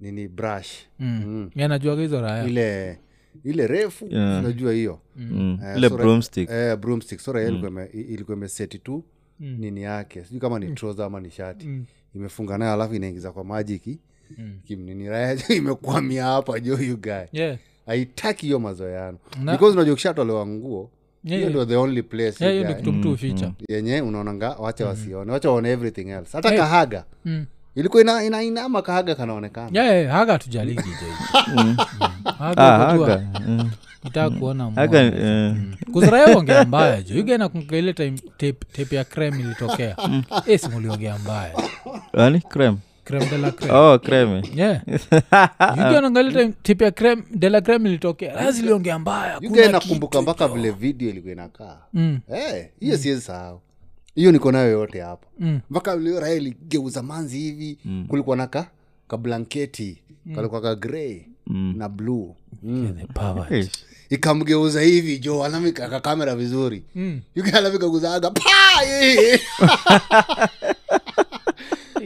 nini? 0.00 0.28
Brush. 0.28 0.68
Mm. 0.98 1.50
Yeah, 1.56 1.68
najuaga 1.70 2.02
hizo 2.02 2.20
raya 2.20 2.44
ile 2.44 2.98
ile 3.44 3.66
refu 3.66 4.06
Yeah. 4.10 4.38
unajua 4.44 4.72
hiyo. 4.72 5.00
Mm. 5.16 5.58
uh, 5.72 5.76
ile 5.78 5.88
broomstick. 5.88 6.50
eh, 6.50 6.76
broomstick. 6.76 7.20
Raia 7.26 7.48
ilikuwa 7.92 8.36
imeseti 8.36 8.78
tu 8.78 9.04
nini 9.40 9.82
yake. 9.82 10.24
Sijui 10.24 10.40
kama 10.40 10.58
ni 10.58 10.74
trouser 10.74 11.04
ama 11.04 11.20
ni 11.20 11.30
shati. 11.30 11.68
Imefunga 12.14 12.58
nayo 12.58 12.72
alafu 12.72 12.94
inaingiza 12.94 13.32
kwa 13.32 13.44
maji 13.44 13.78
ki 13.78 13.98
mm. 14.38 14.58
imekwamia 15.56 16.24
hapa 16.24 16.60
jo 16.60 16.78
you 16.78 16.96
guy. 16.96 17.12
Yeah. 17.32 17.58
haitaki 17.86 18.46
hiyo 18.46 18.58
mazoeano. 18.58 19.18
Na- 19.42 19.52
because 19.52 19.72
unajua 19.76 19.92
ukishatolewa 19.92 20.46
nguo 20.46 20.90
hiyo 21.24 21.38
yeah. 21.38 21.50
ndio 21.50 21.64
the 21.64 21.76
only 21.76 22.02
place 22.02 22.44
Yeah, 22.44 22.54
yenye 23.68 24.00
unaonanga 24.00 24.48
wacha 24.50 24.86
wasione. 24.86 25.32
Wacha 25.32 25.50
waone 25.50 25.70
everything 25.70 26.08
else. 26.08 26.30
Hata 26.32 26.48
Hey. 26.48 26.58
kahaga. 26.58 27.04
Mm. 27.24 27.46
Ilikuwa 27.76 28.02
ina, 28.02 28.24
ina, 28.24 28.42
kahaga 28.82 29.14
kanaonekana? 29.14 29.70
Yeah, 29.72 29.96
yeah, 29.96 30.12
haga 30.12 30.38
tujaligi 30.38 30.82
jo 31.00 31.06
Ah. 32.56 32.94
Mm. 33.46 33.70
kuona 34.30 34.70
eh, 36.30 36.36
ongea 36.36 36.64
mbaya 36.64 37.02
jo 37.02 37.14
igenakunga 37.18 37.76
ile 37.76 37.92
time 37.92 38.18
tape, 38.36 38.52
tape 38.72 38.96
ya 38.96 39.04
crem 39.04 39.40
ilitokea. 39.40 39.96
E 40.46 40.58
simuliongea 40.58 41.18
mbaya. 41.18 41.52
Nani? 42.12 42.40
Crem 43.04 43.28
de 43.30 43.38
la 43.38 43.50
crem 43.50 43.74
Oh, 43.74 43.98
ilitokea. 47.86 48.34
Lazi 48.34 48.62
mbaya. 48.98 49.38
Nakumbuka 49.72 50.22
mpaka 50.22 50.48
vile 50.48 50.70
video 50.70 51.10
ilikuwa 51.10 51.32
inakaa. 51.32 51.76
Mm, 51.92 52.20
Eh, 52.34 52.68
hiyo 52.80 52.96
siwezi 52.98 53.20
sahau 53.20 53.60
hiyo 54.16 54.32
niko 54.32 54.52
nayo 54.52 54.70
yote 54.70 55.00
hapa 55.00 55.26
mm. 55.38 55.60
mpaka 55.70 55.96
vile 55.96 56.20
raha 56.20 56.32
iligeuza 56.32 57.02
manzi 57.02 57.38
hivi 57.38 57.78
kulikuwa 58.08 58.36
naka 58.36 58.70
ka 59.08 59.18
mm. 59.18 60.34
kalikuwa 60.34 60.60
ka 60.60 60.74
grey 60.74 61.22
na 61.76 61.88
bluu 61.88 62.34
mm. 62.62 62.94
Ikamgeuza 64.10 64.80
hivi 64.80 65.18
jo 65.18 65.44
alamika 65.44 65.88
kakamera 65.88 66.36
vizuri 66.36 66.84
Mm. 66.94 67.20
yugalamikaguzaga 67.34 68.30
pa. 68.30 68.40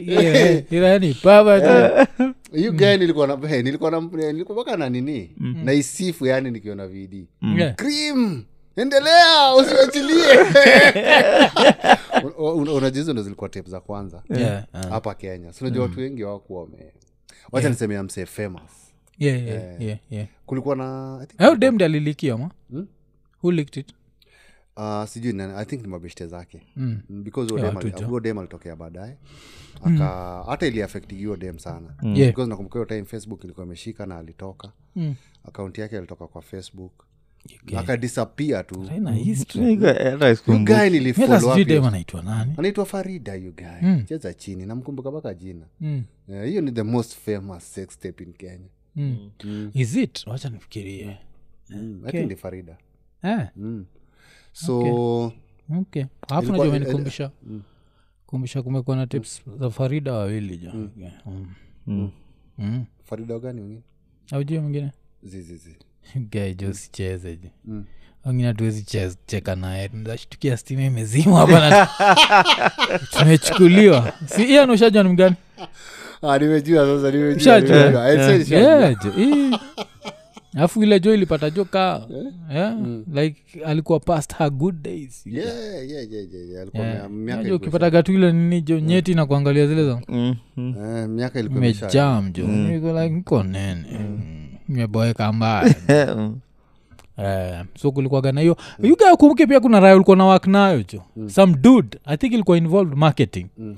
Yeah, 0.05 0.63
ila 0.71 0.99
ni 0.99 1.13
power 1.13 1.61
tu. 1.61 2.33
hiyo 2.57 2.71
gani 2.71 2.97
nilikuwa 2.97 3.27
na 3.27 3.37
eh, 3.55 3.63
nilikuwa 3.63 3.91
na 3.91 3.99
nilikuwa 4.31 4.61
mpaka 4.61 4.77
na 4.77 4.89
nini 4.89 5.31
na 5.63 5.73
isifu 5.73 6.25
yani 6.25 6.51
nikiona 6.51 6.87
vidi 6.87 7.27
Yeah. 7.57 7.75
cream 7.75 8.43
endelea 8.75 9.55
usiachilie 9.55 10.37
unajizo 12.77 13.13
ndo 13.13 13.23
zilikuwa 13.23 13.49
tep 13.49 13.67
za 13.67 13.79
kwanza. 13.79 14.23
Yeah, 14.29 14.65
ah. 14.73 14.87
hapa 14.87 15.15
kenya. 15.15 15.53
Sinajua 15.53 15.83
watu 15.83 15.99
wengi 15.99 16.23
wakuwa 16.23 16.61
wame 16.63 16.93
wacha 17.51 17.67
yeah. 17.67 17.71
nisemea 17.71 18.03
msee 18.03 18.25
famous. 18.25 18.71
Yeah, 19.17 19.47
yeah, 19.47 19.81
yeah, 19.81 19.99
yeah. 20.09 20.27
kulikuwa 20.45 20.75
na 20.75 21.17
I 21.21 21.25
think, 21.25 21.41
Au 21.41 21.55
dem 21.55 21.75
ndi 21.75 21.83
alilikia 21.83 22.37
ma? 22.37 22.51
Hmm? 22.69 22.87
who 23.43 23.51
licked 23.51 23.77
it? 23.77 23.93
Uh, 24.77 25.05
sijui 25.05 25.41
i 25.41 25.65
think 25.65 25.81
ni 25.81 25.87
mabeshte 25.87 26.27
zake. 26.27 26.61
Mm. 26.75 26.99
Mm, 27.09 27.23
because 27.23 27.55
dem 28.21 28.37
alitokea 28.37 28.75
baadaye. 28.75 29.17
Aka 29.83 30.43
hata 30.47 30.67
iliafekti 30.67 31.15
hiyo 31.15 31.37
dem 31.37 31.59
sana. 31.59 31.95
Yeah. 32.03 32.29
because 32.31 32.49
nakumbuka 32.49 32.79
hiyo 32.79 32.85
time 32.85 33.05
facebook 33.05 33.43
ilikuwa 33.43 33.65
imeshika 33.65 34.05
na 34.05 34.17
alitoka. 34.17 34.71
Mm. 34.95 35.15
akaunti 35.43 35.81
yake 35.81 35.97
alitoka 35.97 36.27
kwa 36.27 36.41
facebook 36.41 37.05
akadisapia 37.77 38.63
tu. 38.63 38.81
Haina 38.81 39.11
history. 39.11 39.65
nigga, 39.65 39.93
hata 40.11 40.29
You 40.29 40.35
sikumbuki. 40.35 40.65
guy 40.65 40.73
Mi 40.73 40.79
hata 40.79 40.89
nilifollow 40.89 41.39
sijui 41.39 41.51
up 41.61 41.67
dem 41.67 41.67
hiyo- 41.67 41.87
anaitwa 41.87 42.21
nani? 42.23 42.53
Anaitwa 42.57 42.85
farida 42.85 43.35
you 43.35 43.53
mm. 43.81 44.03
cheza 44.05 44.33
chini 44.33 44.65
namkumbuka 44.65 45.11
mpaka 45.11 45.33
jina. 45.33 45.65
Mm, 45.79 46.03
Eh, 46.29 46.45
hiyo 46.49 46.61
ni 46.61 46.71
the 46.71 46.83
most 46.83 47.15
famous 47.15 47.73
sex 47.73 47.99
tape 47.99 48.23
in 48.23 48.33
kenya. 48.33 48.67
Mm. 48.95 49.31
is 49.73 49.95
it? 49.95 50.27
Wacha 50.27 50.49
nifikirie. 50.49 51.17
Mm. 51.69 52.03
okay. 52.07 52.25
ni 52.25 52.35
farida. 52.35 52.77
Eh, 53.23 53.47
mm. 53.55 53.85
so 54.53 54.79
okay. 55.79 56.03
Alafu 56.29 56.51
najua 56.51 56.71
menikumbisha 56.71 57.31
kumbisha 58.25 58.61
kumekuwa 58.63 58.95
na 58.97 59.07
tips 59.07 59.41
za 59.59 59.69
farida 59.69 60.13
wawili 60.13 60.57
jo 60.57 60.89
Yeah, 60.97 61.13
mm. 61.27 61.47
Mm. 61.87 62.11
Mm. 62.57 62.85
farida 63.03 63.39
gani 63.39 63.61
wengine 63.61 63.81
aujio 64.31 64.61
mwingine? 64.61 64.91
Zizizi 65.23 65.57
zi, 65.57 65.75
sicheze 66.73 67.35
jo 67.35 67.49
Mm. 67.65 67.83
wengine 68.25 68.47
hatuwezi 68.47 68.83
cheka 69.25 69.55
naye 69.55 69.89
ndashtukia 69.93 70.57
stima 70.57 70.83
imezima 70.83 71.37
hapa 71.37 71.87
tumechukuliwa. 73.19 74.13
Si 74.25 74.43
hiyo 74.45 74.65
ni 75.03 75.09
mgani 75.09 75.35
ah, 76.21 76.37
nimejua 76.39 76.85
sasa 76.85 77.11
nimejua, 77.11 77.37
Ushajua? 77.37 78.09
Eh, 78.11 78.97
hii. 79.15 79.51
alafu 80.55 80.83
ile 80.83 80.99
jo 80.99 81.13
ilipata 81.13 81.49
jo 81.49 81.65
ka 81.65 82.07
yeah, 82.53 82.77
like 83.13 83.35
alikuwa 83.65 83.99
past 83.99 84.35
her 84.37 84.49
good 84.49 84.81
days. 84.81 85.27
Yeah, 85.27 85.45
yeah, 85.47 85.89
yeah, 85.89 86.11
yeah, 86.11 86.49
yeah. 86.49 86.61
Alikuwa 86.61 86.83
Yeah. 86.85 86.97
mia- 86.97 87.09
miaka 87.09 87.39
Unajua 87.39 87.39
ilikuwa 87.41 87.55
ukipataga 87.57 88.03
tu 88.03 88.13
ile 88.13 88.31
nini 88.31 88.61
jo 88.61 88.79
nyeti 88.79 89.13
na 89.13 89.25
kuangalia 89.25 89.67
zile 89.67 89.85
za 89.85 90.01
Mm, 90.07 90.35
mm. 90.57 90.75
eh, 90.77 91.09
ilikuwa 91.39 91.61
mejam 91.61 92.31
jo. 92.31 92.47
Niko 92.47 93.43
nene. 93.43 93.83
Niko 93.87 94.23
nene 94.71 94.81
meboeka 94.81 95.33
mbaya. 95.33 95.75
Mm. 96.15 96.39
Eh, 97.17 97.63
so 97.77 97.91
kulikuwaga 97.91 98.31
na 98.31 98.41
hiyo. 98.41 98.57
Yuga 98.83 99.15
kumbuke 99.15 99.47
pia 99.47 99.59
kuna 99.59 99.79
raya 99.79 99.95
ulikuwa 99.95 100.17
na 100.17 100.25
wak 100.25 100.47
nayo 100.47 100.83
jo 100.93 101.03
some 101.29 101.53
dud 101.53 101.95
i 102.05 102.17
think 102.17 102.33
ilikuwa 102.33 102.57
involved 102.57 102.97
marketing. 102.97 103.47
Mm. 103.57 103.75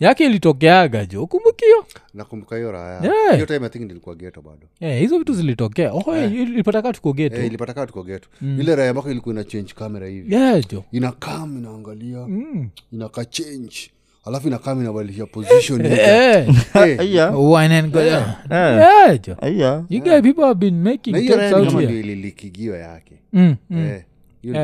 yake 0.00 0.24
ilitokeaga 0.26 1.06
jo 1.06 1.26
kumbukio 1.26 1.86
nakumbuka 2.14 2.56
hiyo 2.56 2.72
raya 2.72 3.00
Yeah. 3.02 3.34
hiyo 3.34 3.46
time 3.46 3.66
i 3.66 3.68
think 3.68 3.84
nilikuwa 3.88 4.14
geto 4.14 4.42
bado. 4.42 4.66
Eh, 4.80 5.00
hizo 5.00 5.18
vitu 5.18 5.34
zilitokea. 5.34 5.92
Oh, 5.92 6.16
yeah. 6.16 6.32
ilipataka 6.32 6.92
tuko 6.92 7.12
geto 7.12 7.36
eh, 7.36 7.46
ilipata 7.46 7.74
kaa 7.74 7.86
tuko 7.86 8.02
geto 8.02 8.28
ile 8.42 8.76
raya 8.76 8.92
mpaka 8.92 9.10
ilikuwa 9.10 9.34
ina 9.34 9.44
change 9.44 9.72
kamera 9.74 10.06
hivi. 10.06 10.34
Yeah, 10.34 10.68
jo 10.70 10.84
inakam 10.92 11.58
inaangalia. 11.58 12.18
Mm. 12.26 12.68
inaka 12.92 13.24
change 13.24 13.90
alafu 14.26 14.48
inakaa 14.48 14.72
inabadilisha 14.72 15.26
position 15.26 15.86
eh, 15.86 16.48
Eh, 16.74 17.00
Aya, 17.00 17.30
wine 17.30 17.78
and 17.78 17.92
go. 17.92 18.00
Eh. 18.00 18.22
yeah, 18.50 19.20
jo. 19.26 19.36
Aya. 19.42 19.84
you 19.88 20.02
guys 20.02 20.22
people 20.22 20.42
have 20.44 20.54
been 20.60 20.82
making 20.82 21.12
na 21.12 21.18
hiyo 21.18 21.36
tapes 21.36 21.52
out 21.52 21.66
kama 21.66 21.80
here. 21.80 21.92
ndio 21.92 22.00
ililikigio 22.00 22.76
yake. 22.76 23.12
Mm, 23.32 23.56
mm. 23.70 23.78
Eh, 23.86 24.02
hiyo 24.42 24.54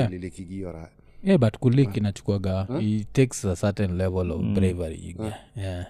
Yeah. 1.25 1.39
but 1.39 1.59
kulik 1.59 1.97
inachukuaga 1.97 2.67
it 2.81 3.13
takes 3.13 3.45
a 3.45 3.57
certain 3.57 3.97
level 3.97 4.31
of 4.33 4.41
bravery 4.43 5.01
you 5.07 5.25
get. 5.25 5.33
yeah 5.57 5.87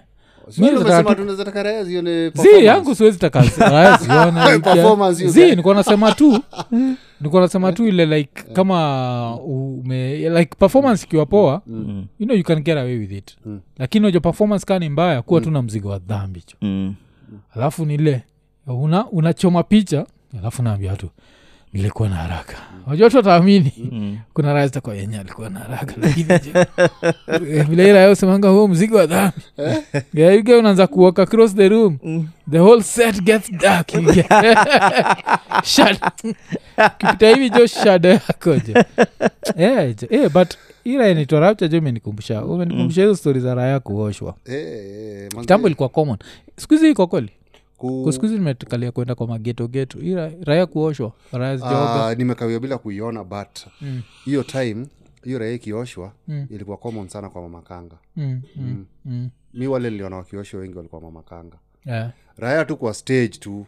Tu- 0.51 0.81
zi 2.41 2.65
yangu 2.65 2.95
siwezi 2.95 3.19
taka 3.19 3.43
zione 3.43 4.59
Performance 4.63 5.23
you 5.23 5.29
zi 5.29 5.45
get. 5.45 5.55
nikuwa 5.55 5.75
nasema 5.75 6.11
tu 6.11 6.39
nikuwa 7.21 7.41
nasema 7.41 7.73
tu 7.73 7.87
ile 7.87 8.05
like 8.05 8.43
kama 8.53 9.35
ume 9.39 10.29
like 10.29 10.55
performance 10.59 11.05
ikiwa 11.05 11.25
poa 11.25 11.61
Mm. 11.67 12.05
you 12.19 12.25
know 12.25 12.37
you 12.37 12.43
can 12.43 12.59
get 12.63 12.77
away 12.77 12.97
with 12.97 13.11
it. 13.11 13.37
Lakini 13.77 14.05
ojo 14.07 14.19
performance 14.19 14.65
kaa 14.65 14.79
ni 14.79 14.89
mbaya 14.89 15.21
kuwa 15.21 15.41
tu 15.41 15.51
na 15.51 15.61
mzigo 15.61 15.89
wa 15.89 15.99
dhambi 15.99 16.41
cho 16.41 16.57
Mm. 16.61 16.95
alafu 17.55 17.85
nile 17.85 18.23
una 18.67 19.07
unachoma 19.09 19.63
picha 19.63 20.05
alafu 20.39 20.63
naambia 20.63 20.91
watu 20.91 21.09
nilikuwa 21.73 22.09
na 22.09 22.15
haraka. 22.15 22.57
Wajua 22.87 23.09
tu 23.09 23.17
wataamini. 23.17 23.73
Mm. 23.91 24.17
kuna 24.33 24.53
raha 24.53 24.67
zitakuwa 24.67 24.95
yenye 24.95 25.19
alikuwa 25.19 25.49
na 25.49 25.59
haraka 25.59 25.93
lakini 26.01 26.27
eh, 27.49 27.67
vile 27.67 27.89
ila 27.89 28.11
usemanga 28.11 28.49
huo 28.49 28.67
mzigo 28.67 28.97
wa 28.97 29.05
dhambi. 29.05 29.37
Yeah, 30.13 30.35
unaanza 30.59 30.87
kuwalk 30.87 31.19
across 31.19 31.55
the 31.55 31.69
room. 31.69 31.97
The 32.51 32.59
whole 32.59 32.83
set 32.83 33.21
gets 33.21 33.51
dark 33.51 33.87
kipita 36.97 37.29
hivi 37.29 37.49
jo 37.49 37.67
shada 37.67 38.09
yako 38.09 38.55
jo. 38.55 38.83
Yeah, 39.57 39.95
jo. 39.95 40.07
yeah, 40.09 40.31
but 40.31 40.53
ila 40.83 41.09
jo 41.67 41.77
imenikumbusha. 41.77 42.45
Umenikumbusha 42.45 43.01
hizo 43.01 43.15
stori 43.15 43.39
za 43.39 43.55
raya 43.55 43.79
kuoshwa. 43.79 44.35
Eh, 44.45 44.55
eh, 44.55 45.21
manze, 45.21 45.39
kitambo 45.39 45.67
ilikuwa 45.67 45.89
common. 45.89 46.17
Skuhizi 46.57 46.89
iko 46.89 47.07
kweli 47.07 47.29
ku- 47.77 48.03
nimekalia 48.37 48.91
kwenda 48.91 49.15
kwa 49.15 49.27
mageto 49.27 49.67
geto 49.67 49.99
raya 50.41 50.65
kuoshwa 50.65 51.11
raya 51.31 51.59
Ah, 51.63 52.15
nimekawia 52.15 52.59
bila 52.59 52.77
kuiona 52.77 53.23
but 53.23 53.59
Mm. 53.81 54.01
time 54.43 54.85
hiyo 55.23 55.39
raya 55.39 55.53
ikioshwa 55.53 56.11
Mm. 56.27 56.47
ilikuwa 56.49 56.77
common 56.77 57.07
sana 57.07 57.29
kwa 57.29 57.41
mamakanga 57.41 57.95
Mm, 58.15 58.41
mm, 58.55 58.85
mm. 59.05 59.29
mi 59.53 59.67
wale 59.67 59.89
niliona 59.89 60.15
wakioshwa 60.17 60.59
wengi 60.59 60.77
walikuwa 60.77 61.01
mamakanga 61.01 61.57
Yeah. 61.85 62.11
raya 62.37 62.65
tu 62.65 62.77
kwa 62.77 62.93
stage 62.93 63.27
tu. 63.27 63.65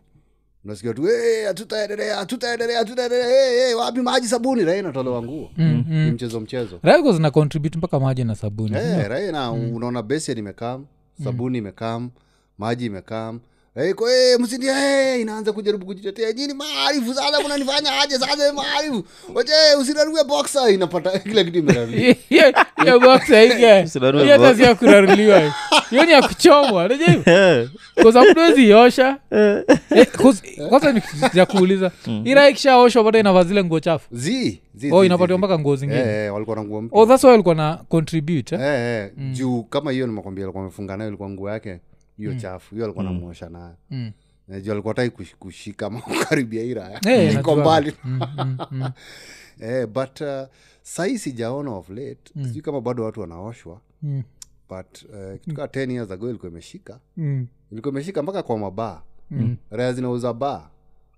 Nasikia 0.63 0.93
tu 0.93 1.07
"Eh, 1.09 1.47
hatutaendelea 1.47 2.15
hatutaendelea 2.17 2.77
hatutaendelea. 2.77 3.27
Hey, 3.27 3.59
hey, 3.65 3.73
wapi 3.73 4.01
maji 4.01 4.27
sabuni? 4.27 4.63
Raya 4.65 4.79
inatolewa 4.79 5.23
nguo. 5.23 5.49
Mm, 5.57 5.83
ni 5.89 5.95
mm. 5.95 6.11
mchezo 6.11 6.39
mchezo. 6.39 6.79
Raya 6.83 7.11
zina 7.11 7.31
contribute 7.31 7.77
mpaka 7.77 7.99
maji 7.99 8.23
na 8.23 8.35
sabuni 8.35 8.75
hey, 8.77 9.07
raya 9.07 9.31
na 9.31 9.51
unaona 9.51 10.01
besi 10.03 10.31
imekam 10.31 10.85
sabuni 11.23 11.57
imekam 11.57 12.09
maji 12.57 12.85
imekam 12.85 13.39
Iko 13.83 14.07
hey, 14.07 14.37
msindia 14.39 14.75
hey, 14.79 15.21
inaanza 15.21 15.53
kujaribu 15.53 15.85
kujitetea. 15.85 16.33
Nyini 16.33 16.53
maarifu 16.53 17.13
sasa 17.13 17.43
kunanifanya 17.43 18.01
aje 18.01 18.17
sasa 18.19 18.53
maarifu? 18.53 19.03
Wache 19.33 19.51
usirarue 19.81 20.23
boxa 20.23 20.69
inapata 20.69 21.19
kila 21.29 21.43
kitu 21.43 21.61
ya 24.63 24.75
kuraruliwa. 24.75 25.53
Hiyo 25.89 26.05
ni 26.05 26.11
ya 26.11 26.21
kuchomwa 26.21 26.89
Eh. 27.25 27.69
kwanza 30.69 30.91
ni 30.91 31.01
kitu 31.01 31.37
ya 31.37 31.45
kuuliza. 31.45 31.91
Ira 32.23 32.49
ikishaoshwa 32.49 33.03
bado 33.03 33.19
inavaa 33.19 33.43
zile 33.43 33.63
nguo 33.63 33.79
chafu. 33.79 34.07
Zi 34.11 34.61
zi, 34.75 34.91
oh 34.91 35.05
inapatiwa 35.05 35.37
mpaka 35.37 35.59
nguo 35.59 35.75
zingine. 35.75 35.99
Eh, 35.99 36.07
eh, 36.25 36.33
walikuwa 36.33 36.55
na 36.57 36.63
oh 36.91 37.05
that's 37.05 37.23
why 37.23 37.29
walikuwa 37.31 37.55
na 37.55 37.75
contribute 37.89 38.55
eh? 38.55 38.61
Eh, 38.61 39.03
eh, 39.17 39.31
juu 39.31 39.63
kama 39.63 39.91
hiyo 39.91 40.07
nimekwambia 40.07 40.43
alikuwa 40.45 40.63
amefunga 40.63 40.97
nayo 40.97 41.07
ilikuwa 41.07 41.29
nguo 41.29 41.49
yake 41.49 41.79
hiyo 42.17 42.35
chafu 42.35 42.75
hiyo 42.75 42.85
alikuwa 42.85 43.05
namuosha 43.05 43.49
nayo. 43.49 43.75
Mm. 43.91 44.11
najua 44.47 44.61
juu 44.61 44.71
alikuwa 44.71 44.93
tai 44.93 45.09
kushika 45.39 45.85
ama 45.85 46.01
iraya 46.51 46.99
hey, 47.03 47.33
iko 47.33 47.55
mbali. 47.55 47.93
Mm, 48.03 48.19
mm, 48.37 48.57
mm. 48.71 48.91
eh, 49.59 49.87
but 49.87 50.21
uh, 50.21 50.47
sahii 50.81 51.17
sijaona 51.17 51.71
of 51.71 51.89
late. 51.89 52.33
Sijui 52.43 52.61
kama 52.61 52.81
bado 52.81 53.03
watu 53.03 53.21
wanaoshwa. 53.21 53.81
Mm, 54.01 54.23
but 54.69 55.03
uh, 55.03 55.39
kitu 55.41 55.61
mm. 55.61 55.67
10 55.67 55.91
years 55.91 56.11
ago 56.11 56.29
ilikuwa 56.29 56.51
imeshika. 56.51 56.99
Mm, 57.17 57.47
ilikuwa 57.71 57.91
imeshika 57.91 58.23
mpaka 58.23 58.43
kwa 58.43 58.57
mabaa. 58.57 59.01
Mm. 59.31 59.57
raya 59.69 59.93
zinauza 59.93 60.33
baa. 60.33 60.69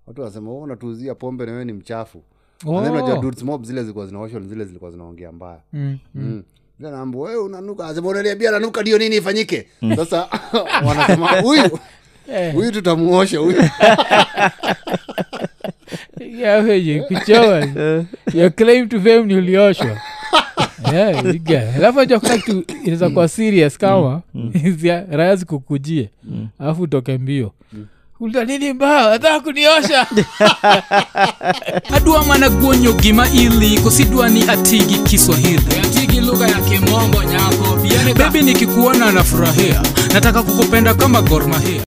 Watu 0.06 0.20
wanasema 0.20 0.50
"Oh, 0.50 0.66
natuuzia 0.66 1.14
pombe 1.14 1.46
na 1.46 1.52
wewe 1.52 1.64
ni 1.64 1.72
mchafu. 1.72 2.22
Oh. 2.66 3.44
Mob 3.44 3.64
zile 3.64 3.80
zilikuwa 3.82 4.06
zinaoshwa 4.06 4.40
zile 4.40 4.64
zilikuwa 4.64 4.90
zinaongea 4.90 5.32
mbaya. 5.32 5.62
Mm, 5.72 5.98
mm. 6.14 6.24
Mm. 6.24 6.42
Ile 6.80 6.90
naambiwa, 6.90 7.28
wewe 7.28 7.42
unanuka. 7.42 7.86
Asema 7.86 8.08
unaniambia 8.08 8.50
nanuka 8.50 8.80
ndio 8.82 8.98
nini 8.98 9.16
ifanyike? 9.16 9.66
Sasa 9.96 10.28
wanasema 10.86 11.28
huyu 11.40 11.78
Eh. 12.34 12.54
huyu 12.54 12.72
tutamuosha 12.72 13.38
huyu. 13.38 13.62
Yaweje 16.40 17.00
kuchoa 17.00 17.66
your 18.34 18.50
claim 18.54 18.88
to 18.88 18.96
fame 19.00 19.22
ni 19.22 19.34
ulioshwa. 19.34 20.00
Get- 21.22 21.76
alafu 21.76 22.00
ajua 22.00 22.20
kuna 22.20 22.38
kitu 22.38 22.64
inaweza 22.82 23.10
kuwa 23.10 23.28
serious 23.28 23.78
kama 23.78 24.22
zia- 24.76 25.06
raya 25.10 25.36
zikukujie. 25.36 26.10
Alafu 26.58 26.82
utoke 26.82 27.18
mbio. 27.18 27.52
Ulita 27.72 27.88
nini 28.20 28.72
mbao 28.72 29.10
nataka 29.10 29.40
kuniosha. 29.40 30.06
Adwa 31.96 32.24
mana 32.24 32.48
guonyo 32.48 32.92
gima 32.92 33.28
ili 33.30 33.78
kosidwa 33.80 34.28
ni 34.28 34.48
atigi 34.48 34.98
kiswahili. 34.98 35.62
Atigi 35.84 36.20
lugha 36.20 36.48
ya 36.48 36.60
kimombo 36.60 37.22
nyako 37.22 37.78
bebi 38.18 38.42
nikikuona 38.42 39.12
nafurahia. 39.12 39.82
Nataka 40.14 40.42
kukupenda 40.42 40.94
kama 40.94 41.22
gormahia 41.22 41.76